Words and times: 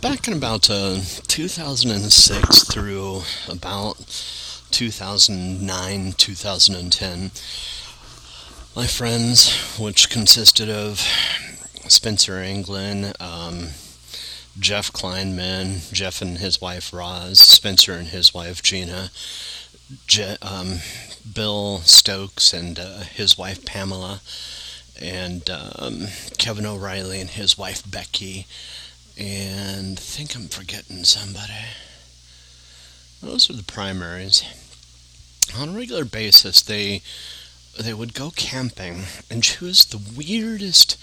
back 0.00 0.26
in 0.26 0.32
about 0.34 0.70
uh, 0.70 0.98
2006 1.28 2.64
through 2.64 3.22
about 3.48 3.96
2009, 4.70 6.12
2010, 6.12 7.30
my 8.74 8.86
friends, 8.86 9.78
which 9.78 10.08
consisted 10.08 10.70
of 10.70 11.00
Spencer 11.88 12.38
Anglin, 12.38 13.12
um, 13.20 13.68
Jeff 14.58 14.90
Kleinman, 14.90 15.92
Jeff 15.92 16.22
and 16.22 16.38
his 16.38 16.60
wife 16.60 16.92
Roz, 16.92 17.38
Spencer 17.38 17.92
and 17.92 18.08
his 18.08 18.32
wife 18.32 18.62
Gina, 18.62 19.10
Je- 20.06 20.36
um, 20.40 20.78
Bill 21.34 21.80
Stokes 21.80 22.54
and 22.54 22.78
uh, 22.78 23.00
his 23.00 23.36
wife 23.36 23.66
Pamela, 23.66 24.20
and 25.00 25.50
um, 25.50 26.06
Kevin 26.38 26.64
O'Reilly 26.64 27.20
and 27.20 27.30
his 27.30 27.58
wife 27.58 27.82
Becky 27.90 28.46
and 29.20 29.98
I 29.98 30.00
think 30.00 30.34
I'm 30.34 30.48
forgetting 30.48 31.04
somebody. 31.04 31.52
Those 33.22 33.50
are 33.50 33.52
the 33.52 33.62
primaries. 33.62 34.42
On 35.54 35.68
a 35.68 35.72
regular 35.72 36.06
basis, 36.06 36.62
they 36.62 37.02
they 37.78 37.92
would 37.92 38.14
go 38.14 38.30
camping 38.30 39.04
and 39.30 39.42
choose 39.42 39.84
the 39.84 40.00
weirdest 40.16 40.96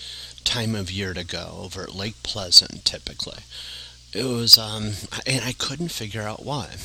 time 0.43 0.75
of 0.75 0.91
year 0.91 1.13
to 1.13 1.23
go 1.23 1.59
over 1.61 1.83
at 1.83 1.95
Lake 1.95 2.21
Pleasant. 2.23 2.83
Typically, 2.83 3.39
it 4.13 4.23
was, 4.23 4.57
um, 4.57 4.93
and 5.25 5.45
I 5.45 5.53
couldn't 5.53 5.89
figure 5.89 6.23
out 6.23 6.43
why. 6.43 6.75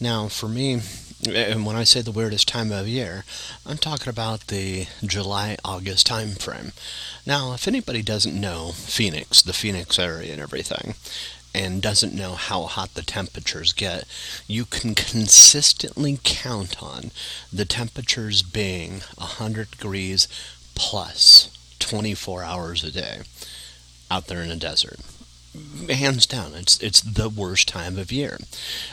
Now, 0.00 0.28
for 0.28 0.48
me, 0.48 0.80
and 1.26 1.64
when 1.64 1.76
I 1.76 1.84
say 1.84 2.00
the 2.02 2.12
weirdest 2.12 2.48
time 2.48 2.70
of 2.72 2.88
year, 2.88 3.24
I'm 3.64 3.78
talking 3.78 4.08
about 4.08 4.48
the 4.48 4.86
July 5.04 5.56
August 5.64 6.06
time 6.06 6.32
frame. 6.34 6.72
Now, 7.26 7.54
if 7.54 7.66
anybody 7.66 8.02
doesn't 8.02 8.38
know 8.38 8.72
Phoenix, 8.72 9.42
the 9.42 9.52
Phoenix 9.52 9.98
area 9.98 10.32
and 10.32 10.40
everything, 10.40 10.94
and 11.54 11.80
doesn't 11.80 12.14
know 12.14 12.34
how 12.34 12.64
hot 12.64 12.94
the 12.94 13.02
temperatures 13.02 13.72
get, 13.72 14.04
you 14.46 14.64
can 14.64 14.94
consistently 14.94 16.18
count 16.24 16.82
on 16.82 17.10
the 17.52 17.64
temperatures 17.64 18.42
being 18.42 19.00
100 19.16 19.70
degrees 19.70 20.26
plus 20.74 21.56
24 21.78 22.42
hours 22.42 22.82
a 22.82 22.90
day 22.90 23.20
out 24.10 24.26
there 24.26 24.42
in 24.42 24.48
the 24.48 24.56
desert 24.56 24.98
hands 25.88 26.26
down 26.26 26.52
it's 26.54 26.80
it's 26.80 27.00
the 27.00 27.28
worst 27.28 27.68
time 27.68 27.98
of 27.98 28.10
year 28.10 28.38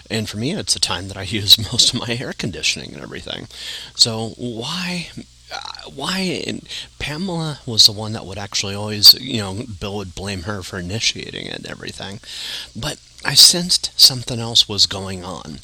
and 0.09 0.29
for 0.29 0.37
me 0.37 0.51
it's 0.51 0.73
the 0.73 0.79
time 0.79 1.07
that 1.07 1.17
i 1.17 1.21
use 1.39 1.57
most 1.71 1.93
of 1.93 1.99
my 1.99 2.17
air 2.19 2.33
conditioning 2.33 2.93
and 2.93 3.01
everything 3.01 3.47
so 3.95 4.33
why 4.37 5.09
uh, 5.53 5.89
why 5.93 6.59
Pamela 6.97 7.59
was 7.65 7.85
the 7.85 7.91
one 7.91 8.13
that 8.13 8.25
would 8.25 8.37
actually 8.37 8.73
always, 8.73 9.13
you 9.15 9.39
know, 9.39 9.65
Bill 9.81 9.97
would 9.97 10.15
blame 10.15 10.43
her 10.43 10.63
for 10.63 10.79
initiating 10.79 11.45
it 11.47 11.57
and 11.57 11.67
everything. 11.67 12.21
But 12.73 12.99
I 13.25 13.33
sensed 13.33 13.91
something 13.99 14.39
else 14.39 14.69
was 14.69 14.85
going 14.85 15.25
on. 15.25 15.59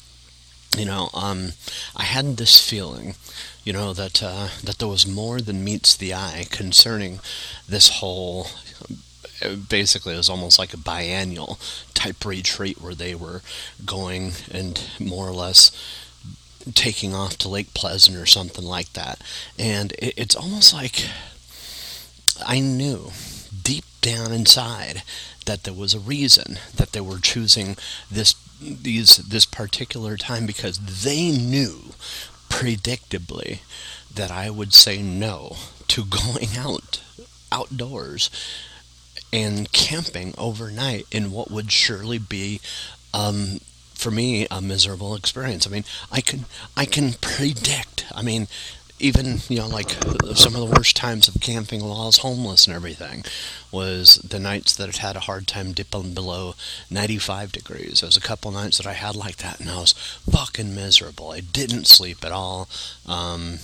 You 0.76 0.84
know, 0.84 1.08
um, 1.14 1.52
I 1.96 2.02
had 2.04 2.36
this 2.36 2.60
feeling, 2.68 3.14
you 3.64 3.72
know, 3.72 3.94
that 3.94 4.22
uh, 4.22 4.48
that 4.62 4.78
there 4.78 4.88
was 4.88 5.06
more 5.06 5.40
than 5.40 5.64
meets 5.64 5.96
the 5.96 6.12
eye 6.12 6.44
concerning 6.50 7.20
this 7.66 7.88
whole 8.00 8.48
basically 9.68 10.14
it 10.14 10.18
was 10.18 10.28
almost 10.28 10.58
like 10.58 10.74
a 10.74 10.78
biannual 10.78 11.58
type 11.94 12.24
retreat 12.24 12.80
where 12.80 12.94
they 12.94 13.14
were 13.14 13.42
going 13.84 14.32
and 14.50 14.82
more 14.98 15.28
or 15.28 15.32
less 15.32 15.70
taking 16.74 17.14
off 17.14 17.38
to 17.38 17.48
Lake 17.48 17.74
Pleasant 17.74 18.16
or 18.16 18.26
something 18.26 18.64
like 18.64 18.92
that. 18.92 19.20
And 19.58 19.92
it, 19.92 20.14
it's 20.16 20.36
almost 20.36 20.74
like 20.74 21.06
I 22.46 22.60
knew 22.60 23.12
deep 23.62 23.84
down 24.00 24.32
inside 24.32 25.02
that 25.46 25.64
there 25.64 25.74
was 25.74 25.94
a 25.94 26.00
reason 26.00 26.58
that 26.76 26.92
they 26.92 27.00
were 27.00 27.18
choosing 27.18 27.76
this 28.10 28.34
these 28.60 29.16
this 29.18 29.44
particular 29.44 30.16
time 30.16 30.46
because 30.46 30.78
they 31.02 31.30
knew 31.30 31.94
predictably 32.48 33.60
that 34.12 34.30
I 34.30 34.50
would 34.50 34.74
say 34.74 35.00
no 35.00 35.56
to 35.88 36.04
going 36.04 36.56
out 36.56 37.02
outdoors 37.50 38.30
and 39.32 39.70
camping 39.72 40.34
overnight 40.38 41.06
in 41.10 41.30
what 41.30 41.50
would 41.50 41.70
surely 41.70 42.18
be 42.18 42.60
um, 43.12 43.60
for 43.94 44.10
me 44.10 44.46
a 44.50 44.60
miserable 44.60 45.14
experience. 45.14 45.66
I 45.66 45.70
mean, 45.70 45.84
I 46.10 46.20
can 46.20 46.44
I 46.76 46.84
can 46.84 47.14
predict. 47.14 48.06
I 48.14 48.22
mean, 48.22 48.48
even 49.00 49.38
you 49.48 49.58
know 49.58 49.68
like 49.68 49.90
some 50.34 50.54
of 50.54 50.60
the 50.60 50.74
worst 50.76 50.96
times 50.96 51.28
of 51.28 51.40
camping 51.40 51.82
while 51.82 52.02
I 52.02 52.06
was 52.06 52.18
homeless 52.18 52.66
and 52.66 52.74
everything 52.74 53.24
was 53.70 54.16
the 54.16 54.38
nights 54.38 54.74
that 54.76 54.88
I 54.88 55.06
had 55.06 55.16
a 55.16 55.20
hard 55.20 55.46
time 55.46 55.72
dipping 55.72 56.14
below 56.14 56.54
95 56.90 57.52
degrees. 57.52 58.00
There 58.00 58.08
was 58.08 58.16
a 58.16 58.20
couple 58.20 58.50
nights 58.50 58.78
that 58.78 58.86
I 58.86 58.94
had 58.94 59.14
like 59.14 59.36
that, 59.36 59.60
and 59.60 59.70
I 59.70 59.80
was 59.80 59.92
fucking 60.30 60.74
miserable. 60.74 61.30
I 61.30 61.40
didn't 61.40 61.86
sleep 61.86 62.24
at 62.24 62.32
all. 62.32 62.68
Um, 63.06 63.58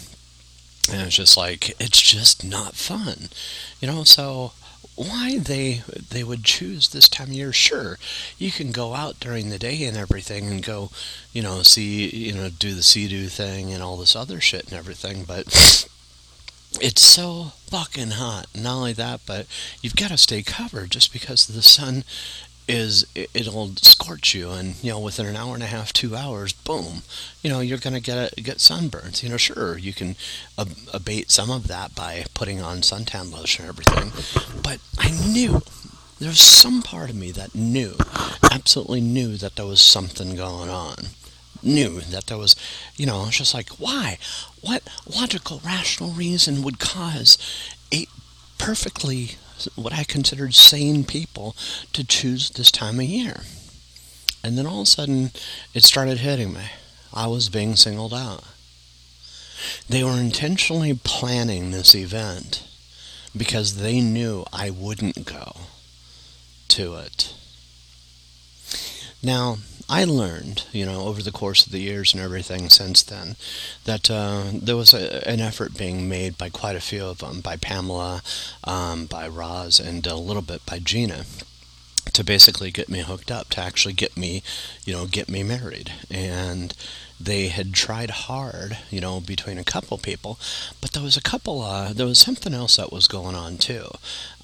and 0.93 1.01
it's 1.03 1.17
just 1.17 1.37
like 1.37 1.71
it's 1.81 2.01
just 2.01 2.45
not 2.45 2.75
fun, 2.75 3.29
you 3.81 3.89
know. 3.89 4.05
So 4.05 4.53
why 4.97 5.39
they 5.39 5.83
they 6.11 6.23
would 6.23 6.45
choose 6.45 6.89
this 6.89 7.09
time 7.09 7.29
of 7.29 7.35
year. 7.35 7.53
Sure, 7.53 7.99
you 8.39 8.51
can 8.51 8.71
go 8.71 8.95
out 8.95 9.21
during 9.21 9.51
the 9.51 9.59
day 9.59 9.85
and 9.85 9.97
everything 9.97 10.47
and 10.47 10.63
go, 10.63 10.91
you 11.33 11.43
know, 11.43 11.63
see, 11.63 12.09
you 12.09 12.33
know, 12.33 12.49
do 12.51 12.75
the 12.75 12.83
sea-doo 12.83 13.27
thing 13.27 13.73
and 13.73 13.83
all 13.83 13.97
this 13.97 14.15
other 14.17 14.41
shit 14.41 14.65
and 14.65 14.75
everything, 14.75 15.25
but 15.25 15.47
it's 16.81 17.03
so 17.03 17.53
fucking 17.67 18.13
hot. 18.13 18.47
Not 18.55 18.77
only 18.77 18.93
that, 18.95 19.21
but 19.27 19.47
you've 19.83 19.97
got 19.97 20.11
to 20.11 20.17
stay 20.17 20.43
covered 20.43 20.91
just 20.91 21.13
because 21.13 21.49
of 21.49 21.55
the 21.55 21.63
sun 21.63 22.05
is 22.67 23.07
it'll 23.15 23.77
scorch 23.77 24.35
you 24.35 24.51
and 24.51 24.83
you 24.83 24.91
know 24.91 24.99
within 24.99 25.27
an 25.27 25.37
hour 25.37 25.55
and 25.55 25.63
a 25.63 25.67
half 25.67 25.93
two 25.93 26.17
hours 26.17 26.53
boom 26.53 27.03
you 27.43 27.51
know 27.51 27.61
you're 27.61 27.79
going 27.79 27.95
to 27.95 28.01
get 28.01 28.33
a, 28.39 28.43
get 28.43 28.57
sunburns. 28.59 29.23
You 29.23 29.29
know 29.29 29.37
sure 29.37 29.77
you 29.77 29.93
can 29.93 30.17
ab- 30.59 30.77
abate 30.93 31.31
some 31.31 31.51
of 31.51 31.69
that 31.69 31.95
by 31.95 32.25
putting 32.33 32.63
on 32.63 32.79
suntan 32.79 33.33
lotion 33.33 33.67
and 33.67 33.79
everything 33.79 34.13
but 34.63 34.79
i 34.99 35.11
knew 35.11 35.61
there 36.19 36.29
was 36.29 36.41
some 36.41 36.83
part 36.83 37.11
of 37.11 37.17
me 37.17 37.33
that 37.33 37.55
knew 37.55 37.97
absolutely 38.51 39.01
knew 39.01 39.37
that 39.37 39.57
there 39.57 39.67
was 39.67 39.83
something 39.83 40.37
going 40.37 40.71
on. 40.71 41.09
Knew 41.63 42.01
that 42.01 42.27
there 42.27 42.39
was 42.39 42.55
you 42.97 43.05
know 43.05 43.27
it's 43.27 43.39
just 43.39 43.55
like 43.55 43.69
why? 43.71 44.19
What 44.61 44.83
logical 45.07 45.61
rational 45.65 46.11
reason 46.11 46.63
would 46.63 46.79
cause 46.79 47.37
a 47.93 48.07
perfectly 48.59 49.33
what 49.75 49.93
I 49.93 50.05
considered 50.05 50.55
sane 50.55 51.05
people 51.05 51.57
to 51.93 52.05
choose 52.05 52.51
this 52.51 52.71
time 52.71 52.99
of 53.01 53.07
year. 53.07 53.43
And 54.43 54.59
then 54.59 54.67
all 54.67 54.83
of 54.83 54.87
a 54.87 54.91
sudden, 54.91 55.31
it 55.73 55.85
started 55.85 56.19
hitting 56.19 56.53
me. 56.53 56.67
I 57.13 57.27
was 57.29 57.49
being 57.49 57.77
singled 57.77 58.13
out. 58.13 58.45
They 59.89 60.05
were 60.05 60.21
intentionally 60.21 60.99
planning 61.03 61.71
this 61.71 61.95
event 61.95 62.63
because 63.37 63.77
they 63.77 64.01
knew 64.01 64.45
I 64.53 64.71
wouldn't 64.71 65.25
go 65.25 65.57
to 66.69 66.95
it. 66.97 67.35
Now, 69.23 69.59
I 69.89 70.05
learned, 70.05 70.65
you 70.73 70.87
know, 70.87 71.03
over 71.03 71.23
the 71.23 71.31
course 71.31 71.67
of 71.67 71.73
the 71.73 71.81
years 71.81 72.15
and 72.15 72.23
everything 72.23 72.71
since 72.71 73.03
then, 73.03 73.37
that 73.85 74.11
uh, 74.11 74.45
there 74.53 74.77
was 74.77 74.95
a, 74.95 75.29
an 75.29 75.41
effort 75.41 75.77
being 75.77 76.09
made 76.09 76.39
by 76.39 76.49
quite 76.49 76.77
a 76.77 76.81
few 76.81 77.05
of 77.05 77.19
them, 77.19 77.41
by 77.41 77.57
Pamela, 77.57 78.23
um, 78.65 79.07
by 79.07 79.29
Roz, 79.29 79.79
and 79.79 80.07
a 80.07 80.17
little 80.17 80.43
bit 80.43 80.65
by 80.65 80.79
Gina, 80.79 81.25
to 82.13 82.25
basically 82.25 82.71
get 82.71 82.89
me 82.89 83.01
hooked 83.01 83.31
up, 83.31 83.51
to 83.51 83.61
actually 83.61 83.95
get 83.95 84.17
me, 84.17 84.43
you 84.87 84.95
know, 84.95 85.07
get 85.07 85.29
me 85.29 85.43
married. 85.43 85.93
And 86.11 86.75
they 87.21 87.49
had 87.49 87.75
tried 87.75 88.11
hard, 88.11 88.79
you 88.91 89.01
know, 89.01 89.21
between 89.21 89.59
a 89.59 89.65
couple 89.65 89.99
people, 89.99 90.39
but 90.81 90.93
there 90.93 91.03
was 91.03 91.17
a 91.17 91.23
couple, 91.23 91.61
uh, 91.63 91.93
there 91.93 92.07
was 92.07 92.19
something 92.19 92.55
else 92.55 92.77
that 92.77 92.93
was 92.93 93.07
going 93.07 93.35
on 93.35 93.59
too. 93.59 93.91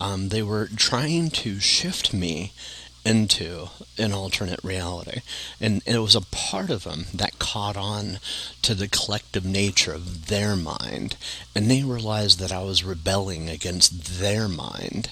Um, 0.00 0.28
they 0.28 0.42
were 0.42 0.68
trying 0.76 1.30
to 1.30 1.60
shift 1.60 2.12
me 2.12 2.52
into 3.04 3.68
an 3.98 4.12
alternate 4.12 4.62
reality. 4.62 5.20
And, 5.60 5.82
it 5.86 5.98
was 5.98 6.14
a 6.14 6.20
part 6.20 6.70
of 6.70 6.84
them 6.84 7.06
that 7.14 7.38
caught 7.38 7.76
on 7.76 8.18
to 8.62 8.74
the 8.74 8.88
collective 8.88 9.44
nature 9.44 9.92
of 9.92 10.26
their 10.26 10.56
mind. 10.56 11.16
And 11.54 11.70
they 11.70 11.82
realized 11.82 12.38
that 12.40 12.52
I 12.52 12.62
was 12.62 12.84
rebelling 12.84 13.48
against 13.48 14.20
their 14.20 14.48
mind. 14.48 15.10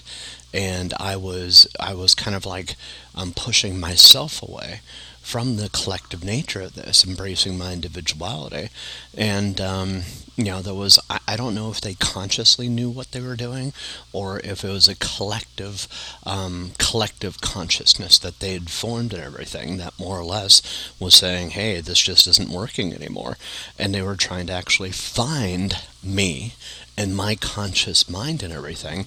And 0.53 0.95
I 0.99 1.17
was 1.17 1.67
I 1.79 1.93
was 1.95 2.15
kind 2.15 2.35
of 2.35 2.47
like 2.47 2.77
um, 3.15 3.33
pushing 3.33 3.79
myself 3.79 4.43
away 4.43 4.81
from 5.29 5.57
the 5.57 5.69
collective 5.69 6.25
nature 6.25 6.63
of 6.63 6.75
this, 6.75 7.05
embracing 7.07 7.59
my 7.59 7.75
individuality. 7.75 8.71
And, 9.15 9.61
um, 9.61 10.01
you 10.37 10.45
know, 10.45 10.63
there 10.63 10.73
was, 10.73 10.99
I, 11.11 11.19
I, 11.29 11.37
don't 11.37 11.55
know 11.55 11.71
if 11.71 11.83
they 11.83 11.93
consciously 11.93 12.67
knew 12.67 12.89
what 12.89 13.13
they 13.13 13.21
were 13.21 13.37
doing 13.37 13.75
or 14.11 14.41
if 14.41 14.65
it 14.65 14.71
was 14.71 14.89
a 14.89 14.95
collective, 14.95 15.87
um, 16.25 16.73
collective 16.79 17.43
consciousness 17.43 18.19
that 18.21 18.41
they 18.41 18.55
had 18.55 18.71
formed 18.71 19.13
and 19.13 19.23
everything 19.23 19.77
that 19.77 19.99
more 19.99 20.19
or 20.19 20.25
less 20.25 20.63
was 20.99 21.15
saying, 21.15 21.51
hey, 21.51 21.83
this 21.83 22.01
just 22.01 22.27
isn't 22.27 22.49
working 22.49 22.95
anymore. 22.95 23.37
And 23.79 23.95
they 23.95 24.01
were 24.01 24.17
trying 24.17 24.47
to 24.47 24.55
actually 24.55 24.93
find 24.93 25.77
me 26.03 26.55
and 26.99 27.15
my 27.15 27.37
conscious 27.37 28.11
mind 28.11 28.43
and 28.43 28.53
everything 28.53 29.07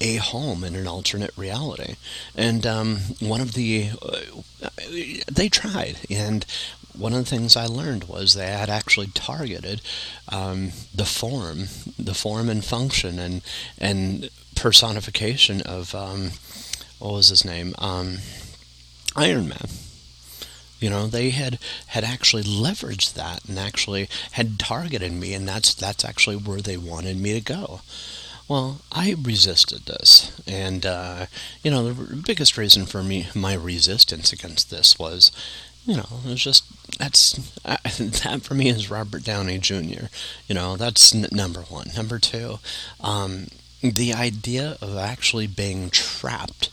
a 0.00 0.16
home 0.16 0.62
in 0.62 0.76
an 0.76 0.86
alternate 0.86 1.36
reality. 1.36 1.96
And 2.36 2.64
um, 2.64 2.98
one 3.18 3.40
of 3.40 3.54
the, 3.54 3.90
uh, 4.00 4.68
they 5.30 5.48
tried. 5.48 5.96
And 6.08 6.46
one 6.96 7.12
of 7.12 7.18
the 7.18 7.30
things 7.30 7.56
I 7.56 7.66
learned 7.66 8.04
was 8.04 8.34
they 8.34 8.46
had 8.46 8.70
actually 8.70 9.08
targeted 9.08 9.82
um, 10.28 10.70
the 10.94 11.04
form, 11.04 11.66
the 11.98 12.14
form 12.14 12.48
and 12.48 12.64
function 12.64 13.18
and, 13.18 13.42
and 13.76 14.30
personification 14.54 15.62
of, 15.62 15.96
um, 15.96 16.30
what 17.00 17.14
was 17.14 17.28
his 17.30 17.44
name? 17.44 17.74
Um, 17.78 18.18
Iron 19.16 19.48
Man. 19.48 19.68
You 20.82 20.90
know, 20.90 21.06
they 21.06 21.30
had 21.30 21.58
had 21.88 22.04
actually 22.04 22.42
leveraged 22.42 23.14
that 23.14 23.44
and 23.46 23.58
actually 23.58 24.08
had 24.32 24.58
targeted 24.58 25.12
me, 25.12 25.32
and 25.32 25.48
that's 25.48 25.74
that's 25.74 26.04
actually 26.04 26.36
where 26.36 26.60
they 26.60 26.76
wanted 26.76 27.16
me 27.16 27.32
to 27.34 27.40
go. 27.40 27.80
Well, 28.48 28.82
I 28.90 29.14
resisted 29.22 29.86
this, 29.86 30.32
and 30.46 30.84
uh, 30.84 31.26
you 31.62 31.70
know, 31.70 31.92
the 31.92 32.16
biggest 32.16 32.58
reason 32.58 32.86
for 32.86 33.02
me 33.02 33.28
my 33.34 33.54
resistance 33.54 34.32
against 34.32 34.70
this 34.70 34.98
was, 34.98 35.30
you 35.86 35.96
know, 35.96 36.08
it 36.24 36.30
was 36.30 36.42
just 36.42 36.64
that's 36.98 37.32
that 37.62 38.42
for 38.42 38.54
me 38.54 38.68
is 38.68 38.90
Robert 38.90 39.22
Downey 39.24 39.58
Jr. 39.58 40.06
You 40.48 40.54
know, 40.54 40.76
that's 40.76 41.14
n- 41.14 41.28
number 41.30 41.60
one. 41.62 41.90
Number 41.96 42.18
two, 42.18 42.58
um, 43.00 43.46
the 43.82 44.12
idea 44.12 44.76
of 44.82 44.96
actually 44.96 45.46
being 45.46 45.90
trapped 45.90 46.70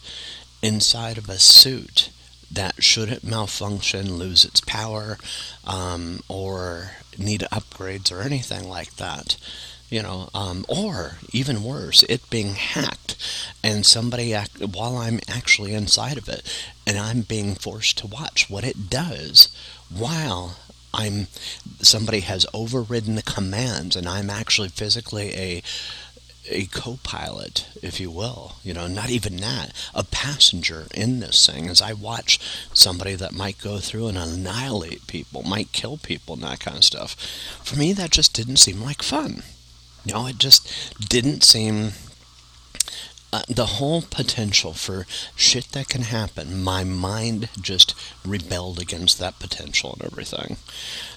inside 0.62 1.18
of 1.18 1.30
a 1.30 1.40
suit 1.40 2.10
that 2.52 2.84
should 2.84 3.10
it 3.10 3.24
malfunction, 3.24 4.18
lose 4.18 4.44
its 4.46 4.62
power, 4.62 5.18
um, 5.66 6.22
or 6.28 6.92
need 7.18 7.42
upgrades 7.52 8.12
or 8.12 8.22
anything 8.22 8.68
like 8.68 8.96
that. 8.96 9.38
You 9.90 10.04
know, 10.04 10.30
um, 10.36 10.66
or 10.68 11.18
even 11.34 11.64
worse, 11.64 12.04
it 12.04 12.30
being 12.30 12.54
hacked 12.54 13.16
and 13.64 13.84
somebody, 13.84 14.36
act, 14.36 14.60
while 14.60 14.98
I'm 14.98 15.20
actually 15.28 15.74
inside 15.74 16.18
of 16.18 16.30
it, 16.30 16.44
and 16.86 16.98
I'm 16.98 17.22
being 17.22 17.56
forced 17.56 17.98
to 18.00 18.08
watch 18.08 18.52
what 18.52 18.64
it 18.64 18.90
does 18.92 19.50
while 19.90 20.58
I'm 20.94 21.28
somebody 21.82 22.22
has 22.22 22.46
overridden 22.54 23.16
the 23.16 23.22
commands 23.22 23.96
and 23.96 24.08
I'm 24.08 24.30
actually 24.30 24.70
physically 24.70 25.34
a 25.36 25.64
a 26.50 26.66
co-pilot, 26.66 27.68
if 27.82 28.00
you 28.00 28.12
will. 28.12 28.56
You 28.64 28.74
know, 28.74 28.88
not 28.88 29.10
even 29.10 29.38
that, 29.38 29.72
a 29.94 30.04
passenger 30.04 30.88
in 30.94 31.20
this 31.20 31.46
thing. 31.46 31.68
As 31.68 31.82
I 31.82 31.94
watch 31.94 32.40
somebody 32.74 33.16
that 33.16 33.34
might 33.34 33.62
go 33.62 33.78
through 33.78 34.08
and 34.08 34.18
annihilate 34.18 35.08
people, 35.08 35.44
might 35.44 35.72
kill 35.72 35.98
people, 35.98 36.36
and 36.36 36.44
that 36.44 36.60
kind 36.60 36.78
of 36.78 36.84
stuff. 36.84 37.16
For 37.64 37.78
me, 37.78 37.94
that 37.94 38.12
just 38.12 38.34
didn't 38.34 38.58
seem 38.58 38.82
like 38.82 39.02
fun. 39.02 39.44
You 40.06 40.14
know, 40.14 40.28
it 40.28 40.38
just 40.38 41.10
didn't 41.10 41.44
seem 41.44 41.92
uh, 43.32 43.44
the 43.48 43.66
whole 43.78 44.02
potential 44.02 44.74
for 44.74 45.06
shit 45.36 45.66
that 45.74 45.88
can 45.88 46.02
happen, 46.02 46.64
my 46.64 46.84
mind 46.84 47.48
just 47.62 47.94
rebelled 48.26 48.80
against 48.80 49.20
that 49.20 49.38
potential 49.38 49.94
and 49.94 50.12
everything. 50.12 50.58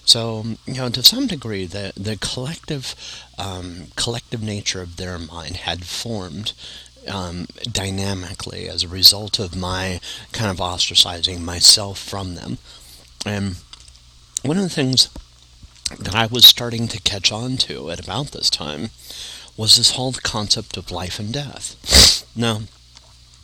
So, 0.04 0.44
you 0.66 0.74
know, 0.74 0.88
to 0.90 1.02
some 1.02 1.26
degree, 1.26 1.66
the 1.66 1.92
the 1.96 2.16
collective 2.16 2.94
um, 3.38 3.88
collective 3.96 4.42
nature 4.42 4.82
of 4.82 4.96
their 4.96 5.18
mind 5.18 5.58
had 5.58 5.84
formed 5.84 6.52
um, 7.08 7.46
dynamically 7.62 8.68
as 8.68 8.82
a 8.82 8.88
result 8.88 9.38
of 9.38 9.56
my 9.56 10.00
kind 10.32 10.50
of 10.50 10.58
ostracizing 10.58 11.40
myself 11.40 11.98
from 11.98 12.34
them. 12.34 12.58
And 13.24 13.56
one 14.42 14.56
of 14.56 14.62
the 14.62 14.68
things 14.68 15.08
that 15.98 16.14
I 16.14 16.26
was 16.26 16.46
starting 16.46 16.88
to 16.88 17.00
catch 17.02 17.30
on 17.30 17.56
to 17.58 17.90
at 17.90 18.00
about 18.02 18.28
this 18.28 18.50
time 18.50 18.90
was 19.56 19.76
this 19.76 19.92
whole 19.92 20.12
concept 20.12 20.76
of 20.76 20.90
life 20.90 21.18
and 21.18 21.32
death. 21.32 22.26
Now, 22.34 22.62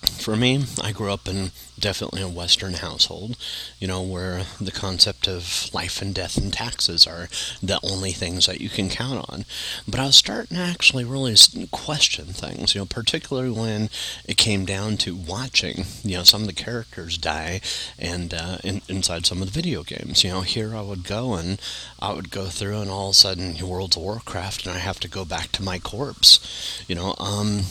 for 0.03 0.37
me, 0.37 0.65
I 0.83 0.93
grew 0.93 1.13
up 1.13 1.29
in 1.29 1.51
definitely 1.79 2.23
a 2.23 2.29
Western 2.29 2.75
household, 2.75 3.37
you 3.79 3.87
know, 3.87 4.03
where 4.03 4.43
the 4.61 4.73
concept 4.73 5.29
of 5.29 5.71
life 5.73 6.03
and 6.03 6.15
death 6.15 6.37
and 6.37 6.53
taxes 6.53 7.07
are 7.07 7.29
the 7.63 7.81
only 7.83 8.13
things 8.13 8.47
that 8.47 8.61
you 8.61 8.69
can 8.69 8.89
count 8.89 9.25
on. 9.29 9.45
But 9.87 10.01
I 10.01 10.07
was 10.07 10.17
starting 10.17 10.57
to 10.57 10.63
actually 10.63 11.05
really 11.05 11.37
question 11.71 12.27
things, 12.27 12.75
you 12.75 12.81
know, 12.81 12.87
particularly 12.87 13.51
when 13.51 13.91
it 14.25 14.37
came 14.37 14.65
down 14.65 14.97
to 14.99 15.15
watching, 15.15 15.85
you 16.03 16.17
know, 16.17 16.25
some 16.25 16.43
of 16.43 16.49
the 16.49 16.53
characters 16.53 17.17
die 17.17 17.61
and 17.99 18.35
uh, 18.35 18.59
in, 18.65 18.83
inside 18.89 19.27
some 19.27 19.41
of 19.41 19.53
the 19.53 19.63
video 19.63 19.83
games. 19.83 20.25
You 20.25 20.31
know, 20.31 20.41
here 20.43 20.75
I 20.75 20.83
would 20.83 21.05
go 21.05 21.35
and 21.35 21.61
I 22.01 22.13
would 22.13 22.31
go 22.31 22.47
through 22.47 22.81
and 22.81 22.91
all 22.91 23.09
of 23.09 23.13
a 23.13 23.15
sudden 23.15 23.57
World 23.67 23.97
of 23.97 24.03
Warcraft 24.03 24.67
and 24.67 24.75
I 24.75 24.79
have 24.79 25.01
to 25.01 25.09
go 25.09 25.25
back 25.25 25.53
to 25.53 25.63
my 25.63 25.79
corpse. 25.79 26.85
You 26.89 26.95
know, 26.95 27.15
um, 27.19 27.63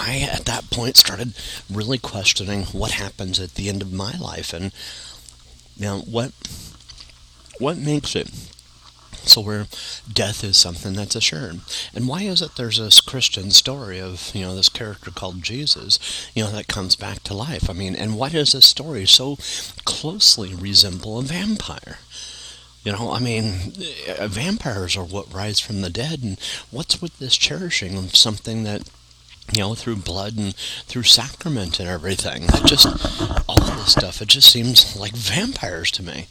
I, 0.00 0.20
at 0.32 0.46
that 0.46 0.70
point, 0.70 0.96
started 0.96 1.34
really 1.70 1.98
questioning 1.98 2.64
what 2.66 2.92
happens 2.92 3.38
at 3.38 3.54
the 3.54 3.68
end 3.68 3.82
of 3.82 3.92
my 3.92 4.16
life 4.16 4.54
and, 4.54 4.72
you 5.76 5.84
know, 5.84 5.98
what, 6.00 6.32
what 7.58 7.76
makes 7.76 8.16
it 8.16 8.30
so 9.22 9.42
where 9.42 9.66
death 10.10 10.42
is 10.42 10.56
something 10.56 10.94
that's 10.94 11.14
assured. 11.14 11.60
And 11.94 12.08
why 12.08 12.22
is 12.22 12.40
it 12.40 12.56
there's 12.56 12.78
this 12.78 13.02
Christian 13.02 13.50
story 13.50 14.00
of, 14.00 14.30
you 14.34 14.42
know, 14.42 14.56
this 14.56 14.70
character 14.70 15.10
called 15.10 15.42
Jesus, 15.42 15.98
you 16.34 16.42
know, 16.42 16.50
that 16.50 16.68
comes 16.68 16.96
back 16.96 17.22
to 17.24 17.34
life? 17.34 17.68
I 17.68 17.74
mean, 17.74 17.94
and 17.94 18.16
why 18.16 18.30
does 18.30 18.52
this 18.52 18.66
story 18.66 19.06
so 19.06 19.36
closely 19.84 20.54
resemble 20.54 21.18
a 21.18 21.22
vampire? 21.22 21.98
You 22.82 22.92
know, 22.92 23.12
I 23.12 23.20
mean, 23.20 23.74
vampires 24.20 24.96
are 24.96 25.04
what 25.04 25.32
rise 25.32 25.60
from 25.60 25.82
the 25.82 25.90
dead, 25.90 26.22
and 26.22 26.38
what's 26.70 27.02
with 27.02 27.18
this 27.18 27.36
cherishing 27.36 27.98
of 27.98 28.16
something 28.16 28.62
that 28.64 28.88
you 29.52 29.60
know, 29.60 29.74
through 29.74 29.96
blood 29.96 30.36
and 30.36 30.54
through 30.86 31.02
sacrament 31.02 31.80
and 31.80 31.88
everything. 31.88 32.44
It 32.44 32.66
just, 32.66 32.86
all 33.48 33.60
of 33.60 33.76
this 33.76 33.92
stuff, 33.92 34.22
it 34.22 34.28
just 34.28 34.50
seems 34.50 34.96
like 34.96 35.12
vampires 35.12 35.90
to 35.92 36.02
me. 36.02 36.26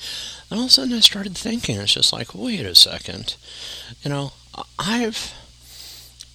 And 0.49 0.59
all 0.59 0.65
of 0.65 0.69
a 0.69 0.73
sudden 0.73 0.93
I 0.93 0.99
started 0.99 1.37
thinking, 1.37 1.77
it's 1.79 1.93
just 1.93 2.13
like, 2.13 2.33
wait 2.33 2.65
a 2.65 2.75
second. 2.75 3.35
You 4.03 4.09
know, 4.09 4.33
I've, 4.77 5.33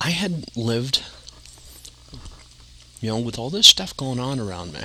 I 0.00 0.10
had 0.10 0.56
lived, 0.56 1.02
you 3.00 3.10
know, 3.10 3.18
with 3.18 3.38
all 3.38 3.50
this 3.50 3.66
stuff 3.66 3.96
going 3.96 4.20
on 4.20 4.38
around 4.38 4.72
me. 4.72 4.82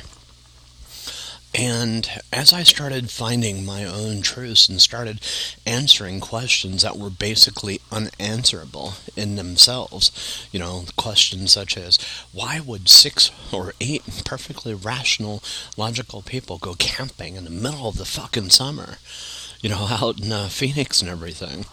And 1.55 2.07
as 2.31 2.53
I 2.53 2.61
started 2.61 3.09
finding 3.09 3.65
my 3.65 3.83
own 3.83 4.21
truths 4.21 4.69
and 4.69 4.79
started 4.79 5.19
answering 5.65 6.19
questions 6.19 6.83
that 6.83 6.97
were 6.97 7.09
basically 7.09 7.81
unanswerable 7.91 8.93
in 9.15 9.35
themselves, 9.35 10.47
you 10.51 10.59
know, 10.59 10.85
questions 10.95 11.51
such 11.51 11.75
as 11.75 11.97
why 12.31 12.59
would 12.59 12.87
six 12.87 13.31
or 13.51 13.73
eight 13.81 14.03
perfectly 14.25 14.75
rational, 14.75 15.41
logical 15.75 16.21
people 16.21 16.59
go 16.59 16.75
camping 16.75 17.35
in 17.35 17.45
the 17.45 17.49
middle 17.49 17.87
of 17.87 17.97
the 17.97 18.05
fucking 18.05 18.51
summer, 18.51 18.97
you 19.61 19.69
know, 19.69 19.87
out 19.89 20.21
in 20.21 20.31
uh, 20.31 20.49
Phoenix 20.49 21.01
and 21.01 21.09
everything? 21.09 21.65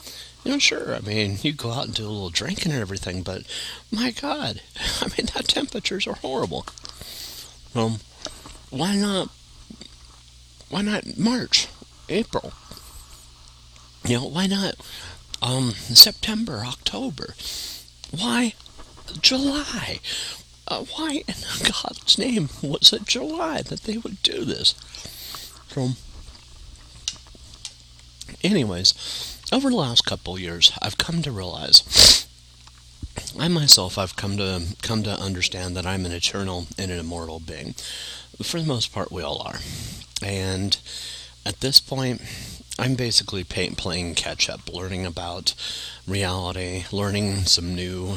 You 0.43 0.53
know, 0.53 0.59
sure, 0.59 0.95
I 0.95 1.01
mean, 1.01 1.39
you 1.43 1.53
go 1.53 1.73
out 1.73 1.87
and 1.87 1.95
do 1.95 2.07
a 2.07 2.09
little 2.09 2.31
drinking 2.31 2.73
and 2.73 2.81
everything, 2.81 3.23
but 3.23 3.43
my 3.91 4.11
God, 4.11 4.63
I 5.03 5.09
mean, 5.09 5.27
that 5.35 5.49
temperatures 5.49 6.07
are 6.07 6.15
horrible. 6.15 6.65
Um, 7.75 7.99
why 8.71 8.97
not 8.97 9.29
why 10.69 10.83
not 10.83 11.17
March, 11.17 11.69
April? 12.09 12.53
You 14.05 14.19
know, 14.19 14.29
why 14.29 14.47
not 14.47 14.75
um, 15.43 15.73
September, 15.73 16.63
October? 16.65 17.35
Why 18.11 18.55
July? 19.21 20.01
Uh, 20.69 20.85
why 20.97 21.23
in 21.29 21.35
God's 21.63 22.19
name 22.19 22.49
was 22.63 22.93
it 22.93 23.07
July 23.07 23.63
that 23.63 23.83
they 23.83 23.97
would 23.97 24.23
do 24.23 24.45
this? 24.45 24.75
So, 25.69 25.91
anyways, 28.43 29.39
over 29.53 29.71
the 29.71 29.77
last 29.77 30.05
couple 30.05 30.39
years, 30.39 30.73
I've 30.83 30.99
come 30.99 31.23
to 31.23 31.31
realize, 31.31 32.27
I 33.39 33.49
myself, 33.49 33.99
I've 33.99 34.17
come 34.17 34.37
to 34.39 34.63
come 34.83 35.03
to 35.05 35.11
understand 35.11 35.77
that 35.77 35.87
I'm 35.87 36.05
an 36.07 36.13
eternal 36.13 36.67
and 36.79 36.91
an 36.91 36.99
immortal 36.99 37.41
being. 37.41 37.75
For 38.43 38.61
the 38.61 38.67
most 38.67 38.93
part, 38.93 39.13
we 39.13 39.23
all 39.23 39.41
are. 39.43 39.61
And 40.23 40.77
at 41.45 41.61
this 41.61 41.81
point, 41.81 42.23
I'm 42.79 42.95
basically 42.95 43.45
pay, 43.45 43.71
playing 43.71 44.15
catch 44.15 44.49
up, 44.51 44.73
learning 44.73 45.07
about 45.07 45.55
reality, 46.07 46.85
learning 46.93 47.45
some 47.45 47.75
new, 47.75 48.17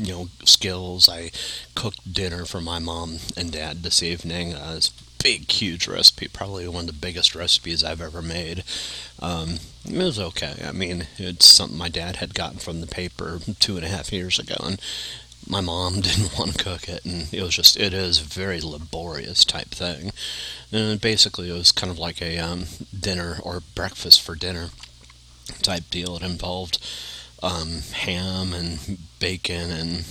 you 0.00 0.12
know, 0.12 0.28
skills. 0.44 1.08
I 1.08 1.30
cooked 1.74 2.12
dinner 2.12 2.44
for 2.44 2.60
my 2.60 2.78
mom 2.78 3.18
and 3.36 3.50
dad 3.50 3.82
this 3.82 4.02
evening. 4.02 4.54
Uh, 4.54 4.80
big, 5.22 5.50
huge 5.50 5.88
recipe, 5.88 6.28
probably 6.28 6.68
one 6.68 6.82
of 6.82 6.86
the 6.86 6.92
biggest 6.92 7.34
recipes 7.34 7.82
I've 7.82 8.00
ever 8.00 8.22
made. 8.22 8.62
Um, 9.20 9.56
it 9.84 9.96
was 9.96 10.20
okay. 10.20 10.54
I 10.64 10.72
mean, 10.72 11.06
it's 11.16 11.46
something 11.46 11.76
my 11.76 11.88
dad 11.88 12.16
had 12.16 12.34
gotten 12.34 12.58
from 12.58 12.80
the 12.80 12.86
paper 12.86 13.40
two 13.58 13.76
and 13.76 13.84
a 13.84 13.88
half 13.88 14.12
years 14.12 14.38
ago, 14.38 14.56
and 14.62 14.80
my 15.46 15.60
mom 15.60 16.00
didn't 16.00 16.38
want 16.38 16.56
to 16.56 16.64
cook 16.64 16.88
it, 16.88 17.04
and 17.04 17.32
it 17.32 17.42
was 17.42 17.54
just 17.54 17.78
it 17.78 17.92
is 17.92 18.20
a 18.20 18.24
very 18.24 18.60
laborious 18.60 19.44
type 19.44 19.68
thing. 19.68 20.12
And 20.72 21.00
basically, 21.00 21.50
it 21.50 21.54
was 21.54 21.72
kind 21.72 21.90
of 21.90 21.98
like 21.98 22.20
a 22.20 22.38
um, 22.38 22.64
dinner 22.98 23.38
or 23.42 23.62
breakfast 23.74 24.20
for 24.22 24.34
dinner 24.34 24.70
type 25.62 25.84
deal. 25.90 26.16
It 26.16 26.22
involved 26.22 26.84
um, 27.42 27.82
ham 27.92 28.52
and 28.52 28.98
bacon 29.20 29.70
and 29.70 30.04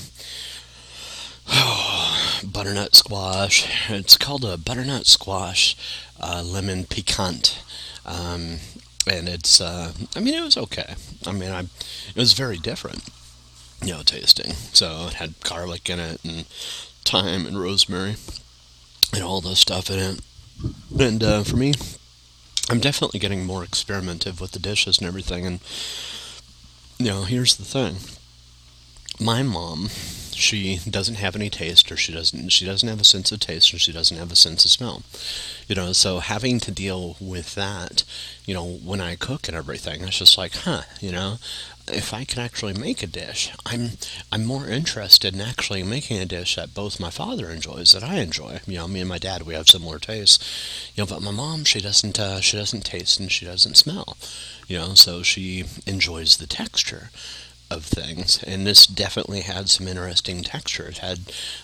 oh, 1.49 2.41
butternut 2.45 2.95
squash. 2.95 3.67
It's 3.89 4.17
called 4.17 4.45
a 4.45 4.57
butternut 4.57 5.05
squash 5.05 5.75
uh, 6.19 6.43
lemon 6.45 6.85
piquant. 6.85 7.61
Um, 8.05 8.57
and 9.07 9.27
it's, 9.29 9.61
uh, 9.61 9.93
I 10.15 10.19
mean, 10.19 10.33
it 10.33 10.43
was 10.43 10.57
okay. 10.57 10.95
I 11.27 11.31
mean, 11.31 11.51
I, 11.51 11.61
it 11.61 12.15
was 12.15 12.33
very 12.33 12.57
different 12.57 13.03
you 13.81 13.93
know, 13.93 14.03
tasting. 14.03 14.53
So 14.73 15.07
it 15.07 15.13
had 15.15 15.39
garlic 15.41 15.89
in 15.89 15.99
it 15.99 16.23
and 16.23 16.45
thyme 17.05 17.45
and 17.45 17.59
rosemary 17.59 18.15
and 19.13 19.23
all 19.23 19.41
this 19.41 19.59
stuff 19.59 19.89
in 19.89 19.99
it. 19.99 20.21
And 20.99 21.23
uh, 21.23 21.43
for 21.43 21.57
me, 21.57 21.73
I'm 22.69 22.79
definitely 22.79 23.19
getting 23.19 23.45
more 23.45 23.63
experimentative 23.63 24.41
with 24.41 24.51
the 24.51 24.59
dishes 24.59 24.97
and 24.97 25.07
everything. 25.07 25.45
And 25.45 25.59
you 26.97 27.07
know, 27.07 27.23
here's 27.23 27.55
the 27.55 27.65
thing: 27.65 27.97
my 29.19 29.43
mom, 29.43 29.89
she 30.31 30.79
doesn't 30.89 31.15
have 31.15 31.35
any 31.35 31.49
taste, 31.49 31.91
or 31.91 31.97
she 31.97 32.13
doesn't 32.13 32.49
she 32.49 32.65
doesn't 32.65 32.87
have 32.87 33.01
a 33.01 33.05
sense 33.05 33.31
of 33.31 33.39
taste, 33.39 33.73
or 33.73 33.79
she 33.79 33.91
doesn't 33.91 34.17
have 34.17 34.31
a 34.31 34.35
sense 34.35 34.65
of 34.65 34.71
smell. 34.71 35.03
You 35.67 35.75
know, 35.75 35.93
so 35.93 36.19
having 36.19 36.59
to 36.61 36.71
deal 36.71 37.17
with 37.19 37.55
that, 37.55 38.03
you 38.45 38.53
know, 38.53 38.65
when 38.65 39.01
I 39.01 39.15
cook 39.15 39.47
and 39.47 39.55
everything, 39.55 40.01
it's 40.01 40.17
just 40.17 40.37
like, 40.37 40.53
huh, 40.53 40.83
you 40.99 41.11
know, 41.11 41.37
if 41.87 42.13
I 42.13 42.23
can 42.23 42.41
actually 42.41 42.73
make 42.73 43.03
a 43.03 43.07
dish, 43.07 43.51
I'm 43.65 43.91
I'm 44.31 44.45
more 44.45 44.67
interested 44.67 45.33
in 45.33 45.41
actually 45.41 45.83
making 45.83 46.17
a 46.17 46.25
dish 46.25 46.55
that 46.55 46.73
both 46.73 46.99
my 46.99 47.09
father 47.09 47.49
enjoys 47.49 47.91
that 47.91 48.03
I 48.03 48.15
enjoy. 48.15 48.59
You 48.65 48.77
know, 48.77 48.87
me 48.87 49.01
and 49.01 49.09
my 49.09 49.17
dad 49.17 49.43
we 49.43 49.53
have 49.53 49.69
similar 49.69 49.99
tastes. 49.99 50.91
You 50.95 51.03
know, 51.03 51.07
but 51.07 51.21
my 51.21 51.31
mom 51.31 51.63
she 51.63 51.81
doesn't 51.81 52.19
uh, 52.19 52.41
she 52.41 52.57
doesn't 52.57 52.85
taste 52.85 53.19
and 53.19 53.31
she 53.31 53.45
doesn't 53.45 53.77
smell. 53.77 54.17
You 54.67 54.77
know, 54.79 54.93
so 54.95 55.21
she 55.21 55.65
enjoys 55.85 56.37
the 56.37 56.47
texture 56.47 57.09
of 57.69 57.83
things, 57.83 58.43
and 58.43 58.65
this 58.65 58.85
definitely 58.85 59.41
had 59.41 59.69
some 59.69 59.87
interesting 59.87 60.43
texture. 60.43 60.85
It 60.85 60.99
had 60.99 61.19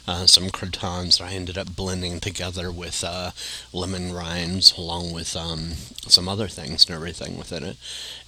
uh, 0.07 0.25
some 0.25 0.49
croutons 0.49 1.17
that 1.17 1.25
I 1.25 1.33
ended 1.33 1.57
up 1.57 1.75
blending 1.75 2.19
together 2.19 2.71
with 2.71 3.03
uh, 3.03 3.31
lemon 3.71 4.13
rinds, 4.13 4.77
along 4.77 5.13
with 5.13 5.35
um, 5.35 5.73
some 6.07 6.27
other 6.27 6.47
things 6.47 6.85
and 6.85 6.95
everything 6.95 7.37
within 7.37 7.63
it. 7.63 7.77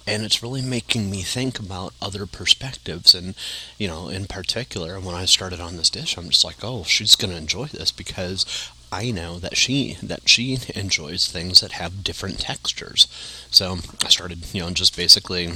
And 0.06 0.22
it's 0.22 0.42
really 0.42 0.60
making 0.62 1.10
me 1.10 1.22
think 1.22 1.58
about 1.58 1.94
other 2.00 2.26
perspectives. 2.26 3.14
And, 3.14 3.34
you 3.78 3.88
know, 3.88 4.08
in 4.08 4.26
particular, 4.26 5.00
when 5.00 5.14
I 5.14 5.24
started 5.24 5.60
on 5.60 5.76
this 5.76 5.88
dish, 5.90 6.16
I'm 6.16 6.28
just 6.28 6.44
like, 6.44 6.62
oh, 6.62 6.84
she's 6.84 7.16
going 7.16 7.30
to 7.30 7.38
enjoy 7.38 7.66
this 7.66 7.90
because 7.90 8.70
I 8.94 9.10
know 9.10 9.40
that 9.40 9.56
she 9.56 9.96
that 10.02 10.28
she 10.28 10.56
enjoys 10.76 11.26
things 11.26 11.60
that 11.60 11.72
have 11.72 12.04
different 12.04 12.38
textures. 12.38 13.08
So 13.50 13.78
I 14.04 14.08
started, 14.08 14.54
you 14.54 14.60
know, 14.60 14.70
just 14.70 14.96
basically, 14.96 15.50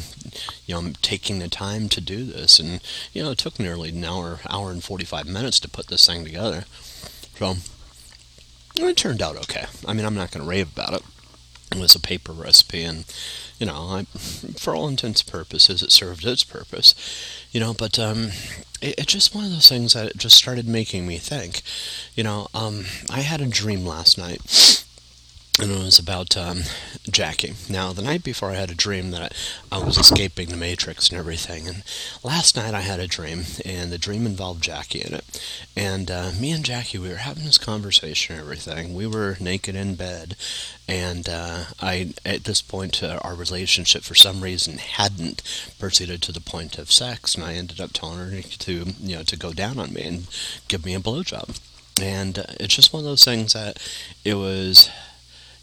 you 0.67 0.75
know, 0.75 0.93
taking 1.03 1.39
the 1.39 1.49
time 1.49 1.89
to 1.91 2.01
do 2.01 2.25
this, 2.25 2.59
and 2.59 2.81
you 3.13 3.23
know, 3.23 3.31
it 3.31 3.39
took 3.39 3.61
nearly 3.61 3.91
an 3.91 4.05
hour, 4.05 4.41
hour 4.51 4.73
and 4.73 4.83
forty-five 4.83 5.27
minutes 5.27 5.61
to 5.61 5.69
put 5.69 5.87
this 5.87 6.05
thing 6.05 6.25
together. 6.25 6.65
So 7.37 7.55
it 8.75 8.97
turned 8.97 9.23
out 9.23 9.37
okay. 9.37 9.67
I 9.87 9.93
mean, 9.93 10.05
I'm 10.05 10.17
not 10.17 10.33
going 10.33 10.45
to 10.45 10.51
rave 10.51 10.73
about 10.73 10.95
it. 10.95 11.03
It 11.71 11.79
was 11.79 11.95
a 11.95 12.01
paper 12.01 12.33
recipe, 12.33 12.83
and 12.83 13.05
you 13.59 13.67
know, 13.67 13.75
I, 13.75 14.05
for 14.57 14.75
all 14.75 14.89
intents 14.89 15.23
and 15.23 15.31
purposes, 15.31 15.83
it 15.83 15.93
served 15.93 16.25
its 16.25 16.45
purpose. 16.45 16.95
You 17.53 17.61
know, 17.61 17.75
but 17.75 17.99
um, 17.99 18.31
it, 18.81 18.95
it's 18.99 19.13
just 19.13 19.35
one 19.35 19.45
of 19.45 19.51
those 19.51 19.69
things 19.69 19.93
that 19.93 20.17
just 20.17 20.37
started 20.37 20.67
making 20.67 21.07
me 21.07 21.19
think. 21.19 21.63
You 22.15 22.25
know, 22.25 22.49
um, 22.55 22.87
I 23.11 23.21
had 23.21 23.41
a 23.41 23.47
dream 23.47 23.85
last 23.85 24.17
night 24.17 24.85
and 25.61 25.73
it 25.73 25.79
was 25.79 25.99
about 25.99 26.37
um, 26.37 26.61
Jackie. 27.11 27.55
Now, 27.69 27.93
the 27.93 28.03
night 28.03 28.23
before, 28.23 28.51
I 28.51 28.55
had 28.55 28.71
a 28.71 28.75
dream 28.75 29.11
that 29.11 29.35
I 29.73 29.79
was 29.79 29.99
escaping 29.99 30.49
the 30.49 30.57
Matrix 30.57 31.09
and 31.09 31.19
everything. 31.19 31.67
And 31.67 31.83
last 32.23 32.57
night, 32.57 32.75
I 32.75 32.83
had 32.83 33.01
a 33.01 33.09
dream, 33.09 33.45
and 33.65 33.91
the 33.91 33.99
dream 33.99 34.27
involved 34.27 34.63
Jackie 34.63 35.01
in 35.01 35.15
it. 35.15 35.43
And 35.77 36.11
uh, 36.11 36.31
me 36.39 36.53
and 36.53 36.65
Jackie, 36.65 36.99
we 36.99 37.09
were 37.09 37.17
having 37.17 37.45
this 37.45 37.59
conversation 37.59 38.37
and 38.37 38.43
everything. 38.43 38.95
We 38.95 39.07
were 39.07 39.37
naked 39.41 39.75
in 39.75 39.97
bed, 39.97 40.37
and 40.87 41.29
uh, 41.29 41.65
I, 41.81 42.13
at 42.25 42.45
this 42.45 42.63
point, 42.63 43.03
uh, 43.03 43.19
our 43.23 43.35
relationship, 43.35 44.03
for 44.03 44.15
some 44.15 44.41
reason, 44.41 44.79
hadn't 44.79 45.43
proceeded 45.79 46.23
to 46.23 46.33
the 46.33 46.41
point 46.41 46.79
of 46.79 46.93
sex, 46.93 47.35
and 47.35 47.45
I 47.45 47.55
ended 47.55 47.81
up 47.81 47.93
telling 47.93 48.19
her 48.19 48.43
to, 48.43 48.73
you 49.01 49.17
know, 49.17 49.23
to 49.25 49.37
go 49.37 49.53
down 49.53 49.79
on 49.79 49.93
me 49.93 50.03
and 50.03 50.27
give 50.69 50.85
me 50.85 50.95
a 50.95 51.01
blowjob. 51.01 51.59
And 52.01 52.39
uh, 52.39 52.45
it's 52.61 52.77
just 52.77 52.93
one 52.93 53.01
of 53.01 53.07
those 53.07 53.25
things 53.25 53.55
that 53.55 53.83
it 54.25 54.35
was 54.35 54.89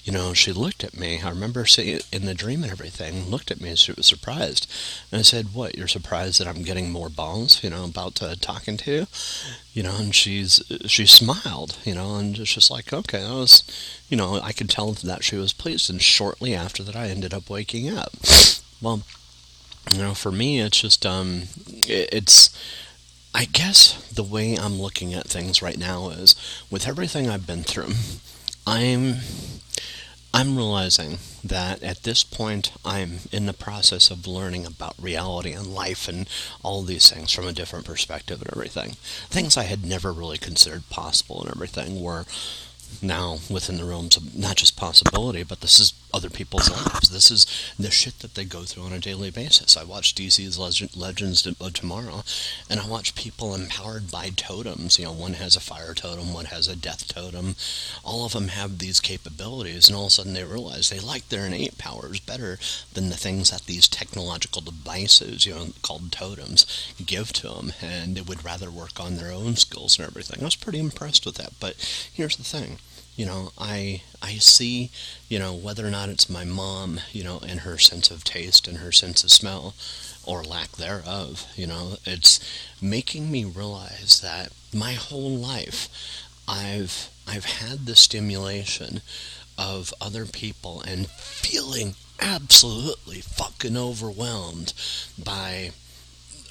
you 0.06 0.14
know, 0.14 0.36
she 0.36 0.54
looked 0.54 0.84
at 0.84 0.96
me. 0.96 1.20
I 1.20 1.30
remember 1.30 1.66
seeing 1.66 1.96
it 1.96 2.08
in 2.12 2.26
the 2.26 2.36
dream 2.36 2.62
and 2.62 2.72
everything, 2.72 3.28
looked 3.32 3.50
at 3.50 3.60
me 3.60 3.70
and 3.70 3.80
she 3.80 3.92
was 3.92 4.06
surprised. 4.06 4.72
And 5.12 5.20
I 5.20 5.24
said, 5.24 5.56
What, 5.56 5.76
you're 5.76 5.88
surprised 5.88 6.40
that 6.40 6.48
I'm 6.48 6.62
getting 6.62 6.92
more 6.92 7.10
balls, 7.10 7.64
you 7.64 7.72
know, 7.72 7.84
about 7.86 8.22
uh, 8.22 8.36
talking 8.40 8.78
to 8.78 8.92
you? 8.92 9.08
You 9.74 9.82
know, 9.82 9.96
and 9.98 10.14
she's, 10.14 10.62
she 10.86 11.08
smiled, 11.08 11.80
you 11.84 11.96
know, 11.96 12.18
and 12.18 12.38
it's 12.38 12.54
just 12.54 12.70
like, 12.70 12.94
okay, 12.94 13.26
I 13.26 13.32
was, 13.32 13.64
you 14.08 14.16
know, 14.16 14.40
I 14.42 14.52
could 14.52 14.70
tell 14.70 14.92
that 14.92 15.24
she 15.24 15.38
was 15.38 15.54
pleased. 15.54 15.90
And 15.90 16.00
shortly 16.00 16.54
after 16.54 16.84
that, 16.84 16.96
I 16.96 17.08
ended 17.08 17.34
up 17.34 17.50
waking 17.50 17.90
up. 17.90 18.14
Well, 18.82 19.02
you 19.92 19.98
know, 19.98 20.14
for 20.14 20.32
me, 20.32 20.60
it's 20.62 20.80
just, 20.82 21.04
um, 21.04 21.44
it, 21.68 22.10
it's, 22.12 22.56
I 23.34 23.46
guess 23.46 24.08
the 24.14 24.24
way 24.24 24.56
I'm 24.56 24.80
looking 24.80 25.14
at 25.14 25.28
things 25.28 25.62
right 25.62 25.78
now 25.78 26.10
is 26.10 26.36
with 26.70 26.88
everything 26.88 27.28
I've 27.28 27.48
been 27.48 27.64
through, 27.64 27.94
I'm 28.68 29.18
I'm 30.34 30.58
realizing 30.58 31.20
that 31.46 31.82
at 31.82 32.04
this 32.04 32.24
point 32.24 32.72
I'm 32.84 33.20
in 33.32 33.46
the 33.46 33.54
process 33.54 34.12
of 34.12 34.28
learning 34.28 34.66
about 34.66 34.96
reality 35.00 35.54
and 35.54 35.68
life 35.68 36.10
and 36.10 36.28
all 36.62 36.82
these 36.82 37.10
things 37.10 37.32
from 37.32 37.48
a 37.48 37.54
different 37.54 37.86
perspective 37.86 38.42
and 38.42 38.52
everything. 38.52 38.98
Things 39.30 39.56
I 39.56 39.64
had 39.64 39.86
never 39.86 40.12
really 40.12 40.38
considered 40.38 40.90
possible 40.90 41.42
and 41.42 41.52
everything 41.52 42.02
were 42.02 42.26
now 43.02 43.38
within 43.50 43.78
the 43.78 43.86
realms 43.86 44.18
of 44.18 44.36
not 44.36 44.58
just 44.58 44.76
possibility, 44.76 45.44
but 45.44 45.62
this 45.62 45.80
is 45.80 45.94
other 46.16 46.30
people's 46.30 46.70
lives. 46.72 47.10
This 47.10 47.30
is 47.30 47.46
the 47.78 47.92
shit 47.92 48.20
that 48.20 48.36
they 48.36 48.46
go 48.46 48.64
through 48.64 48.84
on 48.84 48.94
a 48.94 49.00
daily 49.00 49.32
basis. 49.32 49.76
I 49.76 49.84
watch 49.84 50.16
DC's 50.16 50.58
Legend, 50.58 50.96
Legends 50.96 51.46
of 51.46 51.74
Tomorrow, 51.74 52.24
and 52.70 52.80
I 52.80 52.88
watch 52.88 53.16
people 53.16 53.54
empowered 53.54 54.10
by 54.10 54.30
totems. 54.30 54.98
You 54.98 55.06
know, 55.06 55.12
one 55.12 55.34
has 55.34 55.58
a 55.58 55.60
fire 55.60 55.94
totem, 55.94 56.34
one 56.34 56.46
has 56.46 56.70
a 56.70 56.76
death 56.76 57.14
totem. 57.14 57.56
All 58.04 58.26
of 58.26 58.32
them 58.32 58.48
have 58.48 58.80
these 58.80 59.02
capabilities, 59.02 59.90
and 59.90 59.98
all 59.98 60.06
of 60.06 60.08
a 60.08 60.12
sudden 60.12 60.34
they 60.34 60.46
realize 60.46 60.90
they 60.90 61.00
like 61.00 61.28
their 61.28 61.48
innate 61.48 61.78
powers 61.78 62.22
better 62.22 62.60
than 62.94 63.10
the 63.10 63.18
things 63.18 63.52
that 63.52 63.66
these 63.66 63.88
technological 63.88 64.62
devices, 64.62 65.46
you 65.46 65.54
know, 65.54 65.68
called 65.82 66.14
totems, 66.14 66.66
give 67.06 67.34
to 67.34 67.50
them, 67.50 67.74
and 67.82 68.16
they 68.16 68.22
would 68.22 68.46
rather 68.46 68.72
work 68.72 69.00
on 69.00 69.18
their 69.18 69.32
own 69.32 69.58
skills 69.58 70.00
and 70.00 70.08
everything. 70.08 70.42
I 70.42 70.46
was 70.46 70.56
pretty 70.56 70.80
impressed 70.80 71.26
with 71.26 71.36
that, 71.36 71.54
but 71.60 71.76
here's 72.14 72.38
the 72.38 72.44
thing 72.44 72.80
you 73.16 73.26
know 73.26 73.52
i 73.58 74.02
i 74.22 74.34
see 74.34 74.90
you 75.30 75.40
know 75.40 75.54
whether 75.54 75.86
or 75.86 75.90
not 75.90 76.10
it's 76.10 76.30
my 76.30 76.44
mom 76.44 77.00
you 77.12 77.24
know 77.24 77.40
and 77.48 77.62
her 77.62 77.78
sense 77.78 78.12
of 78.12 78.24
taste 78.24 78.68
and 78.68 78.78
her 78.78 78.92
sense 78.92 79.24
of 79.24 79.32
smell 79.32 79.74
or 80.26 80.44
lack 80.44 80.72
thereof 80.74 81.46
you 81.56 81.68
know 81.68 81.96
it's 82.06 82.40
making 82.82 83.32
me 83.32 83.46
realize 83.46 84.20
that 84.22 84.52
my 84.74 84.94
whole 84.94 85.36
life 85.36 85.90
i've 86.48 87.10
i've 87.28 87.46
had 87.46 87.86
the 87.86 87.96
stimulation 87.96 89.02
of 89.58 89.94
other 90.02 90.26
people 90.26 90.82
and 90.82 91.08
feeling 91.08 91.96
absolutely 92.20 93.22
fucking 93.22 93.78
overwhelmed 93.78 94.74
by 95.22 95.72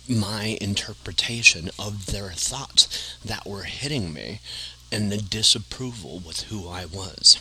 my 0.09 0.59
interpretation 0.61 1.71
of 1.79 2.07
their 2.07 2.31
thoughts 2.31 3.17
that 3.25 3.47
were 3.47 3.63
hitting 3.63 4.13
me 4.13 4.41
and 4.93 5.11
the 5.11 5.19
disapproval 5.19 6.21
with 6.25 6.43
who 6.45 6.69
I 6.69 6.85
was. 6.85 7.39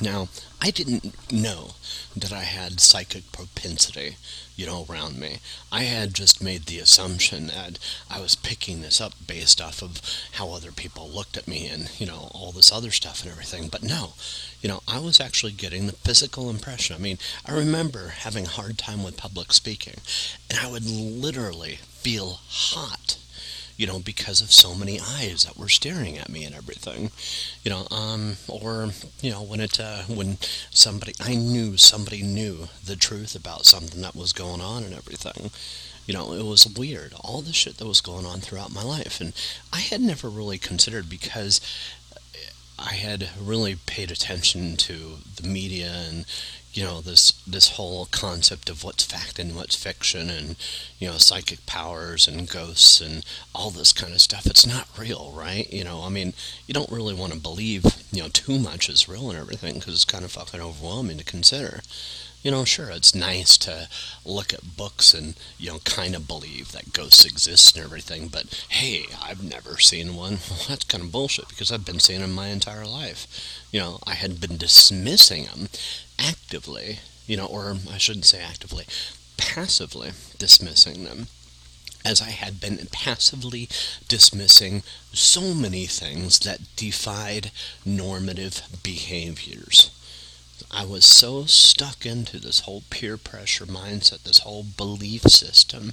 Now, 0.00 0.28
I 0.60 0.70
didn't 0.70 1.14
know 1.30 1.72
that 2.16 2.32
I 2.32 2.40
had 2.42 2.80
psychic 2.80 3.30
propensity, 3.30 4.16
you 4.56 4.66
know, 4.66 4.86
around 4.88 5.18
me. 5.18 5.38
I 5.70 5.82
had 5.82 6.14
just 6.14 6.42
made 6.42 6.62
the 6.62 6.78
assumption 6.78 7.48
that 7.48 7.78
I 8.10 8.20
was 8.20 8.34
picking 8.34 8.80
this 8.80 9.00
up 9.00 9.12
based 9.26 9.60
off 9.60 9.82
of 9.82 10.00
how 10.32 10.50
other 10.50 10.72
people 10.72 11.08
looked 11.08 11.36
at 11.36 11.46
me 11.46 11.66
and, 11.68 11.90
you 12.00 12.06
know, 12.06 12.30
all 12.32 12.52
this 12.52 12.72
other 12.72 12.90
stuff 12.90 13.22
and 13.22 13.30
everything. 13.30 13.68
But 13.68 13.82
no, 13.82 14.14
you 14.60 14.68
know, 14.68 14.82
I 14.88 14.98
was 14.98 15.20
actually 15.20 15.52
getting 15.52 15.86
the 15.86 15.92
physical 15.92 16.48
impression. 16.48 16.96
I 16.96 16.98
mean, 16.98 17.18
I 17.44 17.52
remember 17.52 18.08
having 18.08 18.46
a 18.46 18.50
hard 18.50 18.78
time 18.78 19.04
with 19.04 19.16
public 19.16 19.52
speaking, 19.52 20.00
and 20.48 20.58
I 20.58 20.70
would 20.70 20.86
literally 20.86 21.78
feel 21.82 22.40
hot 22.48 23.18
you 23.82 23.88
know, 23.88 23.98
because 23.98 24.40
of 24.40 24.52
so 24.52 24.76
many 24.76 25.00
eyes 25.00 25.44
that 25.44 25.58
were 25.58 25.68
staring 25.68 26.16
at 26.16 26.28
me 26.28 26.44
and 26.44 26.54
everything, 26.54 27.10
you 27.64 27.70
know, 27.72 27.88
um, 27.90 28.36
or 28.46 28.90
you 29.20 29.32
know, 29.32 29.42
when 29.42 29.58
it 29.58 29.80
uh, 29.80 30.02
when 30.02 30.38
somebody 30.70 31.12
I 31.18 31.34
knew 31.34 31.76
somebody 31.76 32.22
knew 32.22 32.68
the 32.86 32.94
truth 32.94 33.34
about 33.34 33.66
something 33.66 34.00
that 34.02 34.14
was 34.14 34.32
going 34.32 34.60
on 34.60 34.84
and 34.84 34.94
everything. 34.94 35.50
You 36.06 36.14
know, 36.14 36.32
it 36.32 36.44
was 36.44 36.66
weird. 36.66 37.12
All 37.22 37.42
the 37.42 37.52
shit 37.52 37.78
that 37.78 37.86
was 37.86 38.00
going 38.00 38.24
on 38.24 38.38
throughout 38.38 38.72
my 38.72 38.84
life, 38.84 39.20
and 39.20 39.32
I 39.72 39.80
had 39.80 40.00
never 40.00 40.28
really 40.28 40.58
considered 40.58 41.08
because 41.08 41.60
I 42.84 42.94
had 42.94 43.30
really 43.40 43.76
paid 43.76 44.10
attention 44.10 44.76
to 44.78 45.18
the 45.36 45.46
media 45.46 45.92
and 46.08 46.24
you 46.72 46.82
know 46.82 47.00
this 47.00 47.32
this 47.46 47.76
whole 47.76 48.06
concept 48.06 48.70
of 48.70 48.82
what's 48.82 49.04
fact 49.04 49.38
and 49.38 49.54
what's 49.54 49.76
fiction 49.76 50.30
and 50.30 50.56
you 50.98 51.08
know 51.08 51.18
psychic 51.18 51.64
powers 51.66 52.26
and 52.26 52.48
ghosts 52.48 53.00
and 53.00 53.24
all 53.54 53.70
this 53.70 53.92
kind 53.92 54.12
of 54.12 54.20
stuff. 54.20 54.46
It's 54.46 54.66
not 54.66 54.88
real 54.98 55.32
right? 55.36 55.70
You 55.72 55.84
know 55.84 56.02
i 56.02 56.08
mean 56.08 56.32
you 56.66 56.74
don't 56.74 56.90
really 56.90 57.14
want 57.14 57.32
to 57.32 57.38
believe 57.38 57.84
you 58.10 58.22
know 58.22 58.28
too 58.28 58.58
much 58.58 58.88
is 58.88 59.08
real 59.08 59.30
and 59.30 59.38
everything 59.38 59.74
because 59.74 59.94
it's 59.94 60.04
kind 60.04 60.24
of 60.24 60.32
fucking 60.32 60.60
overwhelming 60.60 61.18
to 61.18 61.24
consider 61.24 61.82
you 62.42 62.50
know, 62.50 62.64
sure, 62.64 62.90
it's 62.90 63.14
nice 63.14 63.56
to 63.58 63.88
look 64.24 64.52
at 64.52 64.76
books 64.76 65.14
and, 65.14 65.34
you 65.58 65.70
know, 65.70 65.78
kind 65.84 66.14
of 66.14 66.26
believe 66.26 66.72
that 66.72 66.92
ghosts 66.92 67.24
exist 67.24 67.76
and 67.76 67.84
everything, 67.84 68.28
but 68.28 68.64
hey, 68.68 69.04
I've 69.22 69.42
never 69.42 69.78
seen 69.78 70.16
one. 70.16 70.38
Well, 70.50 70.66
that's 70.68 70.84
kind 70.84 71.04
of 71.04 71.12
bullshit 71.12 71.48
because 71.48 71.70
I've 71.72 71.84
been 71.86 72.00
seeing 72.00 72.20
them 72.20 72.32
my 72.32 72.48
entire 72.48 72.84
life. 72.84 73.26
You 73.70 73.80
know, 73.80 73.98
I 74.06 74.14
had 74.14 74.40
been 74.40 74.56
dismissing 74.56 75.44
them 75.44 75.68
actively, 76.18 76.98
you 77.26 77.36
know, 77.36 77.46
or 77.46 77.76
I 77.90 77.98
shouldn't 77.98 78.26
say 78.26 78.42
actively, 78.42 78.86
passively 79.36 80.12
dismissing 80.38 81.04
them 81.04 81.28
as 82.04 82.20
I 82.20 82.30
had 82.30 82.60
been 82.60 82.78
passively 82.90 83.68
dismissing 84.08 84.82
so 85.12 85.54
many 85.54 85.86
things 85.86 86.40
that 86.40 86.60
defied 86.76 87.50
normative 87.84 88.62
behaviors. 88.82 89.90
I 90.72 90.86
was 90.86 91.04
so 91.04 91.44
stuck 91.44 92.06
into 92.06 92.38
this 92.38 92.60
whole 92.60 92.82
peer 92.88 93.18
pressure 93.18 93.66
mindset, 93.66 94.22
this 94.22 94.38
whole 94.38 94.62
belief 94.62 95.22
system 95.22 95.92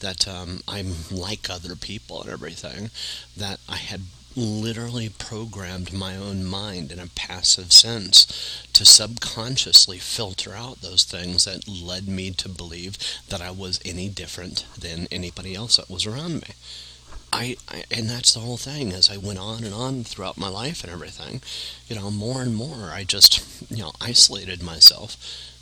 that 0.00 0.28
um, 0.28 0.60
I'm 0.68 0.92
like 1.10 1.48
other 1.48 1.74
people 1.74 2.20
and 2.20 2.30
everything, 2.30 2.90
that 3.36 3.58
I 3.68 3.76
had 3.76 4.02
literally 4.36 5.08
programmed 5.08 5.92
my 5.92 6.14
own 6.14 6.44
mind 6.44 6.92
in 6.92 6.98
a 7.00 7.08
passive 7.08 7.72
sense 7.72 8.26
to 8.74 8.84
subconsciously 8.84 9.98
filter 9.98 10.54
out 10.54 10.82
those 10.82 11.04
things 11.04 11.44
that 11.44 11.66
led 11.66 12.06
me 12.06 12.30
to 12.32 12.48
believe 12.48 12.98
that 13.30 13.40
I 13.40 13.50
was 13.50 13.80
any 13.84 14.08
different 14.08 14.66
than 14.78 15.08
anybody 15.10 15.54
else 15.54 15.78
that 15.78 15.90
was 15.90 16.06
around 16.06 16.34
me. 16.34 16.54
I, 17.32 17.56
I, 17.68 17.84
and 17.90 18.08
that's 18.08 18.32
the 18.32 18.40
whole 18.40 18.56
thing 18.56 18.92
as 18.92 19.10
I 19.10 19.16
went 19.16 19.38
on 19.38 19.64
and 19.64 19.74
on 19.74 20.04
throughout 20.04 20.38
my 20.38 20.48
life 20.48 20.82
and 20.82 20.92
everything, 20.92 21.42
you 21.88 21.96
know, 21.96 22.10
more 22.10 22.42
and 22.42 22.54
more 22.54 22.90
I 22.92 23.04
just, 23.04 23.70
you 23.70 23.82
know, 23.82 23.92
isolated 24.00 24.62
myself, 24.62 25.16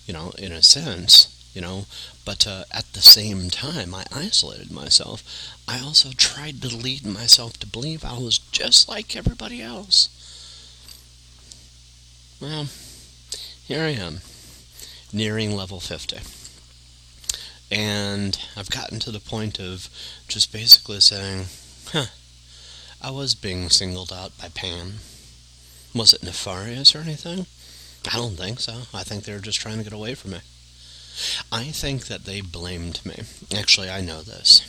you 0.06 0.14
know, 0.14 0.32
in 0.38 0.52
a 0.52 0.62
sense, 0.62 1.50
you 1.54 1.60
know, 1.60 1.86
but 2.24 2.46
uh, 2.46 2.64
at 2.70 2.92
the 2.92 3.00
same 3.00 3.50
time 3.50 3.94
I 3.94 4.04
isolated 4.12 4.70
myself, 4.70 5.22
I 5.66 5.80
also 5.80 6.10
tried 6.10 6.62
to 6.62 6.76
lead 6.76 7.04
myself 7.04 7.58
to 7.58 7.66
believe 7.66 8.04
I 8.04 8.18
was 8.18 8.38
just 8.38 8.88
like 8.88 9.16
everybody 9.16 9.60
else. 9.62 10.08
Well, 12.40 12.68
here 13.66 13.82
I 13.82 13.90
am, 13.90 14.20
nearing 15.12 15.56
level 15.56 15.80
50. 15.80 16.18
And 17.70 18.38
I've 18.56 18.70
gotten 18.70 19.00
to 19.00 19.10
the 19.10 19.20
point 19.20 19.58
of 19.58 19.88
just 20.28 20.52
basically 20.52 21.00
saying, 21.00 21.46
huh, 21.92 22.06
I 23.02 23.10
was 23.10 23.34
being 23.34 23.70
singled 23.70 24.12
out 24.12 24.38
by 24.38 24.48
Pam. 24.48 24.94
Was 25.94 26.12
it 26.12 26.22
nefarious 26.22 26.94
or 26.94 27.00
anything? 27.00 27.46
I 28.12 28.16
don't 28.16 28.36
think 28.36 28.60
so. 28.60 28.82
I 28.94 29.02
think 29.02 29.24
they 29.24 29.32
were 29.32 29.40
just 29.40 29.60
trying 29.60 29.78
to 29.78 29.84
get 29.84 29.92
away 29.92 30.14
from 30.14 30.32
me. 30.32 30.40
I 31.50 31.64
think 31.64 32.06
that 32.06 32.24
they 32.24 32.40
blamed 32.40 33.04
me. 33.04 33.22
Actually, 33.56 33.90
I 33.90 34.00
know 34.00 34.22
this. 34.22 34.62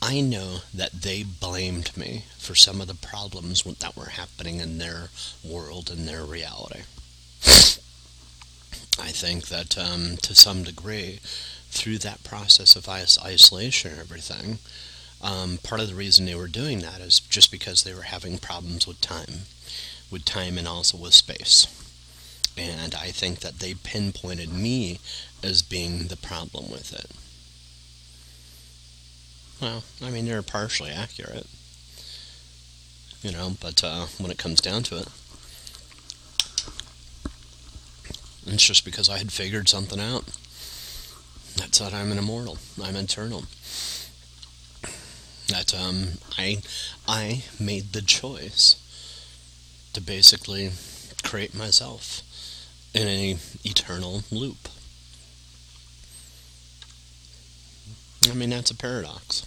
I 0.00 0.20
know 0.20 0.58
that 0.74 1.02
they 1.02 1.22
blamed 1.22 1.96
me 1.96 2.24
for 2.36 2.54
some 2.54 2.80
of 2.80 2.88
the 2.88 2.94
problems 2.94 3.62
that 3.62 3.96
were 3.96 4.10
happening 4.10 4.60
in 4.60 4.78
their 4.78 5.10
world 5.44 5.90
and 5.90 6.06
their 6.06 6.24
reality. 6.24 6.82
I 8.98 9.10
think 9.10 9.46
that 9.46 9.78
um, 9.78 10.16
to 10.18 10.34
some 10.34 10.64
degree, 10.64 11.20
through 11.72 11.98
that 11.98 12.22
process 12.22 12.76
of 12.76 12.88
isolation 12.88 13.92
and 13.92 14.00
everything, 14.00 14.58
um, 15.22 15.58
part 15.62 15.80
of 15.80 15.88
the 15.88 15.94
reason 15.94 16.26
they 16.26 16.34
were 16.34 16.48
doing 16.48 16.80
that 16.80 17.00
is 17.00 17.18
just 17.18 17.50
because 17.50 17.82
they 17.82 17.94
were 17.94 18.02
having 18.02 18.38
problems 18.38 18.86
with 18.86 19.00
time, 19.00 19.46
with 20.10 20.24
time 20.24 20.58
and 20.58 20.68
also 20.68 20.98
with 20.98 21.14
space. 21.14 21.66
And 22.58 22.94
I 22.94 23.06
think 23.06 23.40
that 23.40 23.60
they 23.60 23.72
pinpointed 23.74 24.52
me 24.52 25.00
as 25.42 25.62
being 25.62 26.08
the 26.08 26.16
problem 26.16 26.70
with 26.70 26.92
it. 26.92 27.10
Well, 29.60 29.84
I 30.04 30.10
mean, 30.10 30.26
they're 30.26 30.42
partially 30.42 30.90
accurate. 30.90 31.46
You 33.22 33.32
know, 33.32 33.56
but 33.60 33.82
uh, 33.82 34.06
when 34.18 34.30
it 34.30 34.38
comes 34.38 34.60
down 34.60 34.82
to 34.84 34.98
it, 34.98 35.08
it's 38.46 38.66
just 38.66 38.84
because 38.84 39.08
I 39.08 39.18
had 39.18 39.32
figured 39.32 39.68
something 39.68 40.00
out. 40.00 40.24
That's 41.56 41.78
that 41.78 41.94
I'm 41.94 42.12
an 42.12 42.18
immortal. 42.18 42.58
I'm 42.82 42.96
eternal. 42.96 43.44
That 45.48 45.74
um, 45.78 46.18
I 46.38 46.62
I 47.06 47.44
made 47.60 47.92
the 47.92 48.02
choice 48.02 48.76
to 49.92 50.00
basically 50.00 50.70
create 51.22 51.54
myself 51.54 52.22
in 52.94 53.06
an 53.06 53.38
eternal 53.64 54.22
loop. 54.30 54.68
I 58.30 58.34
mean, 58.34 58.50
that's 58.50 58.70
a 58.70 58.76
paradox. 58.76 59.46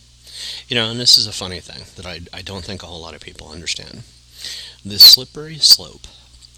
You 0.68 0.76
know, 0.76 0.92
and 0.92 1.00
this 1.00 1.18
is 1.18 1.28
a 1.28 1.32
funny 1.32 1.60
thing 1.60 1.86
that 1.96 2.06
I, 2.06 2.22
I 2.38 2.42
don't 2.42 2.66
think 2.66 2.84
a 2.84 2.88
whole 2.88 3.02
lot 3.02 3.16
of 3.16 3.22
people 3.22 3.50
understand. 3.50 4.04
The 4.84 5.00
slippery 5.00 5.58
slope 5.58 6.08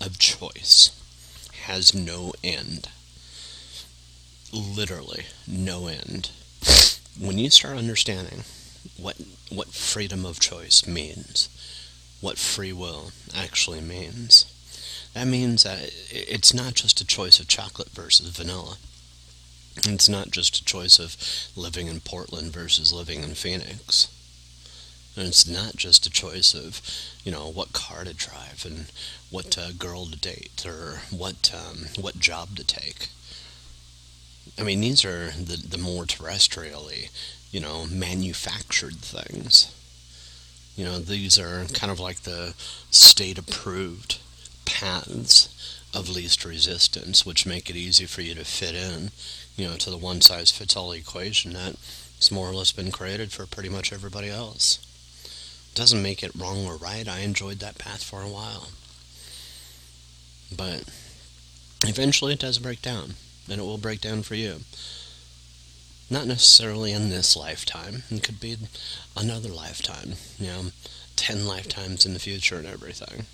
of 0.01 0.17
choice 0.17 0.91
has 1.63 1.93
no 1.93 2.33
end 2.43 2.89
literally 4.53 5.25
no 5.47 5.87
end. 5.87 6.31
When 7.19 7.37
you 7.37 7.49
start 7.49 7.77
understanding 7.77 8.43
what 8.97 9.17
what 9.49 9.69
freedom 9.69 10.25
of 10.25 10.39
choice 10.39 10.85
means, 10.85 11.49
what 12.21 12.37
free 12.37 12.73
will 12.73 13.11
actually 13.35 13.81
means, 13.81 14.45
that 15.13 15.27
means 15.27 15.63
that 15.63 15.91
it's 16.11 16.53
not 16.53 16.73
just 16.73 17.01
a 17.01 17.05
choice 17.05 17.39
of 17.39 17.47
chocolate 17.47 17.89
versus 17.89 18.29
vanilla. 18.29 18.77
It's 19.77 20.09
not 20.09 20.31
just 20.31 20.59
a 20.59 20.65
choice 20.65 20.99
of 20.99 21.15
living 21.55 21.87
in 21.87 22.01
Portland 22.01 22.51
versus 22.51 22.91
living 22.91 23.23
in 23.23 23.35
Phoenix. 23.35 24.07
And 25.15 25.27
it's 25.27 25.47
not 25.47 25.75
just 25.75 26.05
a 26.05 26.11
choice 26.11 26.53
of, 26.53 26.81
you 27.23 27.31
know, 27.31 27.49
what 27.49 27.73
car 27.73 28.03
to 28.03 28.13
drive 28.13 28.63
and 28.65 28.91
what 29.31 29.57
uh, 29.57 29.71
girl 29.71 30.05
to 30.05 30.17
date 30.17 30.63
or 30.67 31.01
what 31.09 31.51
um, 31.53 31.87
what 31.99 32.19
job 32.19 32.55
to 32.57 32.63
take. 32.63 33.09
I 34.59 34.63
mean, 34.63 34.81
these 34.81 35.05
are 35.05 35.31
the, 35.31 35.57
the 35.57 35.77
more 35.77 36.05
terrestrially, 36.05 37.09
you 37.51 37.59
know, 37.59 37.85
manufactured 37.85 38.97
things. 38.97 39.73
You 40.75 40.85
know, 40.85 40.99
these 40.99 41.39
are 41.39 41.65
kind 41.73 41.91
of 41.91 41.99
like 41.99 42.21
the 42.21 42.53
state 42.91 43.37
approved 43.37 44.19
paths 44.65 45.49
of 45.93 46.09
least 46.09 46.45
resistance, 46.45 47.25
which 47.25 47.45
make 47.45 47.69
it 47.69 47.75
easy 47.75 48.05
for 48.05 48.21
you 48.21 48.35
to 48.35 48.45
fit 48.45 48.75
in, 48.75 49.11
you 49.55 49.67
know, 49.67 49.75
to 49.77 49.89
the 49.89 49.97
one 49.97 50.21
size 50.21 50.51
fits 50.51 50.75
all 50.75 50.91
equation 50.91 51.53
that's 51.53 52.31
more 52.31 52.49
or 52.49 52.53
less 52.53 52.71
been 52.71 52.91
created 52.91 53.31
for 53.31 53.45
pretty 53.45 53.69
much 53.69 53.91
everybody 53.91 54.29
else. 54.29 54.79
Doesn't 55.73 56.01
make 56.01 56.23
it 56.23 56.35
wrong 56.35 56.65
or 56.65 56.75
right. 56.75 57.07
I 57.07 57.19
enjoyed 57.19 57.59
that 57.59 57.77
path 57.77 58.03
for 58.03 58.21
a 58.21 58.29
while. 58.29 58.69
But 60.55 60.83
eventually 61.83 62.33
it 62.33 62.39
does 62.39 62.59
break 62.59 62.81
down 62.81 63.15
and 63.49 63.59
it 63.59 63.63
will 63.63 63.77
break 63.77 64.01
down 64.01 64.23
for 64.23 64.35
you. 64.35 64.61
Not 66.09 66.27
necessarily 66.27 66.91
in 66.91 67.09
this 67.09 67.35
lifetime. 67.35 68.03
It 68.09 68.23
could 68.23 68.39
be 68.39 68.57
another 69.15 69.49
lifetime, 69.49 70.13
you 70.39 70.47
know, 70.47 70.65
ten 71.15 71.45
lifetimes 71.45 72.05
in 72.05 72.13
the 72.13 72.19
future 72.19 72.57
and 72.57 72.67
everything. 72.67 73.25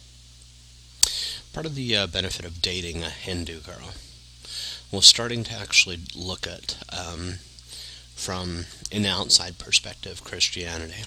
Part 1.54 1.66
of 1.66 1.76
the 1.76 1.96
uh, 1.96 2.08
benefit 2.08 2.46
of 2.46 2.62
dating 2.62 3.04
a 3.04 3.10
Hindu 3.10 3.60
girl 3.60 3.92
was 4.92 5.06
starting 5.06 5.44
to 5.44 5.54
actually 5.54 6.00
look 6.16 6.48
at, 6.48 6.78
um, 6.92 7.36
from 8.16 8.66
an 8.92 9.06
outside 9.06 9.60
perspective, 9.60 10.24
Christianity 10.24 11.04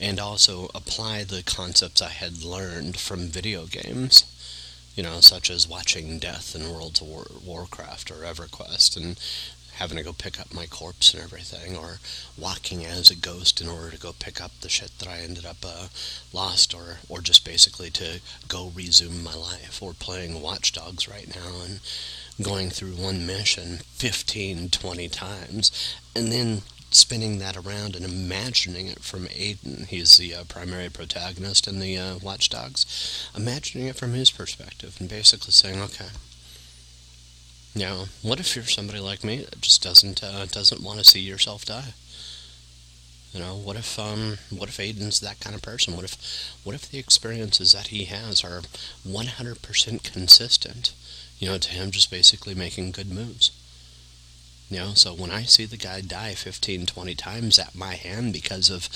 and 0.00 0.18
also 0.18 0.70
apply 0.74 1.24
the 1.24 1.42
concepts 1.42 2.02
I 2.02 2.10
had 2.10 2.42
learned 2.42 2.98
from 2.98 3.28
video 3.28 3.66
games 3.66 4.24
you 4.94 5.02
know, 5.02 5.20
such 5.20 5.50
as 5.50 5.68
watching 5.68 6.18
Death 6.18 6.54
in 6.54 6.72
World 6.72 7.00
of 7.00 7.08
War- 7.08 7.30
Warcraft 7.44 8.10
or 8.10 8.24
EverQuest, 8.24 8.96
and 8.96 9.18
having 9.76 9.96
to 9.96 10.04
go 10.04 10.12
pick 10.12 10.38
up 10.38 10.54
my 10.54 10.66
corpse 10.66 11.12
and 11.12 11.22
everything, 11.22 11.76
or 11.76 11.98
walking 12.38 12.84
as 12.84 13.10
a 13.10 13.16
ghost 13.16 13.60
in 13.60 13.68
order 13.68 13.90
to 13.90 13.98
go 13.98 14.12
pick 14.12 14.40
up 14.40 14.52
the 14.60 14.68
shit 14.68 14.96
that 14.98 15.08
I 15.08 15.18
ended 15.18 15.44
up 15.44 15.64
uh, 15.64 15.88
lost, 16.32 16.74
or 16.74 16.98
or 17.08 17.20
just 17.20 17.44
basically 17.44 17.90
to 17.90 18.20
go 18.48 18.70
resume 18.74 19.22
my 19.22 19.34
life, 19.34 19.82
or 19.82 19.92
playing 19.94 20.40
Watch 20.40 20.72
Dogs 20.72 21.08
right 21.08 21.28
now 21.34 21.62
and 21.64 21.80
going 22.42 22.70
through 22.70 22.92
one 22.92 23.26
mission 23.26 23.78
15, 23.94 24.68
20 24.70 25.08
times, 25.08 25.96
and 26.16 26.32
then 26.32 26.62
spinning 26.94 27.38
that 27.38 27.56
around 27.56 27.96
and 27.96 28.04
imagining 28.04 28.86
it 28.86 29.00
from 29.00 29.26
Aiden. 29.26 29.86
He's 29.86 30.16
the 30.16 30.34
uh, 30.34 30.44
primary 30.44 30.88
protagonist 30.88 31.66
in 31.66 31.80
the 31.80 31.98
uh, 31.98 32.18
Watch 32.18 32.48
Dogs. 32.48 33.30
Imagining 33.36 33.88
it 33.88 33.96
from 33.96 34.12
his 34.12 34.30
perspective 34.30 34.96
and 35.00 35.08
basically 35.08 35.52
saying, 35.52 35.80
okay, 35.80 36.08
now, 37.76 38.04
what 38.22 38.38
if 38.38 38.54
you're 38.54 38.64
somebody 38.66 39.00
like 39.00 39.24
me 39.24 39.38
that 39.38 39.60
just 39.60 39.82
doesn't 39.82 40.22
uh, 40.22 40.46
doesn't 40.46 40.82
want 40.82 41.00
to 41.00 41.04
see 41.04 41.18
yourself 41.18 41.64
die? 41.64 41.94
You 43.32 43.40
know, 43.40 43.56
what 43.56 43.74
if 43.74 43.98
um, 43.98 44.38
what 44.50 44.68
if 44.68 44.76
Aiden's 44.76 45.18
that 45.18 45.40
kind 45.40 45.56
of 45.56 45.62
person? 45.62 45.96
What 45.96 46.04
if 46.04 46.16
what 46.62 46.76
if 46.76 46.88
the 46.88 46.98
experiences 46.98 47.72
that 47.72 47.88
he 47.88 48.04
has 48.04 48.44
are 48.44 48.62
100% 49.04 50.12
consistent? 50.12 50.92
You 51.40 51.48
know, 51.48 51.58
to 51.58 51.70
him 51.70 51.90
just 51.90 52.12
basically 52.12 52.54
making 52.54 52.92
good 52.92 53.10
moves. 53.10 53.50
You 54.70 54.78
know, 54.78 54.94
so 54.94 55.14
when 55.14 55.30
I 55.30 55.42
see 55.42 55.66
the 55.66 55.76
guy 55.76 56.00
die 56.00 56.34
15, 56.34 56.86
20 56.86 57.14
times 57.14 57.58
at 57.58 57.74
my 57.74 57.94
hand 57.94 58.32
because 58.32 58.70
of, 58.70 58.88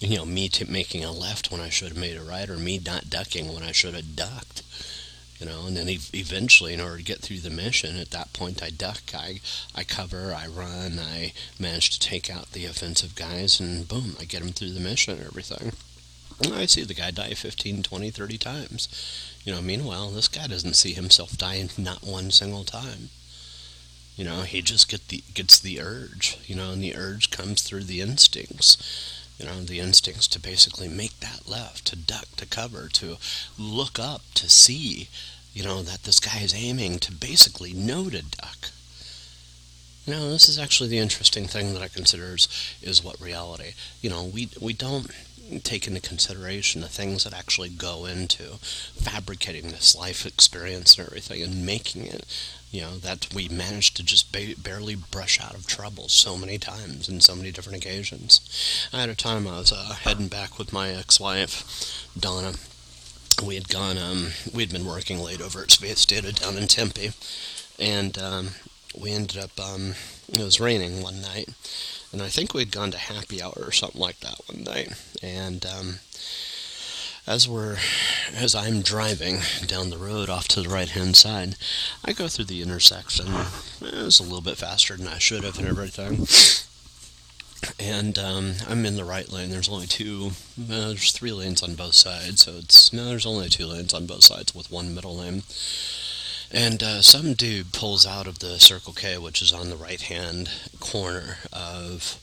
you 0.00 0.16
know, 0.16 0.26
me 0.26 0.48
t- 0.48 0.64
making 0.64 1.04
a 1.04 1.12
left 1.12 1.50
when 1.50 1.60
I 1.60 1.68
should 1.68 1.88
have 1.88 1.96
made 1.96 2.16
a 2.16 2.22
right, 2.22 2.50
or 2.50 2.56
me 2.56 2.80
not 2.84 3.10
ducking 3.10 3.52
when 3.52 3.62
I 3.62 3.72
should 3.72 3.94
have 3.94 4.16
ducked, 4.16 4.62
you 5.38 5.46
know, 5.46 5.66
and 5.66 5.76
then 5.76 5.88
e- 5.88 6.00
eventually, 6.12 6.74
in 6.74 6.80
order 6.80 6.98
to 6.98 7.02
get 7.02 7.20
through 7.20 7.40
the 7.40 7.50
mission, 7.50 7.96
at 7.96 8.10
that 8.10 8.32
point, 8.32 8.62
I 8.62 8.70
duck, 8.70 9.02
I, 9.14 9.40
I 9.74 9.84
cover, 9.84 10.34
I 10.34 10.46
run, 10.46 10.98
I 10.98 11.32
manage 11.58 11.90
to 11.90 12.00
take 12.00 12.28
out 12.28 12.52
the 12.52 12.66
offensive 12.66 13.14
guys, 13.14 13.60
and 13.60 13.86
boom, 13.86 14.16
I 14.20 14.24
get 14.24 14.42
them 14.42 14.52
through 14.52 14.72
the 14.72 14.80
mission 14.80 15.16
and 15.16 15.26
everything. 15.26 15.72
I 16.52 16.66
see 16.66 16.82
the 16.82 16.94
guy 16.94 17.10
die 17.12 17.34
15, 17.34 17.82
20, 17.82 18.10
30 18.10 18.38
times. 18.38 18.88
You 19.44 19.52
know, 19.54 19.62
meanwhile, 19.62 20.10
this 20.10 20.28
guy 20.28 20.48
doesn't 20.48 20.74
see 20.74 20.92
himself 20.92 21.36
dying 21.36 21.70
not 21.78 22.02
one 22.02 22.30
single 22.30 22.64
time. 22.64 23.10
You 24.16 24.24
know, 24.24 24.42
he 24.42 24.62
just 24.62 24.88
get 24.88 25.08
the 25.08 25.22
gets 25.34 25.58
the 25.58 25.80
urge. 25.80 26.38
You 26.46 26.56
know, 26.56 26.72
and 26.72 26.82
the 26.82 26.96
urge 26.96 27.30
comes 27.30 27.62
through 27.62 27.84
the 27.84 28.00
instincts. 28.00 28.76
You 29.38 29.46
know, 29.46 29.60
the 29.60 29.80
instincts 29.80 30.28
to 30.28 30.40
basically 30.40 30.88
make 30.88 31.18
that 31.20 31.48
left, 31.48 31.86
to 31.86 31.96
duck, 31.96 32.26
to 32.36 32.46
cover, 32.46 32.88
to 32.88 33.16
look 33.58 33.98
up, 33.98 34.22
to 34.34 34.48
see. 34.48 35.08
You 35.52 35.64
know 35.64 35.82
that 35.82 36.04
this 36.04 36.20
guy 36.20 36.40
is 36.40 36.54
aiming 36.54 36.98
to 37.00 37.12
basically 37.12 37.72
know 37.72 38.10
to 38.10 38.22
duck. 38.22 38.70
You 40.06 40.14
know, 40.14 40.30
this 40.30 40.48
is 40.48 40.58
actually 40.58 40.90
the 40.90 40.98
interesting 40.98 41.46
thing 41.46 41.72
that 41.72 41.82
I 41.82 41.88
consider 41.88 42.34
is, 42.34 42.48
is 42.82 43.02
what 43.02 43.20
reality. 43.20 43.72
You 44.02 44.10
know, 44.10 44.24
we 44.24 44.50
we 44.60 44.72
don't 44.72 45.10
take 45.62 45.86
into 45.86 46.00
consideration 46.00 46.80
the 46.80 46.88
things 46.88 47.24
that 47.24 47.34
actually 47.34 47.68
go 47.68 48.04
into 48.04 48.58
fabricating 48.94 49.68
this 49.68 49.94
life 49.94 50.26
experience 50.26 50.96
and 50.96 51.06
everything 51.06 51.42
and 51.42 51.66
making 51.66 52.06
it 52.06 52.24
you 52.74 52.80
know 52.80 52.96
that 52.98 53.32
we 53.34 53.48
managed 53.48 53.96
to 53.96 54.02
just 54.02 54.32
ba- 54.32 54.60
barely 54.60 54.96
brush 54.96 55.40
out 55.40 55.54
of 55.54 55.66
trouble 55.66 56.08
so 56.08 56.36
many 56.36 56.58
times 56.58 57.08
in 57.08 57.20
so 57.20 57.36
many 57.36 57.52
different 57.52 57.78
occasions 57.78 58.88
i 58.92 59.00
had 59.00 59.08
a 59.08 59.14
time 59.14 59.46
i 59.46 59.58
was 59.58 59.72
uh, 59.72 59.94
heading 60.02 60.28
back 60.28 60.58
with 60.58 60.72
my 60.72 60.90
ex-wife 60.90 62.06
donna 62.18 62.52
we 63.44 63.54
had 63.54 63.68
gone 63.68 63.98
um, 63.98 64.28
we 64.52 64.62
had 64.62 64.72
been 64.72 64.86
working 64.86 65.18
late 65.18 65.40
over 65.40 65.62
at 65.62 65.70
space 65.70 66.04
data 66.04 66.32
down 66.32 66.56
in 66.56 66.66
tempe 66.66 67.10
and 67.78 68.18
um, 68.18 68.48
we 68.98 69.12
ended 69.12 69.38
up 69.38 69.58
um, 69.60 69.94
it 70.32 70.42
was 70.42 70.60
raining 70.60 71.02
one 71.02 71.20
night 71.20 71.48
and 72.14 72.22
I 72.22 72.28
think 72.28 72.54
we'd 72.54 72.70
gone 72.70 72.92
to 72.92 72.96
happy 72.96 73.42
hour 73.42 73.58
or 73.58 73.72
something 73.72 74.00
like 74.00 74.20
that 74.20 74.40
one 74.46 74.62
night. 74.62 74.92
And 75.20 75.66
um, 75.66 75.98
as 77.26 77.48
we're 77.48 77.76
as 78.34 78.54
I'm 78.54 78.82
driving 78.82 79.40
down 79.66 79.90
the 79.90 79.98
road 79.98 80.28
off 80.28 80.48
to 80.48 80.62
the 80.62 80.68
right 80.68 80.88
hand 80.88 81.16
side, 81.16 81.56
I 82.04 82.12
go 82.12 82.28
through 82.28 82.46
the 82.46 82.62
intersection. 82.62 83.26
It 83.80 83.94
was 83.94 84.20
a 84.20 84.24
little 84.24 84.42
bit 84.42 84.58
faster 84.58 84.96
than 84.96 85.08
I 85.08 85.18
should 85.18 85.44
have 85.44 85.58
and 85.58 85.68
everything. 85.68 86.26
And 87.78 88.18
um, 88.18 88.54
I'm 88.68 88.84
in 88.84 88.96
the 88.96 89.04
right 89.04 89.30
lane. 89.30 89.50
There's 89.50 89.70
only 89.70 89.86
two. 89.86 90.32
Uh, 90.60 90.88
there's 90.88 91.12
three 91.12 91.32
lanes 91.32 91.62
on 91.62 91.74
both 91.76 91.94
sides, 91.94 92.42
so 92.42 92.52
it's 92.58 92.92
no. 92.92 93.06
There's 93.06 93.26
only 93.26 93.48
two 93.48 93.66
lanes 93.66 93.94
on 93.94 94.06
both 94.06 94.24
sides 94.24 94.54
with 94.54 94.70
one 94.70 94.94
middle 94.94 95.16
lane. 95.16 95.44
And 96.52 96.82
uh, 96.82 97.00
some 97.02 97.32
dude 97.32 97.72
pulls 97.72 98.06
out 98.06 98.26
of 98.26 98.40
the 98.40 98.60
Circle 98.60 98.92
K, 98.92 99.16
which 99.16 99.40
is 99.40 99.50
on 99.52 99.70
the 99.70 99.76
right 99.76 100.00
hand 100.00 100.50
corner 100.78 101.38
of 101.52 102.20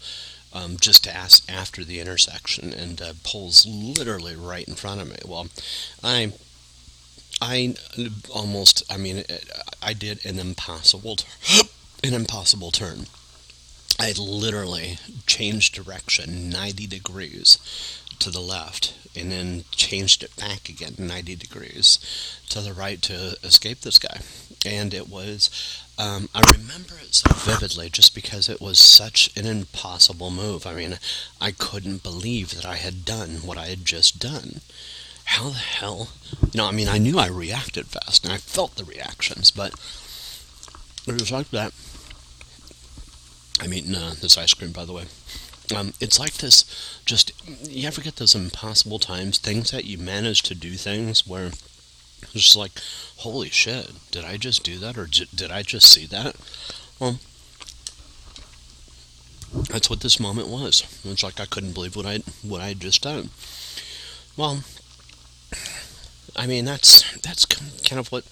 um, 0.53 0.77
just 0.79 1.07
ask, 1.07 1.49
after 1.51 1.83
the 1.83 1.99
intersection, 1.99 2.73
and 2.73 3.01
uh, 3.01 3.13
pulls 3.23 3.65
literally 3.65 4.35
right 4.35 4.67
in 4.67 4.75
front 4.75 5.01
of 5.01 5.09
me. 5.09 5.17
Well, 5.25 5.47
I. 6.03 6.33
I 7.43 7.73
almost, 8.29 8.83
I 8.87 8.97
mean, 8.97 9.23
I 9.81 9.93
did 9.93 10.23
an 10.27 10.37
impossible, 10.37 11.17
an 12.03 12.13
impossible 12.13 12.69
turn. 12.69 13.07
I 13.99 14.13
literally 14.17 14.99
changed 15.25 15.73
direction 15.73 16.49
90 16.49 16.85
degrees 16.85 17.57
to 18.19 18.29
the 18.29 18.39
left 18.39 18.93
and 19.15 19.31
then 19.31 19.65
changed 19.71 20.23
it 20.23 20.35
back 20.35 20.69
again 20.69 20.95
90 20.97 21.35
degrees 21.35 22.39
to 22.49 22.61
the 22.61 22.73
right 22.73 23.01
to 23.03 23.37
escape 23.43 23.81
this 23.81 23.99
guy. 23.99 24.21
And 24.65 24.93
it 24.93 25.09
was, 25.09 25.49
um, 25.97 26.29
I 26.35 26.41
remember 26.51 26.93
it 27.01 27.15
so 27.15 27.33
vividly 27.33 27.89
just 27.89 28.13
because 28.13 28.47
it 28.47 28.61
was 28.61 28.77
such 28.77 29.35
an 29.35 29.47
impossible 29.47 30.29
move. 30.29 30.67
I 30.67 30.73
mean, 30.73 30.99
I 31.39 31.51
couldn't 31.51 32.03
believe 32.03 32.55
that 32.55 32.65
I 32.65 32.75
had 32.75 33.03
done 33.03 33.41
what 33.43 33.57
I 33.57 33.67
had 33.67 33.85
just 33.85 34.19
done. 34.19 34.61
How 35.25 35.49
the 35.49 35.55
hell? 35.55 36.09
You 36.51 36.57
know, 36.57 36.67
I 36.67 36.71
mean, 36.71 36.87
I 36.87 36.99
knew 36.99 37.17
I 37.17 37.27
reacted 37.27 37.87
fast 37.87 38.23
and 38.23 38.33
I 38.33 38.37
felt 38.37 38.75
the 38.75 38.83
reactions, 38.83 39.49
but 39.49 39.73
it 41.07 41.13
was 41.13 41.31
like 41.31 41.49
that. 41.49 41.73
I'm 43.59 43.73
eating 43.73 43.95
uh, 43.95 44.13
this 44.19 44.37
ice 44.37 44.53
cream, 44.53 44.71
by 44.71 44.85
the 44.85 44.93
way. 44.93 45.05
Um, 45.75 45.93
it's 45.99 46.19
like 46.19 46.33
this, 46.33 46.65
just, 47.05 47.31
you 47.67 47.87
ever 47.87 48.01
get 48.01 48.17
those 48.17 48.35
impossible 48.35 48.99
times, 48.99 49.37
things 49.37 49.71
that 49.71 49.85
you 49.85 49.97
manage 49.97 50.41
to 50.43 50.55
do 50.55 50.73
things 50.73 51.25
where 51.25 51.51
just 52.33 52.55
like, 52.55 52.71
holy 53.17 53.49
shit, 53.49 53.91
did 54.11 54.23
I 54.25 54.37
just 54.37 54.63
do 54.63 54.77
that 54.79 54.97
or 54.97 55.07
did 55.07 55.51
I 55.51 55.61
just 55.63 55.91
see 55.91 56.05
that? 56.07 56.35
Well, 56.99 57.19
that's 59.69 59.89
what 59.89 59.99
this 60.01 60.19
moment 60.19 60.47
was. 60.47 60.83
It's 61.03 61.23
like 61.23 61.39
I 61.39 61.45
couldn't 61.45 61.73
believe 61.73 61.95
what 61.95 62.05
I 62.05 62.19
what 62.41 62.61
I 62.61 62.69
had 62.69 62.79
just 62.79 63.01
done. 63.01 63.29
Well, 64.37 64.63
I 66.35 66.47
mean 66.47 66.65
that's 66.65 67.17
that's 67.19 67.45
kind 67.45 67.99
of 67.99 68.11
what 68.11 68.23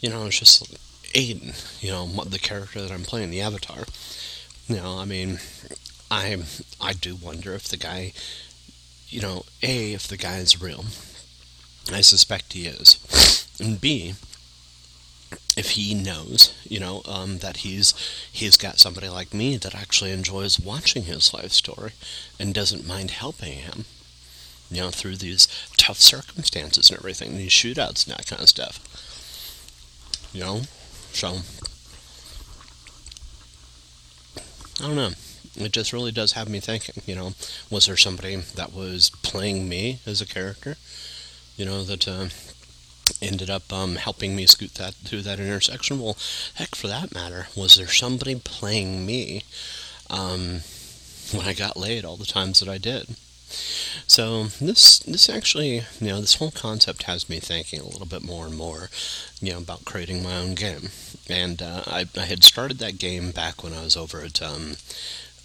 you 0.00 0.10
know. 0.10 0.26
It's 0.26 0.38
just 0.38 0.76
Aiden, 1.14 1.54
you 1.82 1.90
know, 1.90 2.06
the 2.24 2.38
character 2.38 2.80
that 2.80 2.90
I'm 2.90 3.02
playing, 3.02 3.30
the 3.30 3.40
Avatar. 3.40 3.84
You 4.68 4.76
know, 4.76 4.98
I 4.98 5.04
mean, 5.04 5.38
I 6.10 6.36
I 6.80 6.92
do 6.92 7.14
wonder 7.14 7.54
if 7.54 7.68
the 7.68 7.76
guy, 7.76 8.12
you 9.08 9.20
know, 9.20 9.44
a 9.62 9.92
if 9.92 10.08
the 10.08 10.16
guy 10.16 10.38
is 10.38 10.60
real. 10.60 10.84
I 11.92 12.00
suspect 12.00 12.52
he 12.52 12.66
is, 12.66 13.46
and 13.60 13.80
b 13.80 14.14
if 15.56 15.70
he 15.70 15.94
knows, 15.94 16.54
you 16.68 16.78
know, 16.78 17.02
um, 17.06 17.38
that 17.38 17.58
he's 17.58 17.94
he's 18.30 18.56
got 18.56 18.78
somebody 18.78 19.08
like 19.08 19.32
me 19.32 19.56
that 19.56 19.74
actually 19.74 20.12
enjoys 20.12 20.60
watching 20.60 21.04
his 21.04 21.32
life 21.32 21.52
story 21.52 21.92
and 22.38 22.52
doesn't 22.52 22.86
mind 22.86 23.10
helping 23.12 23.54
him, 23.54 23.86
you 24.70 24.82
know, 24.82 24.90
through 24.90 25.16
these 25.16 25.48
tough 25.78 26.00
circumstances 26.00 26.90
and 26.90 26.98
everything, 26.98 27.36
these 27.36 27.52
shootouts 27.52 28.06
and 28.06 28.14
that 28.16 28.26
kind 28.26 28.42
of 28.42 28.48
stuff. 28.48 28.80
You 30.34 30.40
know, 30.40 30.60
so 31.12 31.38
I 34.80 34.86
don't 34.86 34.96
know. 34.96 35.10
It 35.56 35.72
just 35.72 35.94
really 35.94 36.12
does 36.12 36.32
have 36.32 36.50
me 36.50 36.60
thinking, 36.60 37.02
you 37.06 37.14
know, 37.14 37.32
was 37.70 37.86
there 37.86 37.96
somebody 37.96 38.36
that 38.36 38.74
was 38.74 39.10
playing 39.22 39.70
me 39.70 40.00
as 40.04 40.20
a 40.20 40.26
character, 40.26 40.76
you 41.56 41.64
know, 41.64 41.82
that 41.84 42.06
uh, 42.06 42.28
ended 43.20 43.50
up 43.50 43.72
um, 43.72 43.96
helping 43.96 44.36
me 44.36 44.46
scoot 44.46 44.74
that 44.74 44.94
through 44.94 45.22
that 45.22 45.40
intersection? 45.40 46.00
Well, 46.00 46.16
heck, 46.54 46.74
for 46.74 46.86
that 46.88 47.14
matter, 47.14 47.48
was 47.56 47.76
there 47.76 47.86
somebody 47.86 48.34
playing 48.36 49.06
me 49.06 49.42
um, 50.10 50.60
when 51.32 51.46
I 51.46 51.54
got 51.54 51.76
laid 51.76 52.04
all 52.04 52.16
the 52.16 52.24
times 52.24 52.60
that 52.60 52.68
I 52.68 52.78
did? 52.78 53.16
So 54.06 54.44
this 54.60 54.98
this 55.00 55.28
actually, 55.28 55.82
you 56.00 56.08
know, 56.08 56.20
this 56.20 56.36
whole 56.36 56.50
concept 56.50 57.04
has 57.04 57.28
me 57.28 57.38
thinking 57.38 57.80
a 57.80 57.86
little 57.86 58.06
bit 58.06 58.22
more 58.22 58.46
and 58.46 58.56
more, 58.56 58.90
you 59.40 59.52
know, 59.52 59.58
about 59.58 59.84
creating 59.84 60.22
my 60.22 60.36
own 60.36 60.54
game. 60.54 60.90
And 61.28 61.62
uh, 61.62 61.82
I, 61.86 62.06
I 62.16 62.24
had 62.24 62.44
started 62.44 62.78
that 62.78 62.98
game 62.98 63.30
back 63.30 63.62
when 63.62 63.72
I 63.72 63.82
was 63.82 63.96
over 63.96 64.20
at 64.20 64.42
um, 64.42 64.76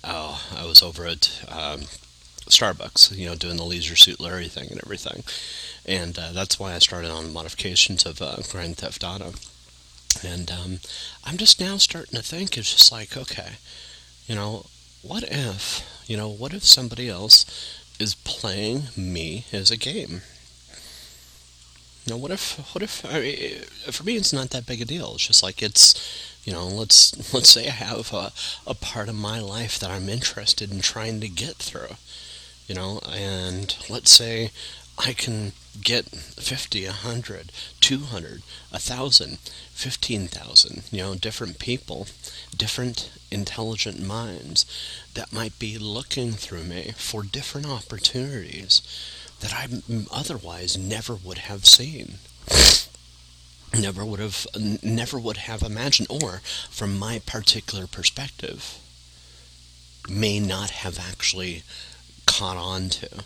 oh, 0.04 0.42
I 0.56 0.66
was 0.66 0.82
over 0.82 1.06
at 1.06 1.44
um, 1.48 1.82
Starbucks, 2.50 3.16
you 3.18 3.28
know, 3.28 3.36
doing 3.36 3.58
the 3.58 3.64
Leisure 3.64 3.96
Suit 3.96 4.20
Larry 4.20 4.48
thing 4.48 4.70
and 4.72 4.82
everything. 4.84 5.24
And 5.86 6.18
uh, 6.18 6.32
that's 6.32 6.60
why 6.60 6.74
I 6.74 6.80
started 6.80 7.10
on 7.10 7.34
modifications 7.34 8.06
of 8.06 8.22
uh, 8.22 8.38
Grand 8.52 8.78
Theft 8.78 9.04
Auto. 9.04 9.34
And 10.24 10.52
um, 10.52 10.80
I'm 11.24 11.38
just 11.38 11.60
now 11.60 11.78
starting 11.78 12.16
to 12.16 12.24
think 12.24 12.58
it's 12.58 12.74
just 12.74 12.92
like, 12.92 13.18
okay, 13.18 13.54
you 14.28 14.36
know, 14.36 14.66
what 15.02 15.24
if, 15.24 15.82
you 16.08 16.18
know, 16.18 16.30
what 16.30 16.54
if 16.54 16.64
somebody 16.64 17.10
else 17.10 17.46
is 18.00 18.16
playing 18.16 18.84
me 18.96 19.46
as 19.52 19.72
a 19.72 19.78
game? 19.78 20.22
You 22.06 22.14
know, 22.14 22.18
what 22.18 22.32
if, 22.32 22.58
what 22.74 22.84
if, 22.84 23.06
I 23.06 23.20
mean, 23.20 23.62
for 23.92 24.04
me, 24.04 24.16
it's 24.16 24.34
not 24.34 24.50
that 24.52 24.66
big 24.66 24.82
a 24.82 24.86
deal. 24.86 25.14
It's 25.14 25.28
just 25.28 25.44
like 25.44 25.62
it's, 25.62 25.96
you 26.44 26.54
know, 26.54 26.68
let's 26.68 27.34
let's 27.34 27.50
say 27.50 27.68
I 27.68 27.72
have 27.72 28.12
a, 28.14 28.32
a 28.66 28.74
part 28.74 29.10
of 29.10 29.16
my 29.16 29.40
life 29.40 29.78
that 29.80 29.92
I'm 29.92 30.10
interested 30.10 30.72
in 30.72 30.82
trying 30.82 31.20
to 31.22 31.30
get 31.30 31.56
through, 31.56 31.96
you 32.68 32.74
know, 32.74 33.00
and 33.12 33.76
let's 33.90 34.10
say 34.10 34.50
I 35.04 35.14
can 35.14 35.54
get 35.82 36.06
50, 36.06 36.86
100, 36.86 37.52
200, 37.80 38.42
1,000, 38.70 39.38
15,000, 39.40 40.84
you 40.92 40.98
know, 41.00 41.16
different 41.16 41.58
people, 41.58 42.08
different 42.56 43.10
intelligent 43.32 44.00
minds 44.00 44.66
that 45.16 45.34
might 45.34 45.58
be 45.58 45.80
looking 45.80 46.34
through 46.34 46.66
me 46.66 46.94
for 46.98 47.24
different 47.24 47.68
opportunities 47.68 48.84
that 49.40 49.54
I 49.54 49.68
otherwise 50.12 50.78
never 50.78 51.16
would 51.16 51.40
have 51.40 51.66
seen. 51.66 52.20
Never 53.74 54.06
would 54.06 54.20
have 54.20 54.46
never 54.84 55.18
would 55.18 55.38
have 55.38 55.64
imagined 55.64 56.10
or 56.12 56.42
from 56.70 57.00
my 57.00 57.20
particular 57.26 57.88
perspective 57.88 58.78
may 60.10 60.40
not 60.40 60.72
have 60.72 61.00
actually 61.00 61.64
caught 62.42 62.58
on 62.58 62.90
to 62.90 63.24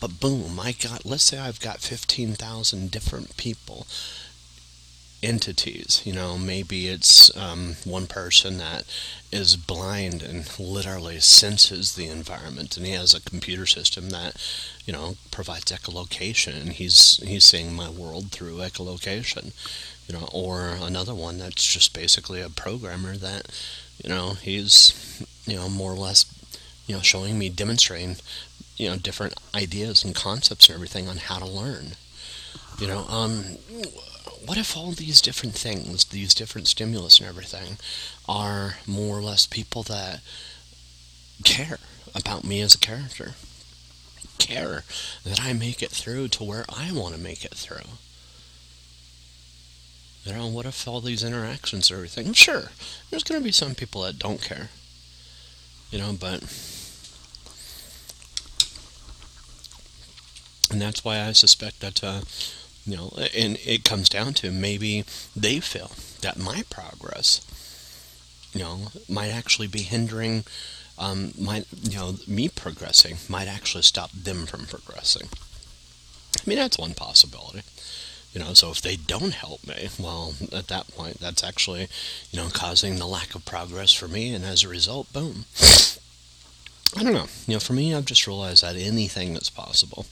but 0.00 0.20
boom 0.20 0.60
i 0.60 0.72
got 0.72 1.06
let's 1.06 1.22
say 1.24 1.38
i've 1.38 1.60
got 1.60 1.78
15,000 1.80 2.90
different 2.90 3.36
people 3.36 3.86
entities. 5.22 6.02
You 6.04 6.12
know, 6.12 6.38
maybe 6.38 6.88
it's 6.88 7.36
um, 7.36 7.76
one 7.84 8.06
person 8.06 8.58
that 8.58 8.84
is 9.32 9.56
blind 9.56 10.22
and 10.22 10.48
literally 10.58 11.18
senses 11.20 11.94
the 11.94 12.06
environment, 12.08 12.76
and 12.76 12.86
he 12.86 12.92
has 12.92 13.14
a 13.14 13.20
computer 13.20 13.66
system 13.66 14.10
that, 14.10 14.36
you 14.86 14.92
know, 14.92 15.16
provides 15.30 15.72
echolocation, 15.72 16.60
and 16.60 16.72
he's 16.72 17.18
he's 17.24 17.44
seeing 17.44 17.74
my 17.74 17.90
world 17.90 18.30
through 18.30 18.58
echolocation. 18.58 19.52
You 20.08 20.18
know, 20.18 20.28
or 20.32 20.70
another 20.80 21.14
one 21.14 21.36
that's 21.36 21.66
just 21.66 21.92
basically 21.92 22.40
a 22.40 22.48
programmer 22.48 23.18
that, 23.18 23.46
you 24.02 24.08
know, 24.08 24.34
he's, 24.40 25.22
you 25.46 25.56
know, 25.56 25.68
more 25.68 25.92
or 25.92 25.96
less, 25.96 26.24
you 26.86 26.94
know, 26.94 27.02
showing 27.02 27.38
me, 27.38 27.50
demonstrating, 27.50 28.16
you 28.78 28.88
know, 28.88 28.96
different 28.96 29.34
ideas 29.54 30.04
and 30.04 30.14
concepts 30.14 30.68
and 30.68 30.74
everything 30.76 31.08
on 31.08 31.18
how 31.18 31.38
to 31.38 31.46
learn. 31.46 31.96
You 32.78 32.86
know, 32.86 33.04
um, 33.08 33.42
what 34.46 34.56
if 34.56 34.76
all 34.76 34.92
these 34.92 35.20
different 35.20 35.54
things, 35.54 36.04
these 36.06 36.32
different 36.32 36.68
stimulus 36.68 37.18
and 37.18 37.28
everything, 37.28 37.76
are 38.28 38.76
more 38.86 39.18
or 39.18 39.22
less 39.22 39.46
people 39.46 39.82
that 39.84 40.20
care 41.44 41.78
about 42.14 42.44
me 42.44 42.60
as 42.60 42.74
a 42.74 42.78
character? 42.78 43.32
Care 44.38 44.84
that 45.24 45.42
I 45.42 45.52
make 45.52 45.82
it 45.82 45.90
through 45.90 46.28
to 46.28 46.44
where 46.44 46.64
I 46.68 46.92
want 46.92 47.14
to 47.14 47.20
make 47.20 47.44
it 47.44 47.54
through. 47.54 47.90
You 50.24 50.34
know, 50.34 50.46
what 50.46 50.66
if 50.66 50.86
all 50.86 51.00
these 51.00 51.24
interactions 51.24 51.90
and 51.90 51.96
everything? 51.96 52.32
Sure, 52.32 52.70
there's 53.10 53.24
going 53.24 53.40
to 53.40 53.44
be 53.44 53.50
some 53.50 53.74
people 53.74 54.02
that 54.02 54.20
don't 54.20 54.40
care. 54.40 54.68
You 55.90 55.98
know, 55.98 56.12
but. 56.18 56.44
And 60.70 60.80
that's 60.80 61.04
why 61.04 61.20
I 61.20 61.32
suspect 61.32 61.80
that 61.80 62.04
uh, 62.04 62.20
you 62.88 62.96
know, 62.96 63.12
and 63.36 63.58
it 63.64 63.84
comes 63.84 64.08
down 64.08 64.32
to 64.34 64.50
maybe 64.50 65.04
they 65.36 65.60
feel 65.60 65.90
that 66.22 66.38
my 66.38 66.64
progress, 66.70 67.42
you 68.54 68.60
know, 68.60 68.88
might 69.08 69.28
actually 69.28 69.66
be 69.66 69.82
hindering, 69.82 70.44
um, 70.98 71.32
might 71.38 71.66
you 71.82 71.98
know, 71.98 72.14
me 72.26 72.48
progressing 72.48 73.18
might 73.28 73.46
actually 73.46 73.82
stop 73.82 74.10
them 74.12 74.46
from 74.46 74.64
progressing. 74.64 75.28
I 76.36 76.42
mean, 76.46 76.56
that's 76.56 76.78
one 76.78 76.94
possibility. 76.94 77.62
You 78.32 78.40
know, 78.40 78.54
so 78.54 78.70
if 78.70 78.80
they 78.80 78.96
don't 78.96 79.34
help 79.34 79.66
me, 79.66 79.88
well, 79.98 80.34
at 80.52 80.68
that 80.68 80.88
point, 80.88 81.18
that's 81.18 81.42
actually, 81.42 81.88
you 82.30 82.38
know, 82.38 82.48
causing 82.52 82.96
the 82.96 83.06
lack 83.06 83.34
of 83.34 83.44
progress 83.44 83.92
for 83.92 84.06
me, 84.06 84.34
and 84.34 84.44
as 84.44 84.62
a 84.62 84.68
result, 84.68 85.12
boom. 85.12 85.44
I 86.96 87.02
don't 87.02 87.12
know. 87.12 87.26
You 87.46 87.54
know, 87.54 87.60
for 87.60 87.74
me, 87.74 87.94
I've 87.94 88.06
just 88.06 88.26
realized 88.26 88.62
that 88.62 88.76
anything 88.76 89.34
that's 89.34 89.50
possible. 89.50 90.06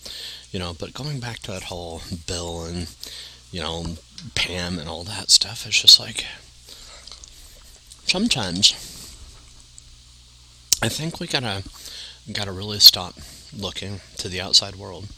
You 0.53 0.59
know, 0.59 0.75
but 0.79 0.95
going 0.95 1.21
back 1.21 1.41
to 1.41 1.53
that 1.53 1.65
whole 1.65 2.03
Bill 2.27 2.65
and, 2.65 2.89
you 3.51 3.61
know, 3.61 3.97
Pam 4.35 4.79
and 4.79 4.89
all 4.89 5.05
that 5.05 5.31
stuff, 5.31 5.67
it's 5.67 5.81
just 5.81 5.99
like 5.99 6.25
sometimes 8.07 8.73
I 10.83 10.89
think 10.89 11.21
we 11.21 11.27
gotta 11.27 11.65
gotta 12.33 12.53
really 12.53 12.79
stop 12.81 13.15
looking 13.57 14.01
to 14.19 14.29
the 14.29 14.41
outside 14.41 14.77
world 14.77 15.09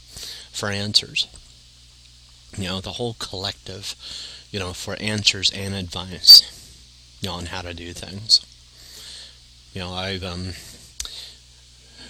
for 0.51 0.69
answers. 0.69 1.27
You 2.57 2.65
know, 2.65 2.81
the 2.81 2.93
whole 2.93 3.15
collective, 3.19 3.95
you 4.51 4.59
know, 4.59 4.73
for 4.73 4.95
answers 4.95 5.51
and 5.51 5.75
advice, 5.75 6.43
you 7.21 7.29
know, 7.29 7.35
on 7.35 7.47
how 7.47 7.61
to 7.61 7.73
do 7.73 7.93
things. 7.93 8.45
You 9.73 9.81
know, 9.81 9.93
I've 9.93 10.23
um 10.23 10.53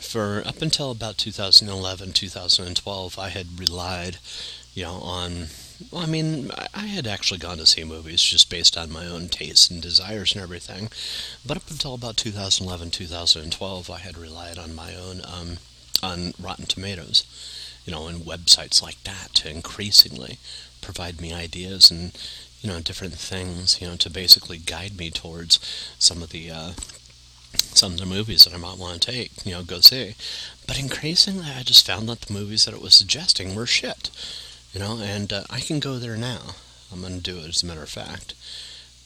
for 0.10 0.42
up 0.44 0.64
until 0.64 0.90
about 0.90 1.20
2011, 1.20 2.14
2012, 2.14 3.20
I 3.20 3.30
had 3.30 3.60
relied, 3.60 4.18
you 4.74 4.84
know, 4.84 4.96
on. 5.04 5.48
Well, 5.92 6.02
I 6.02 6.08
mean, 6.08 6.50
I 6.74 6.88
had 6.88 7.06
actually 7.06 7.38
gone 7.38 7.58
to 7.60 7.66
see 7.66 7.84
movies 7.84 8.22
just 8.22 8.50
based 8.50 8.76
on 8.76 8.92
my 8.92 9.06
own 9.06 9.30
tastes 9.30 9.70
and 9.70 9.82
desires 9.82 10.34
and 10.34 10.42
everything. 10.42 10.90
But 11.46 11.58
up 11.58 11.70
until 11.70 11.94
about 11.94 12.18
2011, 12.18 12.90
2012, 12.90 13.90
I 13.90 14.00
had 14.00 14.18
relied 14.18 14.58
on 14.58 14.76
my 14.76 14.96
own, 14.96 15.22
um, 15.24 15.58
on 16.02 16.34
Rotten 16.42 16.66
Tomatoes, 16.66 17.24
you 17.86 17.94
know, 17.94 18.08
and 18.08 18.26
websites 18.26 18.82
like 18.82 19.02
that 19.04 19.36
to 19.36 19.50
increasingly 19.50 20.38
provide 20.82 21.22
me 21.22 21.32
ideas 21.34 21.92
and, 21.92 22.12
you 22.62 22.70
know, 22.70 22.80
different 22.80 23.14
things, 23.14 23.80
you 23.80 23.88
know, 23.88 23.96
to 23.96 24.10
basically 24.10 24.58
guide 24.58 24.98
me 24.98 25.12
towards 25.12 25.60
some 25.98 26.24
of 26.24 26.32
the 26.32 26.52
uh, 26.52 26.72
some 27.54 27.94
of 27.94 28.00
the 28.00 28.06
movies 28.06 28.46
that 28.46 28.54
I 28.54 28.58
might 28.58 28.78
want 28.78 29.02
to 29.02 29.12
take, 29.12 29.46
you 29.46 29.54
know, 29.54 29.64
go 29.64 29.80
see. 29.80 30.16
But 30.68 30.80
increasingly, 30.80 31.50
I 31.50 31.64
just 31.64 31.86
found 31.86 32.08
that 32.10 32.22
the 32.22 32.34
movies 32.34 32.66
that 32.66 32.74
it 32.74 32.82
was 32.82 32.94
suggesting 32.94 33.56
were 33.56 33.66
shit, 33.66 34.12
you 34.74 34.80
know, 34.80 35.00
and 35.02 35.32
uh, 35.32 35.44
I 35.50 35.60
can 35.60 35.80
go 35.80 35.98
there 35.98 36.18
now. 36.18 36.56
I'm 36.92 37.02
going 37.02 37.16
to 37.16 37.32
do 37.32 37.38
it 37.38 37.48
as 37.48 37.64
a 37.64 37.66
matter 37.66 37.84
of 37.84 37.90
fact. 37.90 38.34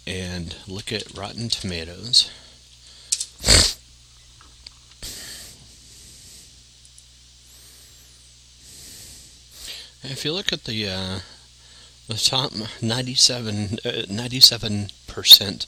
And 0.06 0.56
look 0.68 0.92
at 0.92 1.18
Rotten 1.18 1.50
Tomatoes. 1.50 2.30
If 10.06 10.26
you 10.26 10.34
look 10.34 10.52
at 10.52 10.66
the 10.66 10.90
uh, 10.90 11.20
the 12.10 12.16
top 12.16 12.52
97 12.82 13.80
uh, 13.86 14.02
97 14.10 14.90
percent 15.08 15.66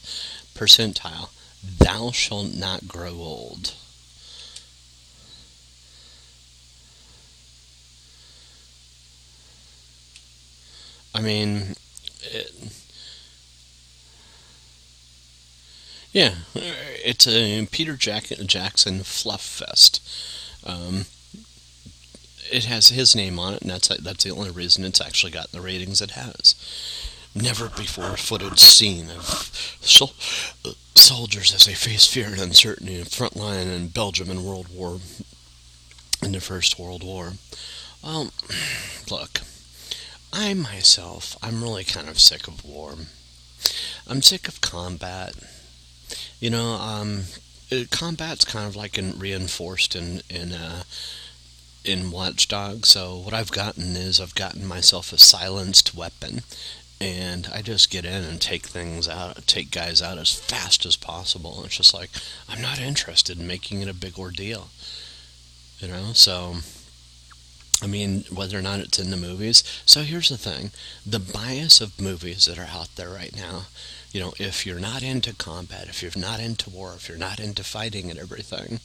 percentile, 0.54 1.30
Thou 1.78 2.10
shalt 2.12 2.54
not 2.54 2.88
grow 2.88 3.12
old. 3.14 3.74
I 11.14 11.20
mean, 11.20 11.76
it, 12.22 12.52
yeah, 16.12 16.34
it's 16.54 17.26
a 17.26 17.66
Peter 17.70 17.96
Jack- 17.96 18.28
Jackson 18.46 19.02
fluff 19.02 19.42
fest. 19.42 20.00
Um, 20.64 21.06
it 22.50 22.64
has 22.64 22.88
his 22.88 23.14
name 23.14 23.38
on 23.38 23.54
it, 23.54 23.62
and 23.62 23.70
that's 23.70 23.88
that's 23.88 24.24
the 24.24 24.30
only 24.30 24.50
reason 24.50 24.84
it's 24.84 25.00
actually 25.00 25.32
gotten 25.32 25.50
the 25.52 25.60
ratings 25.60 26.00
it 26.00 26.12
has. 26.12 26.54
Never 27.36 27.68
before 27.68 28.16
footage 28.16 28.58
seen 28.58 29.10
of 29.10 29.26
so, 29.82 30.10
uh, 30.64 30.72
soldiers 30.94 31.54
as 31.54 31.66
they 31.66 31.74
face 31.74 32.06
fear 32.06 32.28
and 32.28 32.40
uncertainty 32.40 32.98
in 32.98 33.04
front 33.04 33.36
line 33.36 33.68
in 33.68 33.88
Belgium 33.88 34.30
in 34.30 34.42
World 34.42 34.68
War 34.74 35.00
in 36.22 36.32
the 36.32 36.40
First 36.40 36.78
World 36.78 37.02
War. 37.02 37.34
Well, 38.02 38.32
look, 39.10 39.42
I 40.32 40.54
myself, 40.54 41.36
I'm 41.42 41.62
really 41.62 41.84
kind 41.84 42.08
of 42.08 42.18
sick 42.18 42.48
of 42.48 42.64
war. 42.64 42.94
I'm 44.08 44.22
sick 44.22 44.48
of 44.48 44.62
combat. 44.62 45.34
You 46.40 46.48
know, 46.48 46.72
um, 46.76 47.24
combat's 47.90 48.46
kind 48.46 48.66
of 48.66 48.76
like 48.76 48.96
in, 48.96 49.18
reinforced 49.18 49.94
in 49.94 50.22
in 50.30 50.52
uh, 50.52 50.84
in 51.84 52.10
Watch 52.10 52.48
Dogs. 52.48 52.88
So 52.88 53.16
what 53.16 53.34
I've 53.34 53.52
gotten 53.52 53.94
is 53.94 54.20
I've 54.20 54.34
gotten 54.34 54.66
myself 54.66 55.12
a 55.12 55.18
silenced 55.18 55.94
weapon, 55.94 56.42
and 57.00 57.48
I 57.52 57.62
just 57.62 57.90
get 57.90 58.04
in 58.04 58.24
and 58.24 58.40
take 58.40 58.66
things 58.66 59.08
out, 59.08 59.46
take 59.46 59.70
guys 59.70 60.00
out 60.00 60.18
as 60.18 60.32
fast 60.32 60.86
as 60.86 60.96
possible. 60.96 61.62
It's 61.64 61.76
just 61.76 61.94
like 61.94 62.10
I'm 62.48 62.62
not 62.62 62.80
interested 62.80 63.38
in 63.38 63.46
making 63.46 63.82
it 63.82 63.88
a 63.88 63.94
big 63.94 64.18
ordeal, 64.18 64.68
you 65.78 65.88
know. 65.88 66.12
So 66.14 66.56
I 67.82 67.86
mean, 67.86 68.24
whether 68.32 68.58
or 68.58 68.62
not 68.62 68.80
it's 68.80 68.98
in 68.98 69.10
the 69.10 69.16
movies. 69.16 69.62
So 69.84 70.00
here's 70.00 70.30
the 70.30 70.38
thing 70.38 70.70
the 71.04 71.20
bias 71.20 71.80
of 71.80 72.00
movies 72.00 72.46
that 72.46 72.58
are 72.58 72.68
out 72.72 72.96
there 72.96 73.10
right 73.10 73.36
now, 73.36 73.66
you 74.12 74.20
know, 74.20 74.32
if 74.38 74.64
you're 74.64 74.80
not 74.80 75.02
into 75.02 75.34
combat, 75.34 75.88
if 75.88 76.02
you're 76.02 76.12
not 76.16 76.40
into 76.40 76.70
war, 76.70 76.94
if 76.96 77.08
you're 77.08 77.18
not 77.18 77.38
into 77.38 77.62
fighting 77.62 78.10
and 78.10 78.18
everything, 78.18 78.80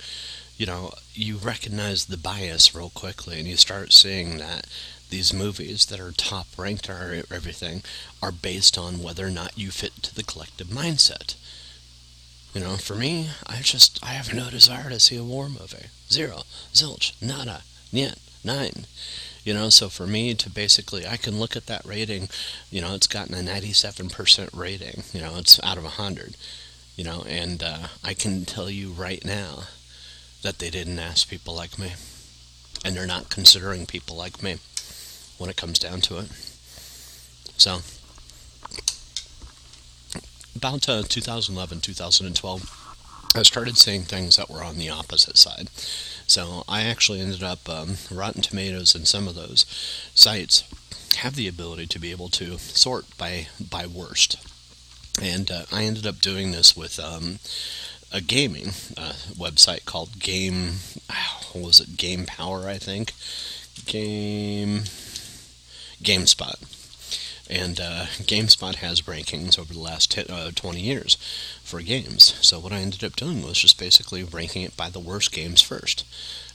you 0.58 0.66
know, 0.66 0.92
you 1.14 1.38
recognize 1.38 2.06
the 2.06 2.18
bias 2.18 2.76
real 2.76 2.90
quickly 2.90 3.40
and 3.40 3.48
you 3.48 3.56
start 3.56 3.94
seeing 3.94 4.38
that 4.38 4.68
these 5.12 5.34
movies 5.34 5.86
that 5.86 6.00
are 6.00 6.12
top 6.12 6.48
ranked 6.58 6.90
or 6.90 7.24
everything 7.32 7.84
are 8.22 8.32
based 8.32 8.78
on 8.78 9.04
whether 9.04 9.28
or 9.28 9.30
not 9.30 9.58
you 9.58 9.70
fit 9.70 10.02
to 10.02 10.16
the 10.16 10.24
collective 10.24 10.68
mindset. 10.68 11.36
You 12.54 12.62
know, 12.62 12.78
for 12.78 12.96
me, 12.96 13.30
I 13.46 13.62
just, 13.62 14.04
I 14.04 14.14
have 14.14 14.34
no 14.34 14.50
desire 14.50 14.90
to 14.90 15.00
see 15.00 15.16
a 15.16 15.24
war 15.24 15.48
movie. 15.48 15.88
Zero. 16.10 16.42
Zilch. 16.74 17.14
Nada. 17.22 17.62
Niet 17.94 18.16
nine. 18.44 18.86
You 19.44 19.54
know, 19.54 19.70
so 19.70 19.90
for 19.90 20.06
me 20.06 20.34
to 20.36 20.50
basically, 20.50 21.08
I 21.08 21.18
can 21.18 21.40
look 21.40 21.56
at 21.56 21.66
that 21.68 21.86
rating, 21.86 22.30
you 22.70 22.82
know, 22.82 22.94
it's 22.94 23.08
gotten 23.08 23.34
a 23.34 23.38
97% 23.38 24.50
rating, 24.56 25.04
you 25.14 25.22
know, 25.22 25.38
it's 25.38 25.62
out 25.64 25.78
of 25.78 25.84
100, 25.84 26.36
you 26.96 27.04
know, 27.04 27.24
and 27.28 27.64
uh, 27.64 27.88
I 28.04 28.14
can 28.14 28.46
tell 28.46 28.70
you 28.70 28.92
right 28.92 29.26
now 29.26 29.64
that 30.44 30.60
they 30.60 30.70
didn't 30.70 31.00
ask 31.00 31.28
people 31.28 31.56
like 31.56 31.80
me. 31.80 31.94
And 32.86 32.96
they're 32.96 33.08
not 33.08 33.30
considering 33.30 33.86
people 33.88 34.16
like 34.16 34.44
me 34.44 34.58
when 35.42 35.50
it 35.50 35.58
comes 35.58 35.80
down 35.80 36.00
to 36.02 36.20
it. 36.20 36.30
So, 37.58 37.80
about 40.56 40.88
uh, 40.88 41.04
2011, 41.04 41.82
2012, 41.82 43.34
I 43.36 43.44
started 43.44 43.78
seeing 43.78 44.04
things 44.04 44.36
that 44.36 44.50
were 44.50 44.64
on 44.64 44.78
the 44.78 44.90
opposite 44.90 45.38
side. 45.38 45.70
So 46.28 46.64
I 46.68 46.84
actually 46.84 47.22
ended 47.22 47.44
up 47.44 47.68
um, 47.68 47.98
Rotten 48.10 48.42
Tomatoes 48.42 48.96
and 48.96 49.08
some 49.08 49.28
of 49.28 49.36
those 49.36 49.66
sites 50.16 50.64
have 51.18 51.36
the 51.36 51.48
ability 51.48 51.88
to 51.88 52.00
be 52.00 52.12
able 52.12 52.30
to 52.30 52.58
sort 52.58 53.06
by 53.18 53.48
by 53.60 53.86
worst, 53.86 54.38
and 55.22 55.52
uh, 55.52 55.64
I 55.72 55.84
ended 55.84 56.08
up 56.08 56.20
doing 56.20 56.52
this 56.52 56.76
with 56.76 57.00
um, 57.00 57.40
a 58.12 58.22
gaming 58.22 58.70
uh, 58.98 59.14
website 59.36 59.86
called 59.86 60.20
Game. 60.20 60.76
What 61.52 61.66
was 61.66 61.80
it? 61.82 61.98
Game 61.98 62.26
Power, 62.26 62.70
I 62.70 62.78
think. 62.78 63.12
Game 63.86 64.84
GameSpot. 66.02 66.56
And 67.50 67.82
uh, 67.82 68.06
GameSpot 68.24 68.76
has 68.76 69.02
rankings 69.02 69.60
over 69.60 69.74
the 69.74 69.80
last 69.80 70.12
t- 70.12 70.26
uh, 70.30 70.52
20 70.56 70.80
years 70.80 71.16
for 71.64 71.82
games. 71.82 72.36
So 72.42 72.60
what 72.60 72.72
I 72.72 72.78
ended 72.78 73.04
up 73.04 73.18
doing 73.18 73.44
was 73.44 73.60
just 73.60 73.78
basically 73.78 74.24
ranking 74.24 74.62
it 74.62 74.78
by 74.78 74.90
the 74.90 75.02
worst 75.02 75.34
games 75.34 75.62
first. 75.62 76.06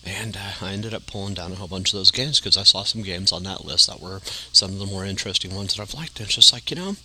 And 0.04 0.36
uh, 0.36 0.52
I 0.62 0.72
ended 0.72 0.94
up 0.94 1.06
pulling 1.06 1.34
down 1.34 1.52
a 1.52 1.56
whole 1.56 1.68
bunch 1.68 1.92
of 1.92 1.98
those 1.98 2.10
games 2.10 2.40
because 2.40 2.56
I 2.56 2.62
saw 2.62 2.84
some 2.84 3.02
games 3.02 3.30
on 3.30 3.42
that 3.42 3.64
list 3.64 3.88
that 3.88 4.00
were 4.00 4.20
some 4.52 4.72
of 4.72 4.78
the 4.78 4.86
more 4.86 5.04
interesting 5.04 5.54
ones 5.54 5.74
that 5.74 5.82
I've 5.82 5.94
liked. 5.94 6.18
And 6.18 6.28
it's 6.28 6.36
just 6.36 6.52
like, 6.52 6.70
you 6.70 6.76
know, 6.76 6.96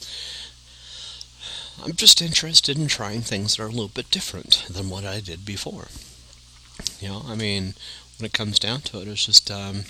I'm 1.83 1.93
just 1.93 2.21
interested 2.21 2.77
in 2.77 2.87
trying 2.87 3.21
things 3.21 3.55
that 3.55 3.63
are 3.63 3.67
a 3.67 3.71
little 3.71 3.89
bit 3.89 4.11
different 4.11 4.65
than 4.69 4.89
what 4.89 5.03
I 5.03 5.19
did 5.19 5.45
before. 5.45 5.87
You 7.01 7.09
know, 7.09 7.23
I 7.27 7.35
mean, 7.35 7.73
when 8.17 8.25
it 8.27 8.33
comes 8.33 8.57
down 8.57 8.81
to 8.81 9.01
it, 9.01 9.07
it's 9.07 9.25
just, 9.25 9.51
um, 9.51 9.83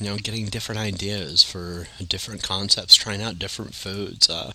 you 0.00 0.06
know, 0.06 0.16
getting 0.16 0.46
different 0.46 0.80
ideas 0.80 1.42
for 1.42 1.86
different 2.04 2.42
concepts, 2.42 2.96
trying 2.96 3.22
out 3.22 3.38
different 3.38 3.74
foods, 3.74 4.28
uh, 4.28 4.52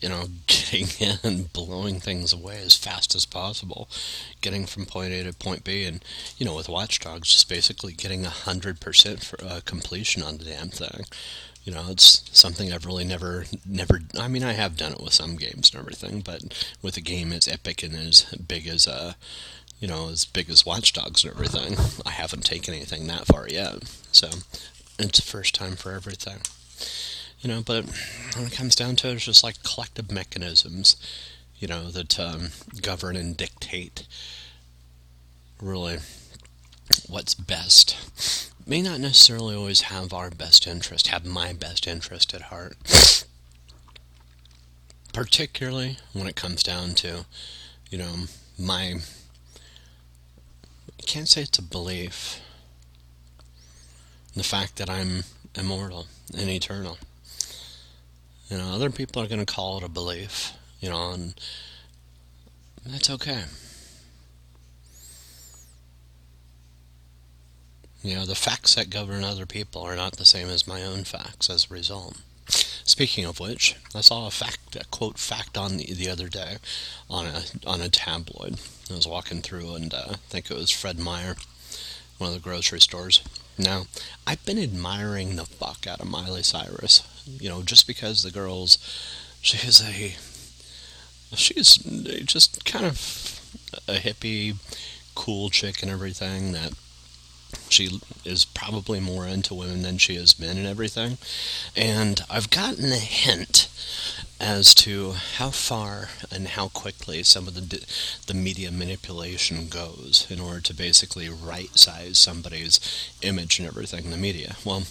you 0.00 0.08
know, 0.08 0.24
getting 0.46 0.88
in 0.98 1.18
and 1.22 1.52
blowing 1.52 2.00
things 2.00 2.32
away 2.32 2.60
as 2.64 2.76
fast 2.76 3.14
as 3.14 3.24
possible, 3.24 3.88
getting 4.40 4.66
from 4.66 4.86
point 4.86 5.12
A 5.12 5.22
to 5.24 5.32
point 5.32 5.64
B, 5.64 5.84
and 5.84 6.04
you 6.36 6.44
know, 6.44 6.54
with 6.56 6.68
Watch 6.68 6.98
Dogs, 7.00 7.30
just 7.30 7.48
basically 7.48 7.92
getting 7.92 8.24
hundred 8.24 8.80
percent 8.80 9.24
for 9.24 9.42
uh, 9.44 9.60
completion 9.64 10.22
on 10.22 10.38
the 10.38 10.44
damn 10.44 10.68
thing. 10.68 11.04
You 11.64 11.72
know, 11.72 11.84
it's 11.90 12.24
something 12.32 12.72
I've 12.72 12.86
really 12.86 13.04
never, 13.04 13.44
never. 13.64 14.00
I 14.18 14.26
mean, 14.26 14.42
I 14.42 14.52
have 14.54 14.76
done 14.76 14.92
it 14.92 15.00
with 15.00 15.12
some 15.12 15.36
games 15.36 15.70
and 15.70 15.78
everything, 15.78 16.20
but 16.20 16.42
with 16.82 16.96
a 16.96 17.00
game 17.00 17.32
as 17.32 17.46
epic 17.46 17.84
and 17.84 17.94
as 17.94 18.24
big 18.34 18.66
as 18.66 18.88
uh, 18.88 19.12
you 19.82 19.88
know, 19.88 20.08
as 20.10 20.24
big 20.24 20.48
as 20.48 20.64
Watch 20.64 20.92
Dogs 20.92 21.24
and 21.24 21.34
everything, 21.34 21.74
I 22.06 22.10
haven't 22.10 22.44
taken 22.44 22.72
anything 22.72 23.08
that 23.08 23.26
far 23.26 23.48
yet. 23.48 23.82
So 24.12 24.28
it's 24.96 25.18
the 25.18 25.28
first 25.28 25.56
time 25.56 25.74
for 25.74 25.90
everything. 25.90 26.38
You 27.40 27.50
know, 27.50 27.62
but 27.66 27.84
when 28.36 28.46
it 28.46 28.52
comes 28.52 28.76
down 28.76 28.94
to 28.96 29.08
it, 29.08 29.14
it's 29.14 29.24
just 29.24 29.42
like 29.42 29.64
collective 29.64 30.12
mechanisms, 30.12 30.94
you 31.58 31.66
know, 31.66 31.90
that 31.90 32.20
um, 32.20 32.50
govern 32.80 33.16
and 33.16 33.36
dictate 33.36 34.06
really 35.60 35.98
what's 37.08 37.34
best. 37.34 37.96
May 38.64 38.82
not 38.82 39.00
necessarily 39.00 39.56
always 39.56 39.80
have 39.82 40.12
our 40.12 40.30
best 40.30 40.64
interest, 40.64 41.08
have 41.08 41.26
my 41.26 41.52
best 41.52 41.88
interest 41.88 42.32
at 42.32 42.42
heart. 42.42 42.76
Particularly 45.12 45.98
when 46.12 46.28
it 46.28 46.36
comes 46.36 46.62
down 46.62 46.94
to, 46.94 47.26
you 47.90 47.98
know, 47.98 48.12
my. 48.56 49.00
I 51.02 51.04
can't 51.04 51.28
say 51.28 51.42
it's 51.42 51.58
a 51.58 51.62
belief 51.62 52.40
the 54.36 54.44
fact 54.44 54.76
that 54.76 54.88
I'm 54.88 55.24
immortal 55.58 56.06
and 56.32 56.48
eternal. 56.48 56.96
You 58.48 58.58
know, 58.58 58.72
other 58.72 58.88
people 58.88 59.20
are 59.20 59.26
going 59.26 59.44
to 59.44 59.52
call 59.52 59.78
it 59.78 59.82
a 59.82 59.88
belief, 59.88 60.52
you 60.78 60.88
know, 60.88 61.10
and 61.10 61.34
that's 62.86 63.10
okay. 63.10 63.44
You 68.04 68.14
know, 68.14 68.24
the 68.24 68.36
facts 68.36 68.76
that 68.76 68.88
govern 68.88 69.24
other 69.24 69.44
people 69.44 69.82
are 69.82 69.96
not 69.96 70.18
the 70.18 70.24
same 70.24 70.48
as 70.48 70.68
my 70.68 70.84
own 70.84 71.02
facts 71.02 71.50
as 71.50 71.68
a 71.68 71.74
result. 71.74 72.16
Speaking 72.84 73.24
of 73.24 73.40
which, 73.40 73.76
I 73.94 74.00
saw 74.00 74.26
a 74.26 74.30
fact, 74.30 74.76
a 74.76 74.84
quote 74.86 75.18
fact 75.18 75.56
on 75.56 75.76
the, 75.76 75.92
the 75.92 76.08
other 76.08 76.28
day 76.28 76.56
on 77.08 77.26
a 77.26 77.42
on 77.66 77.80
a 77.80 77.88
tabloid. 77.88 78.58
I 78.90 78.94
was 78.94 79.06
walking 79.06 79.42
through, 79.42 79.74
and 79.74 79.94
uh, 79.94 80.04
I 80.10 80.16
think 80.28 80.50
it 80.50 80.56
was 80.56 80.70
Fred 80.70 80.98
Meyer, 80.98 81.36
one 82.18 82.28
of 82.28 82.34
the 82.34 82.40
grocery 82.40 82.80
stores, 82.80 83.22
now, 83.58 83.84
I've 84.26 84.44
been 84.46 84.58
admiring 84.58 85.36
the 85.36 85.44
fuck 85.44 85.86
out 85.86 86.00
of 86.00 86.08
Miley 86.08 86.42
Cyrus. 86.42 87.02
You 87.26 87.48
know, 87.48 87.62
just 87.62 87.86
because 87.86 88.22
the 88.22 88.30
girl's, 88.30 88.78
she 89.40 89.66
is 89.66 89.80
a, 89.80 90.16
she's 91.36 91.76
just 92.24 92.64
kind 92.64 92.86
of 92.86 93.40
a 93.86 93.94
hippie, 93.94 94.56
cool 95.14 95.50
chick 95.50 95.82
and 95.82 95.90
everything 95.90 96.52
that 96.52 96.72
she 97.72 98.00
is 98.24 98.44
probably 98.44 99.00
more 99.00 99.26
into 99.26 99.54
women 99.54 99.82
than 99.82 99.98
she 99.98 100.16
has 100.16 100.38
men 100.38 100.56
and 100.56 100.66
everything. 100.66 101.18
And 101.76 102.20
I've 102.30 102.50
gotten 102.50 102.92
a 102.92 102.96
hint 102.96 103.68
as 104.40 104.74
to 104.74 105.12
how 105.36 105.50
far 105.50 106.08
and 106.32 106.48
how 106.48 106.68
quickly 106.68 107.22
some 107.22 107.46
of 107.46 107.54
the 107.54 107.86
the 108.26 108.34
media 108.34 108.72
manipulation 108.72 109.68
goes 109.68 110.26
in 110.28 110.40
order 110.40 110.60
to 110.60 110.74
basically 110.74 111.28
right 111.28 111.78
size 111.78 112.18
somebody's 112.18 112.80
image 113.22 113.58
and 113.58 113.68
everything 113.68 114.04
in 114.04 114.10
the 114.10 114.16
media. 114.16 114.56
Well, 114.64 114.82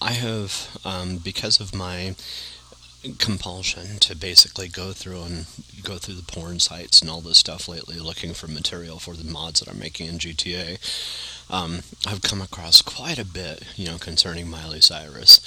I 0.00 0.12
have 0.12 0.80
um, 0.84 1.18
because 1.18 1.60
of 1.60 1.74
my 1.74 2.14
compulsion 3.18 3.98
to 3.98 4.16
basically 4.16 4.68
go 4.68 4.92
through 4.92 5.22
and 5.22 5.46
go 5.82 5.96
through 5.96 6.14
the 6.14 6.22
porn 6.22 6.60
sites 6.60 7.00
and 7.00 7.10
all 7.10 7.20
this 7.20 7.38
stuff 7.38 7.66
lately 7.66 7.98
looking 7.98 8.32
for 8.32 8.46
material 8.46 9.00
for 9.00 9.14
the 9.14 9.24
mods 9.24 9.60
that 9.60 9.68
I'm 9.68 9.78
making 9.78 10.06
in 10.06 10.18
GTA 10.18 10.78
um, 11.52 11.80
I've 12.06 12.22
come 12.22 12.40
across 12.40 12.80
quite 12.80 13.18
a 13.18 13.26
bit, 13.26 13.62
you 13.76 13.86
know, 13.86 13.98
concerning 13.98 14.48
Miley 14.48 14.80
Cyrus. 14.80 15.38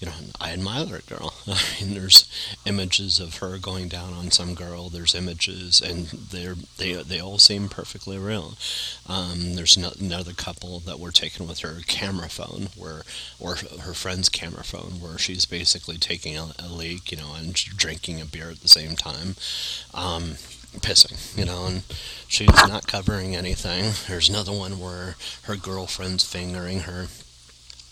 You 0.00 0.08
know, 0.08 0.14
I 0.40 0.50
admire 0.50 0.86
her 0.86 1.00
girl. 1.08 1.34
I 1.46 1.62
mean, 1.80 1.94
there's 1.94 2.28
images 2.66 3.20
of 3.20 3.36
her 3.36 3.58
going 3.58 3.86
down 3.86 4.12
on 4.12 4.32
some 4.32 4.56
girl. 4.56 4.88
There's 4.88 5.14
images, 5.14 5.80
and 5.80 6.06
they're 6.06 6.56
they 6.78 6.94
they 6.94 7.20
all 7.20 7.38
seem 7.38 7.68
perfectly 7.68 8.18
real. 8.18 8.54
Um, 9.08 9.54
there's 9.54 9.78
no, 9.78 9.92
another 10.00 10.32
couple 10.32 10.80
that 10.80 10.98
were 10.98 11.12
taken 11.12 11.46
with 11.46 11.60
her 11.60 11.78
camera 11.86 12.28
phone, 12.28 12.70
where 12.76 13.04
or 13.38 13.54
her 13.54 13.94
friend's 13.94 14.28
camera 14.28 14.64
phone, 14.64 15.00
where 15.00 15.16
she's 15.16 15.46
basically 15.46 15.96
taking 15.96 16.36
a, 16.36 16.48
a 16.58 16.66
leak, 16.66 17.12
you 17.12 17.18
know, 17.18 17.34
and 17.36 17.54
drinking 17.54 18.20
a 18.20 18.24
beer 18.24 18.50
at 18.50 18.62
the 18.62 18.68
same 18.68 18.96
time. 18.96 19.36
Um, 19.94 20.34
pissing, 20.80 21.36
you 21.36 21.44
know, 21.44 21.66
and 21.66 21.82
she's 22.28 22.48
not 22.48 22.86
covering 22.86 23.36
anything. 23.36 23.92
There's 24.08 24.28
another 24.28 24.52
one 24.52 24.78
where 24.78 25.16
her 25.44 25.56
girlfriend's 25.56 26.24
fingering 26.24 26.80
her, 26.80 27.08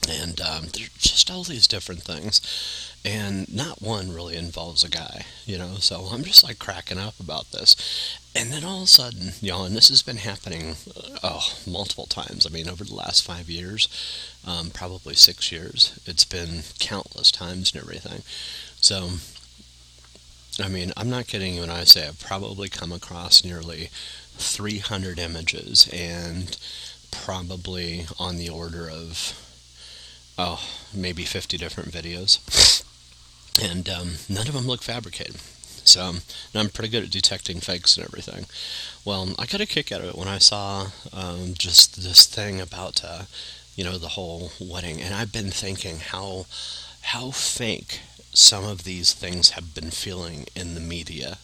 and 0.09 0.41
um, 0.41 0.63
there's 0.73 0.91
just 0.99 1.31
all 1.31 1.43
these 1.43 1.67
different 1.67 2.03
things, 2.03 2.41
and 3.05 3.53
not 3.55 3.83
one 3.83 4.13
really 4.13 4.37
involves 4.37 4.83
a 4.83 4.89
guy, 4.89 5.25
you 5.45 5.59
know. 5.59 5.75
So 5.77 6.09
I'm 6.11 6.25
just 6.25 6.43
like 6.43 6.59
cracking 6.59 6.99
up 6.99 7.21
about 7.21 7.51
this, 7.53 7.77
and 8.35 8.53
then 8.53 8.65
all 8.65 8.79
of 8.79 8.85
a 8.85 8.87
sudden, 8.87 9.33
know, 9.43 9.65
and 9.65 9.77
this 9.77 9.89
has 9.89 10.03
been 10.03 10.19
happening, 10.19 10.77
uh, 10.97 11.19
oh, 11.23 11.53
multiple 11.67 12.07
times. 12.07 12.47
I 12.47 12.51
mean, 12.51 12.69
over 12.69 12.85
the 12.85 12.95
last 12.95 13.25
five 13.25 13.51
years, 13.51 13.89
um, 14.47 14.71
probably 14.71 15.15
six 15.15 15.51
years, 15.53 15.99
it's 16.07 16.25
been 16.25 16.63
countless 16.79 17.31
times 17.31 17.73
and 17.73 17.83
everything. 17.83 18.23
So 18.81 19.11
I 20.63 20.69
mean, 20.69 20.93
I'm 20.97 21.11
not 21.11 21.27
kidding 21.27 21.55
you 21.55 21.61
when 21.63 21.71
I 21.71 21.85
say 21.85 22.07
I've 22.07 22.21
probably 22.21 22.69
come 22.69 22.93
across 22.93 23.45
nearly 23.45 23.91
300 24.37 25.19
images 25.19 25.89
and 25.93 26.57
probably 27.11 28.07
on 28.19 28.37
the 28.37 28.49
order 28.49 28.89
of 28.89 29.35
oh, 30.39 30.61
maybe 30.95 31.25
50 31.25 31.59
different 31.59 31.93
videos. 31.93 32.85
And 33.63 33.89
um, 33.89 34.13
none 34.29 34.49
of 34.49 34.55
them 34.55 34.67
look 34.67 34.83
fabricated. 34.83 35.37
So 35.85 36.03
um, 36.03 36.21
I'm 36.55 36.69
pretty 36.69 36.89
good 36.91 37.05
at 37.05 37.11
detecting 37.11 37.61
fakes 37.61 37.97
and 37.97 38.07
everything. 38.07 38.47
Well, 39.05 39.35
I 39.39 39.47
got 39.47 39.61
a 39.61 39.67
kick 39.67 39.91
out 39.93 40.01
of 40.01 40.09
it 40.09 40.15
when 40.17 40.29
I 40.29 40.39
saw 40.39 40.89
um, 41.13 41.55
just 41.55 42.03
this 42.03 42.27
thing 42.27 42.61
about, 42.61 43.03
uh, 43.05 43.23
you 43.75 43.85
know, 43.85 43.99
the 43.99 44.09
whole 44.09 44.53
wedding. 44.61 45.01
And 45.01 45.15
I've 45.15 45.33
been 45.33 45.51
thinking 45.51 45.99
how 45.99 46.47
how 47.03 47.31
fake 47.31 48.01
some 48.33 48.65
of 48.65 48.85
these 48.85 49.13
things 49.13 49.51
have 49.51 49.75
been 49.75 49.91
feeling 49.91 50.47
in 50.55 50.75
the 50.75 50.81
media 50.81 51.39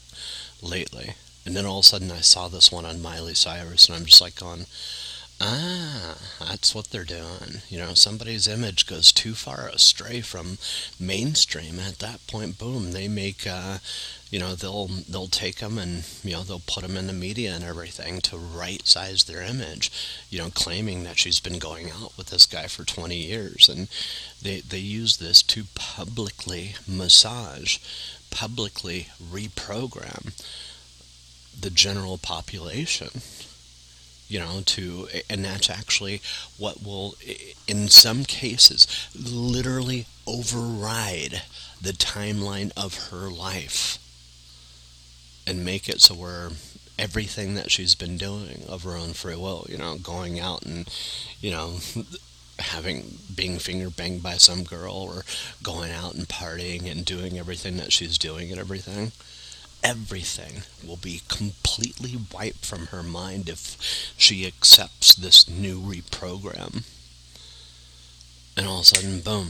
lately. 0.62 1.14
And 1.44 1.56
then 1.56 1.66
all 1.66 1.78
of 1.78 1.84
a 1.84 1.88
sudden 1.88 2.10
I 2.10 2.20
saw 2.20 2.48
this 2.48 2.72
one 2.72 2.84
on 2.84 3.02
Miley 3.02 3.34
Cyrus, 3.34 3.88
and 3.88 3.96
I'm 3.96 4.04
just 4.04 4.20
like 4.20 4.36
going, 4.36 4.66
ah, 5.40 6.16
that's 6.40 6.74
what 6.74 6.90
they're 6.90 7.04
doing. 7.04 7.60
You 7.68 7.78
know, 7.78 7.94
somebody's 7.94 8.48
image 8.48 8.86
goes 8.86 9.12
too 9.12 9.34
far 9.34 9.68
astray 9.68 10.20
from 10.20 10.58
mainstream. 10.98 11.78
At 11.78 11.98
that 11.98 12.26
point, 12.26 12.58
boom, 12.58 12.92
they 12.92 13.08
make, 13.08 13.46
uh, 13.46 13.78
you 14.30 14.38
know, 14.38 14.54
they'll 14.54 14.86
they'll 14.86 15.28
take 15.28 15.56
them 15.56 15.78
and 15.78 16.04
you 16.24 16.32
know 16.32 16.42
they'll 16.42 16.62
put 16.66 16.82
them 16.82 16.96
in 16.96 17.06
the 17.06 17.12
media 17.12 17.54
and 17.54 17.64
everything 17.64 18.20
to 18.22 18.36
right 18.36 18.86
size 18.86 19.24
their 19.24 19.42
image. 19.42 19.90
You 20.30 20.38
know, 20.38 20.50
claiming 20.50 21.04
that 21.04 21.18
she's 21.18 21.40
been 21.40 21.58
going 21.58 21.90
out 21.90 22.16
with 22.16 22.28
this 22.28 22.46
guy 22.46 22.66
for 22.66 22.84
20 22.84 23.16
years, 23.16 23.68
and 23.68 23.88
they 24.40 24.60
they 24.60 24.78
use 24.78 25.18
this 25.18 25.42
to 25.42 25.64
publicly 25.74 26.76
massage, 26.88 27.78
publicly 28.30 29.08
reprogram 29.22 30.32
the 31.58 31.70
general 31.70 32.18
population 32.18 33.08
you 34.28 34.38
know 34.38 34.60
to 34.64 35.08
and 35.30 35.44
that's 35.44 35.70
actually 35.70 36.20
what 36.58 36.82
will 36.82 37.14
in 37.66 37.88
some 37.88 38.24
cases 38.24 38.86
literally 39.14 40.06
override 40.26 41.42
the 41.80 41.92
timeline 41.92 42.72
of 42.76 43.10
her 43.10 43.28
life 43.30 43.98
and 45.46 45.64
make 45.64 45.88
it 45.88 46.00
so 46.00 46.14
where 46.14 46.50
everything 46.98 47.54
that 47.54 47.70
she's 47.70 47.94
been 47.94 48.16
doing 48.16 48.62
of 48.68 48.82
her 48.82 48.96
own 48.96 49.12
free 49.12 49.36
will 49.36 49.66
you 49.68 49.78
know 49.78 49.96
going 49.96 50.40
out 50.40 50.62
and 50.62 50.88
you 51.40 51.50
know 51.50 51.76
having 52.58 53.18
being 53.34 53.58
finger 53.58 53.90
banged 53.90 54.22
by 54.22 54.34
some 54.34 54.64
girl 54.64 54.94
or 54.94 55.22
going 55.62 55.92
out 55.92 56.14
and 56.14 56.26
partying 56.26 56.90
and 56.90 57.04
doing 57.04 57.38
everything 57.38 57.76
that 57.76 57.92
she's 57.92 58.16
doing 58.16 58.50
and 58.50 58.58
everything 58.58 59.12
everything 59.86 60.62
will 60.84 60.96
be 60.96 61.22
completely 61.28 62.18
wiped 62.34 62.66
from 62.66 62.88
her 62.88 63.04
mind 63.04 63.48
if 63.48 64.12
she 64.16 64.44
accepts 64.44 65.14
this 65.14 65.48
new 65.48 65.80
reprogram. 65.80 66.84
And 68.56 68.66
all 68.66 68.80
of 68.80 68.82
a 68.82 68.84
sudden, 68.86 69.20
boom, 69.20 69.48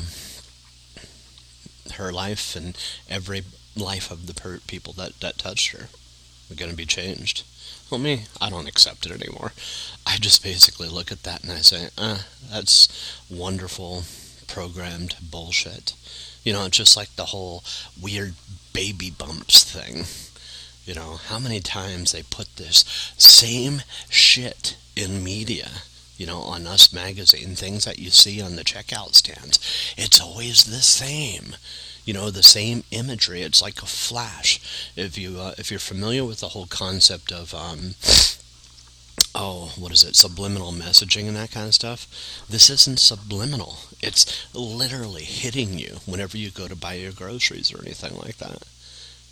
her 1.94 2.12
life 2.12 2.54
and 2.54 2.76
every 3.08 3.44
life 3.74 4.10
of 4.10 4.26
the 4.26 4.34
per- 4.34 4.58
people 4.66 4.92
that, 4.92 5.18
that 5.20 5.38
touched 5.38 5.72
her 5.72 5.88
are 6.50 6.54
going 6.54 6.70
to 6.70 6.76
be 6.76 6.84
changed. 6.84 7.44
Well, 7.90 7.98
me, 8.00 8.24
I 8.38 8.50
don't 8.50 8.68
accept 8.68 9.06
it 9.06 9.12
anymore. 9.12 9.52
I 10.04 10.18
just 10.18 10.42
basically 10.42 10.88
look 10.88 11.10
at 11.10 11.22
that 11.22 11.44
and 11.44 11.52
I 11.52 11.62
say, 11.62 11.88
uh, 11.96 12.18
that's 12.50 13.22
wonderful 13.30 14.02
programmed 14.48 15.16
bullshit. 15.22 15.94
You 16.44 16.52
know, 16.52 16.68
just 16.68 16.94
like 16.94 17.16
the 17.16 17.26
whole 17.26 17.64
weird 17.98 18.34
baby 18.74 19.10
bumps 19.10 19.64
thing. 19.64 20.04
You 20.86 20.94
know, 20.94 21.16
how 21.16 21.40
many 21.40 21.58
times 21.58 22.12
they 22.12 22.22
put 22.22 22.56
this 22.56 22.84
same 23.18 23.82
shit 24.08 24.76
in 24.94 25.24
media, 25.24 25.68
you 26.16 26.26
know, 26.26 26.38
on 26.38 26.66
Us 26.66 26.92
Magazine, 26.92 27.56
things 27.56 27.84
that 27.84 27.98
you 27.98 28.10
see 28.10 28.40
on 28.40 28.54
the 28.54 28.62
checkout 28.62 29.14
stands. 29.14 29.58
It's 29.98 30.20
always 30.20 30.64
the 30.64 30.82
same. 30.82 31.56
You 32.04 32.14
know, 32.14 32.30
the 32.30 32.44
same 32.44 32.84
imagery. 32.92 33.42
It's 33.42 33.60
like 33.60 33.82
a 33.82 33.86
flash. 33.86 34.60
If 34.94 35.18
you 35.18 35.40
uh, 35.40 35.54
if 35.58 35.72
you're 35.72 35.80
familiar 35.80 36.24
with 36.24 36.38
the 36.38 36.50
whole 36.50 36.66
concept 36.66 37.32
of 37.32 37.52
um, 37.52 37.96
oh, 39.34 39.74
what 39.76 39.90
is 39.90 40.04
it, 40.04 40.14
subliminal 40.14 40.72
messaging 40.72 41.26
and 41.26 41.36
that 41.36 41.50
kind 41.50 41.66
of 41.66 41.74
stuff. 41.74 42.06
This 42.48 42.70
isn't 42.70 43.00
subliminal. 43.00 43.78
It's 44.00 44.54
literally 44.54 45.24
hitting 45.24 45.78
you 45.78 45.98
whenever 46.06 46.38
you 46.38 46.50
go 46.50 46.68
to 46.68 46.76
buy 46.76 46.94
your 46.94 47.12
groceries 47.12 47.74
or 47.74 47.82
anything 47.82 48.16
like 48.16 48.36
that. 48.38 48.62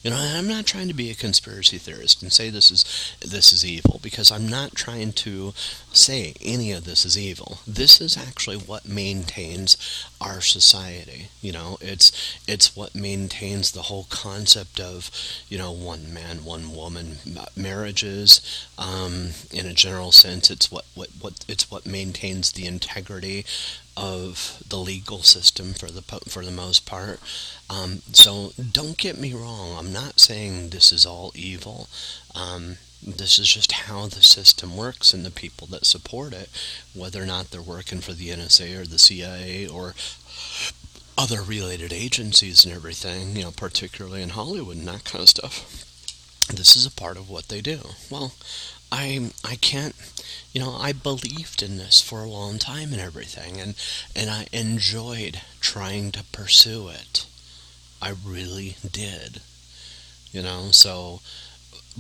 You 0.05 0.11
know, 0.11 0.19
I'm 0.19 0.47
not 0.47 0.67
trying 0.67 0.89
to 0.89 0.95
be 0.95 1.11
a 1.11 1.15
conspiracy 1.15 1.79
theorist 1.79 2.21
and 2.21 2.31
say 2.31 2.51
this 2.51 2.71
is 2.71 2.85
this 3.21 3.55
is 3.55 3.65
evil 3.65 4.01
because 4.03 4.31
I'm 4.31 4.47
not 4.47 4.75
trying 4.75 5.15
to 5.15 5.55
say 5.93 6.35
any 6.43 6.73
of 6.73 6.85
this 6.85 7.07
is 7.07 7.17
evil. 7.17 7.61
This 7.67 8.03
is 8.03 8.15
actually 8.15 8.59
what 8.59 8.87
maintains 8.87 9.79
our 10.21 10.43
society. 10.43 11.29
You 11.41 11.53
know, 11.53 11.79
it's 11.81 12.13
it's 12.47 12.77
what 12.77 12.95
maintains 12.95 13.73
the 13.73 13.83
whole 13.83 14.07
concept 14.11 14.79
of 14.79 15.11
you 15.49 15.57
know 15.57 15.73
one 15.73 16.13
man, 16.13 16.45
one 16.45 16.77
woman 16.77 17.17
marriages. 17.57 18.43
Um, 18.77 19.31
in 19.51 19.65
a 19.65 19.73
general 19.73 20.13
sense, 20.13 20.51
it's 20.51 20.71
what, 20.71 20.85
what, 20.95 21.09
what 21.19 21.47
it's 21.49 21.71
what 21.71 21.87
maintains 21.87 22.53
the 22.53 22.67
integrity 22.67 23.47
of 23.97 24.63
the 24.69 24.79
legal 24.79 25.23
system 25.23 25.73
for 25.73 25.91
the 25.91 26.03
for 26.03 26.45
the 26.45 26.51
most 26.51 26.87
part. 26.87 27.21
Um, 27.71 28.03
so 28.13 28.53
don't 28.59 28.99
get 28.99 29.19
me 29.19 29.33
wrong. 29.33 29.77
I'm 29.79 29.93
not 29.93 30.21
saying 30.21 30.71
this 30.71 30.93
is 30.93 31.07
all 31.07 31.33
evil. 31.35 31.89
Um, 32.35 32.77
this 33.07 33.39
is 33.39 33.49
just 33.49 33.73
how 33.73 34.07
the 34.07 34.23
system 34.23 34.77
works 34.77 35.13
and 35.13 35.25
the 35.25 35.31
people 35.31 35.67
that 35.69 35.85
support 35.85 36.33
it, 36.33 36.49
whether 36.95 37.23
or 37.23 37.27
not 37.27 37.51
they're 37.51 37.61
working 37.61 38.01
for 38.01 38.13
the 38.13 38.31
NSA 38.31 38.79
or 38.79 38.87
the 38.87 38.99
CIA 38.99 39.69
or 39.69 39.95
other 41.17 41.43
related 41.43 41.93
agencies 41.93 42.65
and 42.65 42.75
everything, 42.75 43.37
you 43.37 43.43
know, 43.43 43.51
particularly 43.51 44.23
in 44.23 44.31
Hollywood 44.31 44.77
and 44.77 44.89
that 44.89 45.05
kind 45.05 45.23
of 45.23 45.29
stuff. 45.29 45.85
This 46.49 46.77
is 46.77 46.87
a 46.87 46.91
part 46.91 47.17
of 47.17 47.31
what 47.31 47.49
they 47.49 47.61
do. 47.61 47.81
Well, 48.11 48.33
I 48.97 49.33
I 49.45 49.57
can't 49.57 49.97
you 50.53 50.61
know 50.61 50.77
I 50.77 50.93
believed 50.93 51.63
in 51.65 51.79
this 51.79 52.01
for 52.01 52.21
a 52.21 52.29
long 52.29 52.59
time 52.61 52.93
and 52.93 53.01
everything 53.01 53.61
and 53.61 53.75
and 54.15 54.31
I 54.31 54.47
enjoyed 54.53 55.41
trying 55.61 56.13
to 56.13 56.23
pursue 56.31 56.89
it. 56.89 57.27
I 58.01 58.11
really 58.25 58.77
did. 58.89 59.41
You 60.31 60.43
know, 60.43 60.71
so 60.71 61.21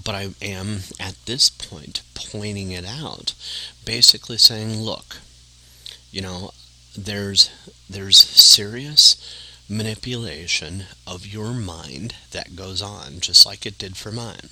but 0.04 0.14
I 0.14 0.34
am 0.40 0.82
at 1.00 1.16
this 1.26 1.48
point 1.48 2.02
pointing 2.14 2.70
it 2.70 2.84
out, 2.84 3.34
basically 3.84 4.38
saying, 4.38 4.80
look, 4.80 5.18
you 6.12 6.20
know, 6.20 6.52
there's 6.96 7.50
there's 7.90 8.18
serious 8.18 9.16
manipulation 9.68 10.84
of 11.08 11.26
your 11.26 11.52
mind 11.52 12.14
that 12.30 12.54
goes 12.54 12.80
on, 12.82 13.18
just 13.18 13.44
like 13.44 13.66
it 13.66 13.78
did 13.78 13.96
for 13.96 14.12
mine. 14.12 14.50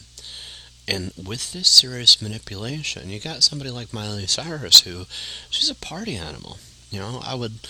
And 0.88 1.12
with 1.16 1.52
this 1.52 1.68
serious 1.68 2.20
manipulation, 2.20 3.08
you 3.08 3.20
got 3.20 3.42
somebody 3.42 3.70
like 3.70 3.92
Miley 3.92 4.26
Cyrus 4.26 4.80
who 4.80 5.06
she's 5.48 5.70
a 5.70 5.74
party 5.74 6.16
animal. 6.16 6.58
You 6.90 7.00
know, 7.00 7.20
I 7.24 7.34
would 7.34 7.60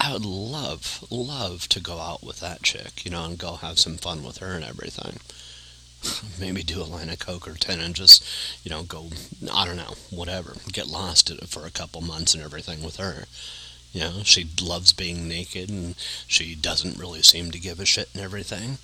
I 0.00 0.12
would 0.12 0.24
love, 0.24 1.04
love 1.10 1.68
to 1.68 1.80
go 1.80 1.98
out 1.98 2.24
with 2.24 2.40
that 2.40 2.62
chick, 2.62 3.04
you 3.04 3.10
know, 3.10 3.24
and 3.24 3.38
go 3.38 3.54
have 3.54 3.78
some 3.78 3.96
fun 3.96 4.24
with 4.24 4.38
her 4.38 4.52
and 4.52 4.64
everything. 4.64 5.20
Maybe 6.40 6.64
do 6.64 6.82
a 6.82 6.84
line 6.84 7.08
of 7.08 7.20
coke 7.20 7.46
or 7.46 7.54
ten 7.54 7.78
and 7.78 7.94
just, 7.94 8.24
you 8.64 8.70
know, 8.70 8.82
go 8.82 9.10
I 9.52 9.66
don't 9.66 9.76
know, 9.76 9.94
whatever. 10.10 10.56
Get 10.72 10.88
lost 10.88 11.30
for 11.46 11.66
a 11.66 11.70
couple 11.70 12.00
months 12.00 12.34
and 12.34 12.42
everything 12.42 12.82
with 12.82 12.96
her. 12.96 13.26
You 13.92 14.00
know, 14.00 14.22
she 14.24 14.48
loves 14.60 14.94
being 14.94 15.28
naked 15.28 15.68
and 15.68 15.94
she 16.26 16.54
doesn't 16.54 16.98
really 16.98 17.22
seem 17.22 17.50
to 17.50 17.60
give 17.60 17.78
a 17.78 17.84
shit 17.84 18.08
and 18.14 18.22
everything. 18.24 18.78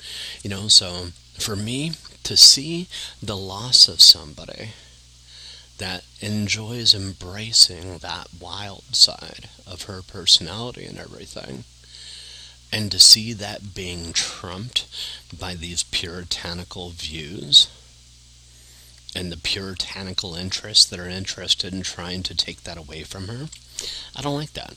You 0.45 0.51
know, 0.51 0.69
so 0.69 1.09
for 1.39 1.57
me 1.57 1.93
to 2.29 2.37
see 2.37 2.87
the 3.23 3.39
loss 3.39 3.89
of 3.89 4.03
somebody 4.03 4.73
that 5.79 6.05
enjoys 6.21 6.93
embracing 6.93 7.97
that 7.97 8.29
wild 8.39 8.85
side 8.95 9.49
of 9.67 9.85
her 9.85 10.03
personality 10.03 10.85
and 10.85 10.99
everything, 10.99 11.65
and 12.71 12.93
to 12.93 12.99
see 12.99 13.33
that 13.33 13.75
being 13.75 14.13
trumped 14.13 14.87
by 15.39 15.55
these 15.55 15.85
puritanical 15.85 16.91
views 16.91 17.67
and 19.17 19.33
the 19.33 19.39
puritanical 19.39 20.35
interests 20.35 20.85
that 20.85 21.01
are 21.01 21.09
interested 21.09 21.73
in 21.73 21.81
trying 21.81 22.23
to 22.23 22.37
take 22.37 22.65
that 22.65 22.77
away 22.77 23.05
from 23.05 23.29
her, 23.29 23.49
I 24.15 24.21
don't 24.21 24.35
like 24.35 24.53
that. 24.53 24.75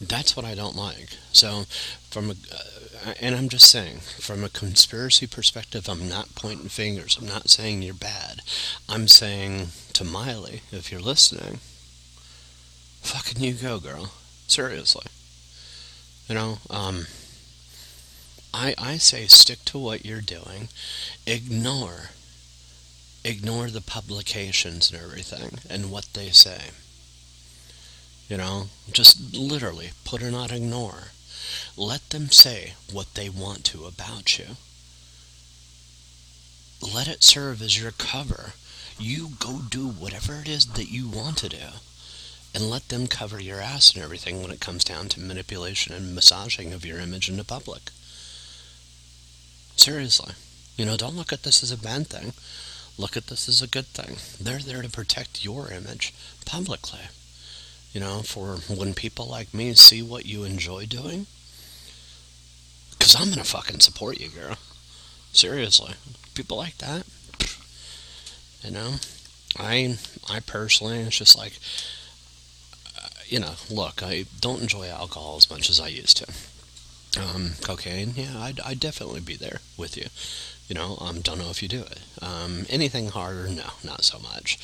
That's 0.00 0.36
what 0.36 0.44
I 0.44 0.54
don't 0.54 0.76
like. 0.76 1.16
So, 1.32 1.64
from 2.10 2.30
a, 2.30 2.32
uh, 2.32 3.14
and 3.20 3.34
I'm 3.34 3.48
just 3.48 3.70
saying, 3.70 3.98
from 4.18 4.42
a 4.42 4.48
conspiracy 4.48 5.26
perspective, 5.26 5.88
I'm 5.88 6.08
not 6.08 6.34
pointing 6.34 6.68
fingers. 6.68 7.16
I'm 7.18 7.28
not 7.28 7.50
saying 7.50 7.82
you're 7.82 7.94
bad. 7.94 8.40
I'm 8.88 9.08
saying 9.08 9.68
to 9.92 10.04
Miley, 10.04 10.62
if 10.72 10.90
you're 10.90 11.00
listening, 11.00 11.60
fucking 13.02 13.42
you 13.42 13.54
go, 13.54 13.78
girl. 13.78 14.12
Seriously. 14.46 15.06
You 16.28 16.34
know, 16.34 16.58
um, 16.70 17.06
I 18.52 18.74
I 18.78 18.96
say 18.96 19.26
stick 19.26 19.64
to 19.66 19.78
what 19.78 20.04
you're 20.04 20.20
doing. 20.20 20.68
Ignore 21.26 22.10
ignore 23.24 23.70
the 23.70 23.80
publications 23.80 24.90
and 24.90 25.00
everything 25.00 25.58
and 25.70 25.90
what 25.90 26.04
they 26.12 26.28
say 26.28 26.70
You 28.28 28.38
know, 28.38 28.68
just 28.90 29.34
literally 29.34 29.90
put 30.04 30.22
it 30.22 30.34
on 30.34 30.50
ignore. 30.50 31.08
Let 31.76 32.10
them 32.10 32.30
say 32.30 32.74
what 32.90 33.14
they 33.14 33.28
want 33.28 33.64
to 33.66 33.84
about 33.84 34.38
you. 34.38 34.56
Let 36.80 37.08
it 37.08 37.22
serve 37.22 37.60
as 37.62 37.80
your 37.80 37.92
cover. 37.92 38.54
You 38.98 39.32
go 39.38 39.60
do 39.68 39.88
whatever 39.88 40.40
it 40.40 40.48
is 40.48 40.66
that 40.66 40.90
you 40.90 41.08
want 41.08 41.38
to 41.38 41.48
do. 41.48 41.80
And 42.54 42.70
let 42.70 42.88
them 42.88 43.08
cover 43.08 43.40
your 43.40 43.60
ass 43.60 43.92
and 43.94 44.02
everything 44.02 44.40
when 44.40 44.52
it 44.52 44.60
comes 44.60 44.84
down 44.84 45.08
to 45.08 45.20
manipulation 45.20 45.92
and 45.92 46.14
massaging 46.14 46.72
of 46.72 46.86
your 46.86 47.00
image 47.00 47.28
in 47.28 47.36
the 47.36 47.44
public. 47.44 47.90
Seriously. 49.76 50.34
You 50.76 50.86
know, 50.86 50.96
don't 50.96 51.16
look 51.16 51.32
at 51.32 51.42
this 51.42 51.62
as 51.62 51.72
a 51.72 51.76
bad 51.76 52.06
thing. 52.06 52.32
Look 52.96 53.16
at 53.16 53.26
this 53.26 53.48
as 53.48 53.60
a 53.60 53.66
good 53.66 53.86
thing. 53.86 54.16
They're 54.40 54.60
there 54.60 54.82
to 54.82 54.88
protect 54.88 55.44
your 55.44 55.70
image 55.72 56.14
publicly. 56.46 57.00
You 57.94 58.00
know, 58.00 58.22
for 58.22 58.56
when 58.68 58.92
people 58.92 59.26
like 59.26 59.54
me 59.54 59.72
see 59.74 60.02
what 60.02 60.26
you 60.26 60.44
enjoy 60.44 60.84
doing, 60.86 61.26
because 62.90 63.14
I'm 63.14 63.26
going 63.26 63.38
to 63.38 63.44
fucking 63.44 63.80
support 63.80 64.20
you, 64.20 64.28
girl. 64.28 64.56
Seriously. 65.32 65.94
People 66.34 66.56
like 66.56 66.78
that. 66.78 67.04
You 68.62 68.72
know? 68.72 68.94
I, 69.56 69.98
I 70.28 70.40
personally, 70.40 70.98
it's 70.98 71.18
just 71.18 71.38
like, 71.38 71.52
uh, 73.00 73.08
you 73.28 73.38
know, 73.38 73.52
look, 73.70 74.02
I 74.02 74.24
don't 74.40 74.62
enjoy 74.62 74.88
alcohol 74.88 75.36
as 75.36 75.48
much 75.48 75.70
as 75.70 75.78
I 75.78 75.88
used 75.88 76.16
to. 76.16 77.20
Um, 77.20 77.52
cocaine, 77.60 78.14
yeah, 78.16 78.38
I'd, 78.38 78.58
I'd 78.60 78.80
definitely 78.80 79.20
be 79.20 79.36
there 79.36 79.60
with 79.76 79.96
you. 79.96 80.06
You 80.66 80.74
know, 80.74 80.98
um, 81.00 81.20
don't 81.20 81.38
know 81.38 81.50
if 81.50 81.62
you 81.62 81.68
do 81.68 81.82
it. 81.82 82.00
Um, 82.20 82.66
anything 82.68 83.10
harder, 83.10 83.48
no, 83.48 83.70
not 83.84 84.02
so 84.02 84.18
much. 84.18 84.58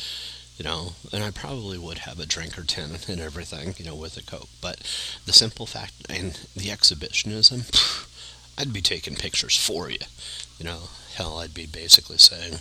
You 0.60 0.64
know, 0.64 0.92
and 1.10 1.24
I 1.24 1.30
probably 1.30 1.78
would 1.78 2.00
have 2.00 2.20
a 2.20 2.26
drink 2.26 2.58
or 2.58 2.64
ten 2.64 2.90
and 3.08 3.18
everything, 3.18 3.74
you 3.78 3.84
know, 3.86 3.94
with 3.94 4.18
a 4.18 4.22
coke. 4.22 4.50
But 4.60 4.76
the 5.24 5.32
simple 5.32 5.64
fact 5.64 5.94
and 6.06 6.38
the 6.54 6.70
exhibitionism, 6.70 7.64
I'd 8.58 8.70
be 8.70 8.82
taking 8.82 9.14
pictures 9.14 9.56
for 9.56 9.88
you. 9.88 10.00
You 10.58 10.66
know, 10.66 10.80
hell, 11.14 11.38
I'd 11.38 11.54
be 11.54 11.64
basically 11.64 12.18
saying, 12.18 12.58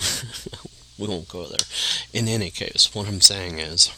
we 0.98 1.06
won't 1.06 1.28
go 1.28 1.46
there. 1.46 1.64
In 2.12 2.26
any 2.26 2.50
case, 2.50 2.92
what 2.92 3.06
I'm 3.06 3.20
saying 3.20 3.60
is, 3.60 3.92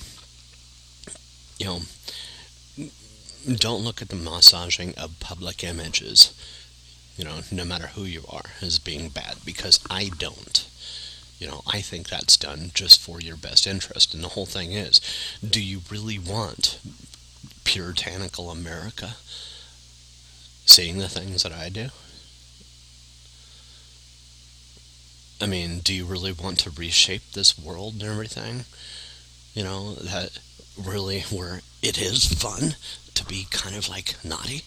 you 1.59 1.65
know, 1.65 1.81
don't 3.57 3.85
look 3.85 4.03
at 4.03 4.11
the 4.11 4.17
massaging 4.17 4.93
of 4.99 5.19
public 5.21 5.65
images, 5.65 6.35
you 7.17 7.25
know, 7.25 7.41
no 7.51 7.65
matter 7.65 7.87
who 7.87 8.03
you 8.03 8.25
are, 8.29 8.51
as 8.61 8.79
being 8.79 9.09
bad, 9.09 9.37
because 9.47 9.81
I 9.89 10.11
don't. 10.19 10.67
You 11.45 11.51
know, 11.51 11.61
I 11.67 11.83
think 11.83 12.09
that's 12.09 12.39
done 12.39 12.71
just 12.73 12.99
for 12.99 13.21
your 13.21 13.37
best 13.37 13.67
interest. 13.67 14.15
And 14.15 14.25
the 14.25 14.29
whole 14.29 14.47
thing 14.47 14.73
is, 14.73 14.99
do 15.47 15.63
you 15.63 15.83
really 15.91 16.19
want 16.19 16.81
puritanical 17.65 18.51
America 18.51 19.17
seeing 20.65 20.97
the 20.97 21.09
things 21.11 21.43
that 21.43 21.53
I 21.53 21.69
do? 21.69 21.89
I 25.39 25.45
mean, 25.45 25.81
do 25.81 25.93
you 25.93 26.07
really 26.07 26.33
want 26.33 26.61
to 26.61 26.71
reshape 26.71 27.33
this 27.33 27.59
world 27.59 27.93
and 27.93 28.05
everything? 28.05 28.65
You 29.53 29.65
know, 29.65 29.97
that 29.97 30.39
really 30.83 31.21
where 31.31 31.61
it 31.83 32.01
is 32.01 32.25
fun 32.25 32.77
to 33.13 33.25
be 33.27 33.49
kind 33.51 33.77
of 33.77 33.91
like 33.91 34.15
naughty? 34.25 34.63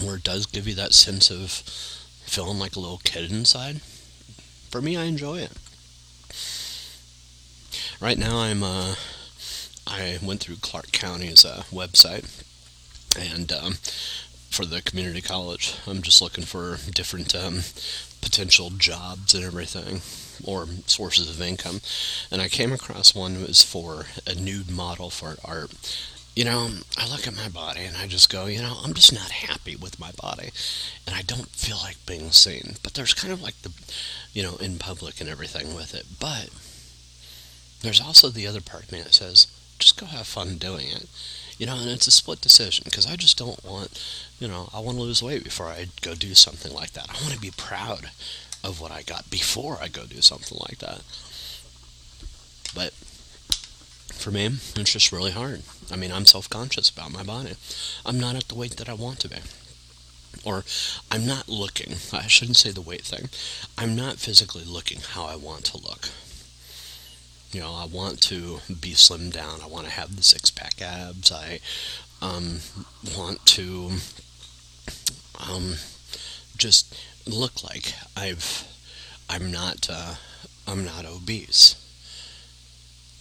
Where 0.00 0.18
it 0.18 0.22
does 0.22 0.46
give 0.46 0.68
you 0.68 0.76
that 0.76 0.94
sense 0.94 1.32
of 1.32 1.64
feeling 2.28 2.58
like 2.58 2.76
a 2.76 2.80
little 2.80 3.00
kid 3.04 3.30
inside? 3.32 3.80
For 4.70 4.80
me, 4.80 4.96
I 4.96 5.04
enjoy 5.04 5.38
it. 5.38 5.52
Right 8.00 8.18
now, 8.18 8.38
I'm 8.38 8.62
uh, 8.62 8.94
I 9.86 10.18
went 10.22 10.40
through 10.40 10.56
Clark 10.56 10.92
County's 10.92 11.44
uh, 11.44 11.64
website, 11.72 12.44
and 13.18 13.50
um, 13.50 13.72
for 14.50 14.64
the 14.64 14.82
community 14.82 15.20
college, 15.20 15.74
I'm 15.86 16.02
just 16.02 16.20
looking 16.22 16.44
for 16.44 16.78
different 16.92 17.34
um, 17.34 17.60
potential 18.20 18.70
jobs 18.70 19.34
and 19.34 19.44
everything, 19.44 20.02
or 20.44 20.66
sources 20.86 21.30
of 21.30 21.40
income. 21.40 21.80
And 22.30 22.42
I 22.42 22.48
came 22.48 22.72
across 22.72 23.14
one 23.14 23.34
that 23.34 23.48
was 23.48 23.62
for 23.62 24.06
a 24.26 24.34
nude 24.34 24.70
model 24.70 25.10
for 25.10 25.36
art. 25.44 25.72
You 26.38 26.44
know, 26.44 26.70
I 26.96 27.10
look 27.10 27.26
at 27.26 27.34
my 27.34 27.48
body 27.48 27.80
and 27.80 27.96
I 27.96 28.06
just 28.06 28.30
go, 28.30 28.46
you 28.46 28.62
know, 28.62 28.76
I'm 28.84 28.94
just 28.94 29.12
not 29.12 29.28
happy 29.28 29.74
with 29.74 29.98
my 29.98 30.12
body, 30.22 30.50
and 31.04 31.16
I 31.16 31.22
don't 31.22 31.48
feel 31.48 31.78
like 31.78 32.06
being 32.06 32.30
seen. 32.30 32.76
But 32.80 32.94
there's 32.94 33.12
kind 33.12 33.32
of 33.32 33.42
like 33.42 33.60
the, 33.62 33.72
you 34.32 34.44
know, 34.44 34.54
in 34.58 34.78
public 34.78 35.20
and 35.20 35.28
everything 35.28 35.74
with 35.74 35.96
it. 35.96 36.06
But 36.20 36.50
there's 37.82 38.00
also 38.00 38.28
the 38.28 38.46
other 38.46 38.60
part 38.60 38.84
of 38.84 38.92
me 38.92 39.02
that 39.02 39.14
says, 39.14 39.48
just 39.80 39.98
go 39.98 40.06
have 40.06 40.28
fun 40.28 40.58
doing 40.58 40.86
it. 40.86 41.08
You 41.58 41.66
know, 41.66 41.74
and 41.74 41.90
it's 41.90 42.06
a 42.06 42.12
split 42.12 42.40
decision 42.40 42.84
because 42.84 43.04
I 43.04 43.16
just 43.16 43.36
don't 43.36 43.64
want, 43.64 44.00
you 44.38 44.46
know, 44.46 44.68
I 44.72 44.78
want 44.78 44.96
to 44.96 45.02
lose 45.02 45.20
weight 45.20 45.42
before 45.42 45.66
I 45.66 45.86
go 46.02 46.14
do 46.14 46.34
something 46.34 46.72
like 46.72 46.92
that. 46.92 47.10
I 47.10 47.20
want 47.20 47.34
to 47.34 47.40
be 47.40 47.50
proud 47.56 48.10
of 48.62 48.80
what 48.80 48.92
I 48.92 49.02
got 49.02 49.28
before 49.28 49.78
I 49.82 49.88
go 49.88 50.04
do 50.04 50.22
something 50.22 50.58
like 50.68 50.78
that. 50.78 51.02
But 52.76 52.94
for 54.18 54.30
me, 54.30 54.46
it's 54.46 54.92
just 54.92 55.12
really 55.12 55.30
hard. 55.30 55.62
I 55.90 55.96
mean, 55.96 56.12
I'm 56.12 56.26
self 56.26 56.50
conscious 56.50 56.90
about 56.90 57.12
my 57.12 57.22
body. 57.22 57.54
I'm 58.04 58.20
not 58.20 58.36
at 58.36 58.48
the 58.48 58.54
weight 58.54 58.76
that 58.76 58.88
I 58.88 58.94
want 58.94 59.20
to 59.20 59.28
be. 59.28 59.38
Or 60.44 60.64
I'm 61.10 61.26
not 61.26 61.48
looking, 61.48 61.94
I 62.12 62.26
shouldn't 62.26 62.56
say 62.58 62.70
the 62.70 62.80
weight 62.80 63.02
thing. 63.02 63.28
I'm 63.76 63.96
not 63.96 64.16
physically 64.16 64.64
looking 64.64 65.00
how 65.00 65.24
I 65.24 65.36
want 65.36 65.64
to 65.66 65.78
look. 65.78 66.08
You 67.52 67.60
know, 67.60 67.72
I 67.72 67.86
want 67.86 68.20
to 68.22 68.60
be 68.68 68.92
slimmed 68.92 69.32
down. 69.32 69.60
I 69.62 69.66
want 69.66 69.86
to 69.86 69.92
have 69.92 70.16
the 70.16 70.22
six 70.22 70.50
pack 70.50 70.82
abs. 70.82 71.32
I 71.32 71.60
um, 72.20 72.60
want 73.16 73.44
to 73.46 73.92
um, 75.50 75.76
just 76.56 76.94
look 77.26 77.62
like 77.62 77.94
I've 78.16 78.66
I'm 79.30 79.50
not 79.50 79.88
uh, 79.90 80.14
I'm 80.66 80.84
not 80.84 81.06
obese, 81.06 81.76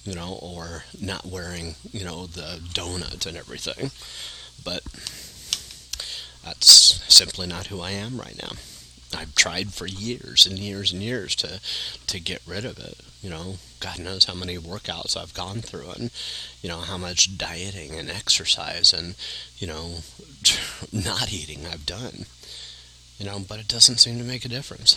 you 0.08 0.16
know, 0.16 0.39
or 0.41 0.86
not 1.01 1.26
wearing 1.26 1.76
you 1.91 2.05
know 2.05 2.28
the 2.28 2.62
donut 2.74 3.26
and 3.26 3.36
everything, 3.36 3.91
but 4.64 4.82
that's 6.45 7.03
simply 7.14 7.45
not 7.45 7.68
who 7.68 7.82
I 7.82 7.91
am 7.91 8.18
right 8.18 8.41
now. 8.41 8.53
I've 9.14 9.36
tried 9.36 9.74
for 9.74 9.86
years 9.86 10.45
and 10.45 10.58
years 10.58 10.93
and 10.93 11.03
years 11.03 11.36
to 11.36 11.60
to 12.08 12.20
get 12.22 12.41
rid 12.47 12.64
of 12.64 12.80
it. 12.80 12.97
You 13.22 13.30
know, 13.30 13.55
God 13.82 13.99
knows 13.99 14.24
how 14.24 14.34
many 14.34 14.58
workouts 14.58 15.18
I've 15.18 15.34
gone 15.34 15.60
through, 15.60 15.89
and 15.91 16.10
you 16.62 16.70
know 16.70 16.80
how 16.80 16.97
much 16.97 17.38
dieting 17.38 17.99
and 17.99 18.10
exercise 18.10 18.93
and 18.93 19.16
you 19.58 19.68
know 19.68 19.95
not 20.93 21.34
eating 21.34 21.66
I've 21.66 21.86
done. 21.86 22.28
You 23.20 23.26
know, 23.26 23.39
but 23.45 23.60
it 23.60 23.68
doesn't 23.68 23.97
seem 23.97 24.20
to 24.20 24.24
make 24.24 24.45
a 24.45 24.49
difference. 24.49 24.93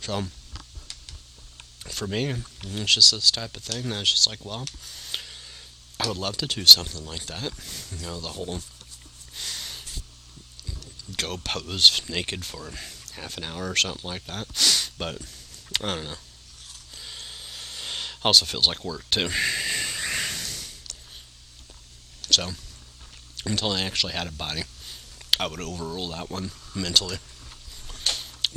So 0.00 0.24
for 1.88 2.06
me, 2.06 2.34
it's 2.62 2.94
just 2.94 3.10
this 3.12 3.30
type 3.30 3.56
of 3.56 3.62
thing 3.62 3.90
that's 3.90 4.10
just 4.10 4.28
like, 4.28 4.44
well, 4.44 4.66
I 6.00 6.08
would 6.08 6.16
love 6.16 6.36
to 6.38 6.46
do 6.46 6.64
something 6.64 7.04
like 7.06 7.26
that. 7.26 7.50
You 7.98 8.06
know, 8.06 8.20
the 8.20 8.28
whole 8.28 8.60
go 11.16 11.38
pose 11.42 12.02
naked 12.08 12.44
for 12.44 12.70
half 13.20 13.38
an 13.38 13.44
hour 13.44 13.70
or 13.70 13.76
something 13.76 14.08
like 14.08 14.24
that. 14.24 14.46
But 14.98 15.22
I 15.82 15.94
don't 15.94 16.04
know. 16.04 16.18
Also 18.24 18.44
feels 18.44 18.66
like 18.66 18.84
work 18.84 19.08
too. 19.10 19.28
So 22.30 22.50
until 23.46 23.70
I 23.70 23.82
actually 23.82 24.12
had 24.12 24.26
a 24.26 24.32
body, 24.32 24.64
I 25.38 25.46
would 25.46 25.60
overrule 25.60 26.08
that 26.08 26.30
one 26.30 26.50
mentally. 26.74 27.18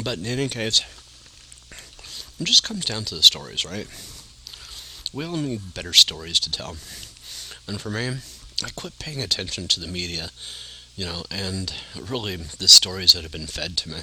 But 0.02 0.18
in 0.18 0.26
any 0.26 0.48
case, 0.48 0.82
it 2.40 2.44
just 2.46 2.64
comes 2.64 2.86
down 2.86 3.06
to 3.06 3.16
the 3.16 3.24
stories, 3.24 3.66
right? 3.66 3.88
We 5.14 5.26
all 5.26 5.38
need 5.38 5.74
better 5.74 5.94
stories 5.94 6.40
to 6.42 6.52
tell. 6.52 6.78
And 7.68 7.82
for 7.82 7.90
me, 7.90 8.18
I 8.64 8.70
quit 8.76 9.00
paying 9.00 9.22
attention 9.22 9.68
to 9.70 9.80
the 9.80 9.88
media 9.88 10.30
you 11.00 11.06
know, 11.06 11.24
and 11.32 11.74
really 11.98 12.36
the 12.36 12.68
stories 12.68 13.14
that 13.14 13.24
have 13.24 13.32
been 13.32 13.48
fed 13.48 13.78
to 13.78 13.88
me. 13.88 14.00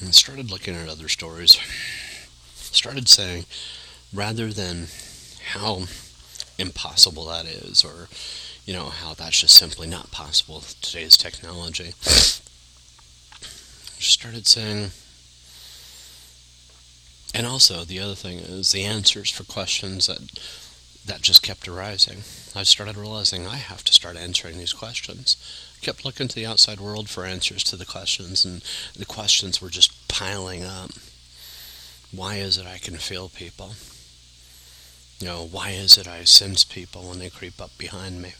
And 0.00 0.14
started 0.14 0.50
looking 0.50 0.74
at 0.74 0.88
other 0.88 1.08
stories. 1.08 1.58
Started 2.54 3.06
saying, 3.06 3.44
rather 4.14 4.48
than 4.48 4.86
how 5.50 5.82
impossible 6.58 7.26
that 7.26 7.44
is, 7.44 7.84
or, 7.84 8.08
you 8.64 8.72
know, 8.72 8.86
how 8.86 9.12
that's 9.12 9.40
just 9.42 9.58
simply 9.58 9.86
not 9.86 10.10
possible 10.10 10.54
with 10.54 10.80
today's 10.80 11.18
technology, 11.18 11.92
I 13.28 14.00
started 14.00 14.46
saying, 14.46 14.92
and 17.34 17.46
also 17.46 17.84
the 17.84 18.00
other 18.00 18.14
thing 18.14 18.38
is 18.38 18.72
the 18.72 18.84
answers 18.84 19.30
for 19.30 19.44
questions 19.44 20.06
that 20.06 20.20
that 21.04 21.22
just 21.22 21.42
kept 21.42 21.66
arising. 21.66 22.18
I 22.54 22.62
started 22.62 22.96
realizing 22.96 23.46
I 23.46 23.56
have 23.56 23.82
to 23.84 23.92
start 23.92 24.16
answering 24.16 24.58
these 24.58 24.72
questions. 24.72 25.36
I 25.76 25.84
kept 25.84 26.04
looking 26.04 26.28
to 26.28 26.34
the 26.34 26.46
outside 26.46 26.80
world 26.80 27.08
for 27.08 27.24
answers 27.24 27.64
to 27.64 27.76
the 27.76 27.84
questions, 27.84 28.44
and 28.44 28.62
the 28.96 29.04
questions 29.04 29.60
were 29.60 29.70
just 29.70 30.06
piling 30.08 30.64
up. 30.64 30.90
why 32.12 32.36
is 32.36 32.58
it 32.58 32.66
I 32.66 32.78
can 32.78 32.98
feel 32.98 33.28
people? 33.28 33.74
You 35.18 35.26
know, 35.26 35.48
why 35.50 35.70
is 35.70 35.96
it 35.96 36.06
I 36.06 36.24
sense 36.24 36.62
people 36.62 37.08
when 37.08 37.18
they 37.18 37.30
creep 37.30 37.60
up 37.60 37.76
behind 37.78 38.20
me? 38.20 38.34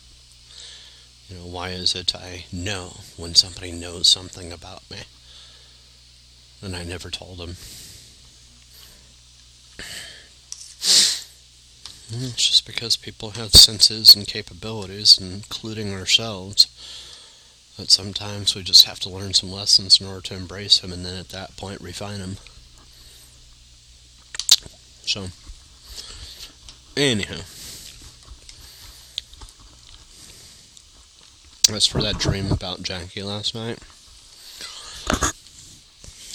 You 1.28 1.38
know, 1.38 1.46
why 1.46 1.70
is 1.70 1.94
it 1.94 2.14
I 2.14 2.44
know 2.52 2.98
when 3.16 3.34
somebody 3.34 3.72
knows 3.72 4.08
something 4.08 4.52
about 4.52 4.88
me 4.90 4.98
and 6.60 6.76
I 6.76 6.84
never 6.84 7.10
told 7.10 7.38
them? 7.38 7.56
It's 12.14 12.46
just 12.48 12.66
because 12.66 12.96
people 12.96 13.30
have 13.30 13.54
senses 13.54 14.14
and 14.14 14.26
capabilities, 14.26 15.18
including 15.18 15.94
ourselves, 15.94 16.66
that 17.78 17.90
sometimes 17.90 18.54
we 18.54 18.62
just 18.62 18.84
have 18.84 19.00
to 19.00 19.08
learn 19.08 19.32
some 19.32 19.50
lessons 19.50 19.98
in 19.98 20.06
order 20.06 20.20
to 20.20 20.34
embrace 20.34 20.78
them 20.78 20.92
and 20.92 21.06
then 21.06 21.16
at 21.18 21.30
that 21.30 21.56
point 21.56 21.80
refine 21.80 22.18
them. 22.18 22.36
So, 25.06 25.28
anyhow. 27.00 27.40
As 31.74 31.86
for 31.86 32.02
that 32.02 32.18
dream 32.18 32.52
about 32.52 32.82
Jackie 32.82 33.22
last 33.22 33.54
night, 33.54 33.78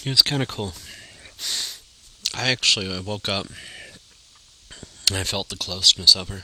it 0.03 0.09
was 0.09 0.23
kind 0.23 0.41
of 0.41 0.47
cool. 0.47 0.73
I 2.34 2.49
actually 2.49 2.91
I 2.91 2.99
woke 2.99 3.30
up 3.30 3.45
I 5.12 5.24
felt 5.24 5.49
the 5.49 5.55
closeness 5.55 6.16
of 6.16 6.30
her. 6.30 6.43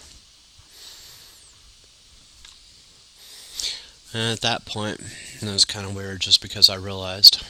And 4.13 4.31
at 4.31 4.41
that 4.41 4.65
point, 4.65 5.01
it 5.41 5.45
was 5.51 5.65
kind 5.65 5.85
of 5.85 5.95
weird 5.95 6.21
just 6.21 6.41
because 6.41 6.69
I 6.69 6.75
realized 6.75 7.43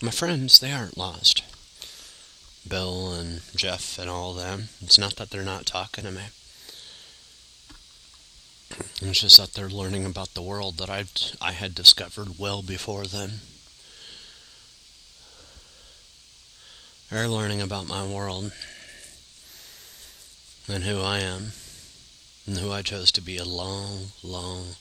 my 0.00 0.10
friends, 0.10 0.58
they 0.58 0.72
aren't 0.72 0.96
lost. 0.96 1.44
Bill 2.66 3.12
and 3.12 3.40
Jeff 3.54 3.98
and 3.98 4.08
all 4.08 4.32
of 4.32 4.36
them. 4.36 4.68
It's 4.80 4.98
not 4.98 5.16
that 5.16 5.30
they're 5.30 5.42
not 5.42 5.66
talking 5.66 6.04
to 6.04 6.10
me. 6.10 6.22
It's 9.00 9.20
just 9.20 9.36
that 9.36 9.52
they're 9.52 9.68
learning 9.68 10.04
about 10.04 10.34
the 10.34 10.42
world 10.42 10.78
that 10.78 10.88
I 10.88 11.04
I 11.40 11.52
had 11.52 11.74
discovered 11.74 12.38
well 12.38 12.62
before 12.62 13.06
then. 13.06 13.40
They're 17.10 17.28
learning 17.28 17.60
about 17.60 17.86
my 17.86 18.06
world 18.06 18.52
and 20.68 20.84
who 20.84 21.00
I 21.00 21.18
am 21.18 21.52
and 22.46 22.58
who 22.58 22.72
I 22.72 22.82
chose 22.82 23.12
to 23.12 23.20
be 23.20 23.36
a 23.36 23.44
long, 23.44 24.12
long, 24.22 24.76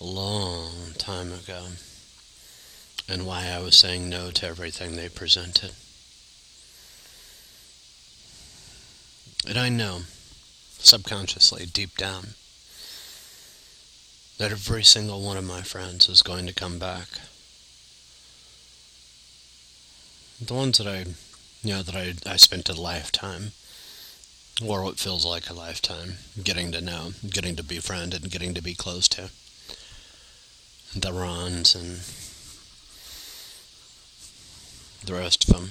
long 0.00 0.72
time 0.98 1.32
ago 1.32 1.66
and 3.08 3.26
why 3.26 3.46
I 3.48 3.60
was 3.60 3.76
saying 3.76 4.08
no 4.08 4.30
to 4.30 4.46
everything 4.46 4.94
they 4.94 5.08
presented. 5.08 5.72
And 9.46 9.58
I 9.58 9.68
know, 9.68 10.02
subconsciously, 10.78 11.66
deep 11.66 11.96
down, 11.96 12.34
that 14.38 14.52
every 14.52 14.84
single 14.84 15.22
one 15.22 15.36
of 15.36 15.44
my 15.44 15.62
friends 15.62 16.08
is 16.08 16.22
going 16.22 16.46
to 16.46 16.54
come 16.54 16.78
back. 16.78 17.08
The 20.40 20.54
ones 20.54 20.78
that 20.78 20.86
I, 20.86 21.06
you 21.62 21.74
know, 21.74 21.82
that 21.82 21.96
I, 21.96 22.14
I 22.30 22.36
spent 22.36 22.68
a 22.68 22.80
lifetime, 22.80 23.52
or 24.64 24.82
what 24.82 24.98
feels 24.98 25.24
like 25.24 25.48
a 25.48 25.54
lifetime, 25.54 26.14
getting 26.42 26.72
to 26.72 26.80
know, 26.80 27.12
getting 27.28 27.56
to 27.56 27.64
befriend, 27.64 28.14
and 28.14 28.30
getting 28.30 28.54
to 28.54 28.62
be 28.62 28.74
close 28.74 29.08
to. 29.08 29.30
The 30.94 31.12
Rons 31.12 31.74
and 31.74 32.00
the 35.06 35.14
rest 35.14 35.48
of 35.48 35.54
them. 35.54 35.70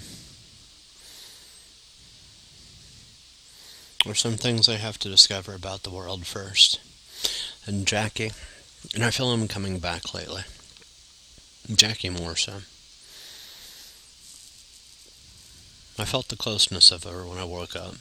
There's 4.05 4.19
some 4.19 4.37
things 4.37 4.69
I 4.69 4.77
have 4.77 4.97
to 4.99 5.09
discover 5.09 5.53
about 5.53 5.83
the 5.83 5.91
world 5.91 6.25
first. 6.25 6.79
And 7.65 7.85
Jackie, 7.85 8.31
and 8.95 9.03
I 9.03 9.11
feel 9.11 9.33
him 9.33 9.47
coming 9.47 9.79
back 9.79 10.13
lately. 10.13 10.43
Jackie 11.75 12.09
more 12.09 12.35
so. 12.35 12.61
I 16.01 16.05
felt 16.05 16.29
the 16.29 16.37
closeness 16.37 16.91
of 16.91 17.03
her 17.03 17.25
when 17.25 17.37
I 17.37 17.43
woke 17.43 17.75
up. 17.75 17.95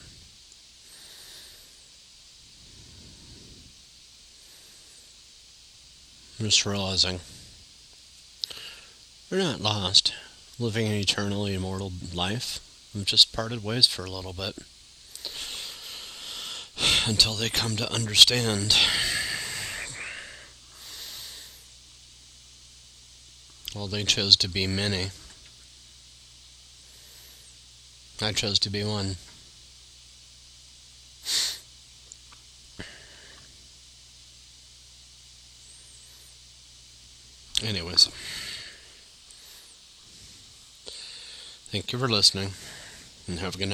I'm 6.39 6.47
just 6.47 6.65
realizing 6.65 7.19
we're 9.29 9.39
not 9.39 9.61
lost, 9.61 10.15
living 10.59 10.87
an 10.87 10.93
eternally 10.93 11.53
immortal 11.53 11.93
life. 12.15 12.61
We've 12.95 13.05
just 13.05 13.33
parted 13.33 13.65
ways 13.65 13.89
for 13.89 14.05
a 14.05 14.11
little 14.11 14.33
bit 14.33 14.57
until 17.09 17.35
they 17.35 17.49
come 17.49 17.75
to 17.77 17.93
understand. 17.93 18.79
Well, 23.75 23.89
they 23.89 24.05
chose 24.05 24.37
to 24.37 24.49
be 24.49 24.69
many. 24.69 25.11
I 28.23 28.33
chose 28.33 28.61
to 28.61 28.71
be 28.71 28.85
one. 28.85 29.17
Anyways, 37.65 38.07
thank 41.73 41.93
you 41.93 41.99
for 41.99 42.09
listening 42.09 42.53
and 43.27 43.41
have 43.41 43.57
a 43.57 43.59
good 43.59 43.65
night. 43.65 43.67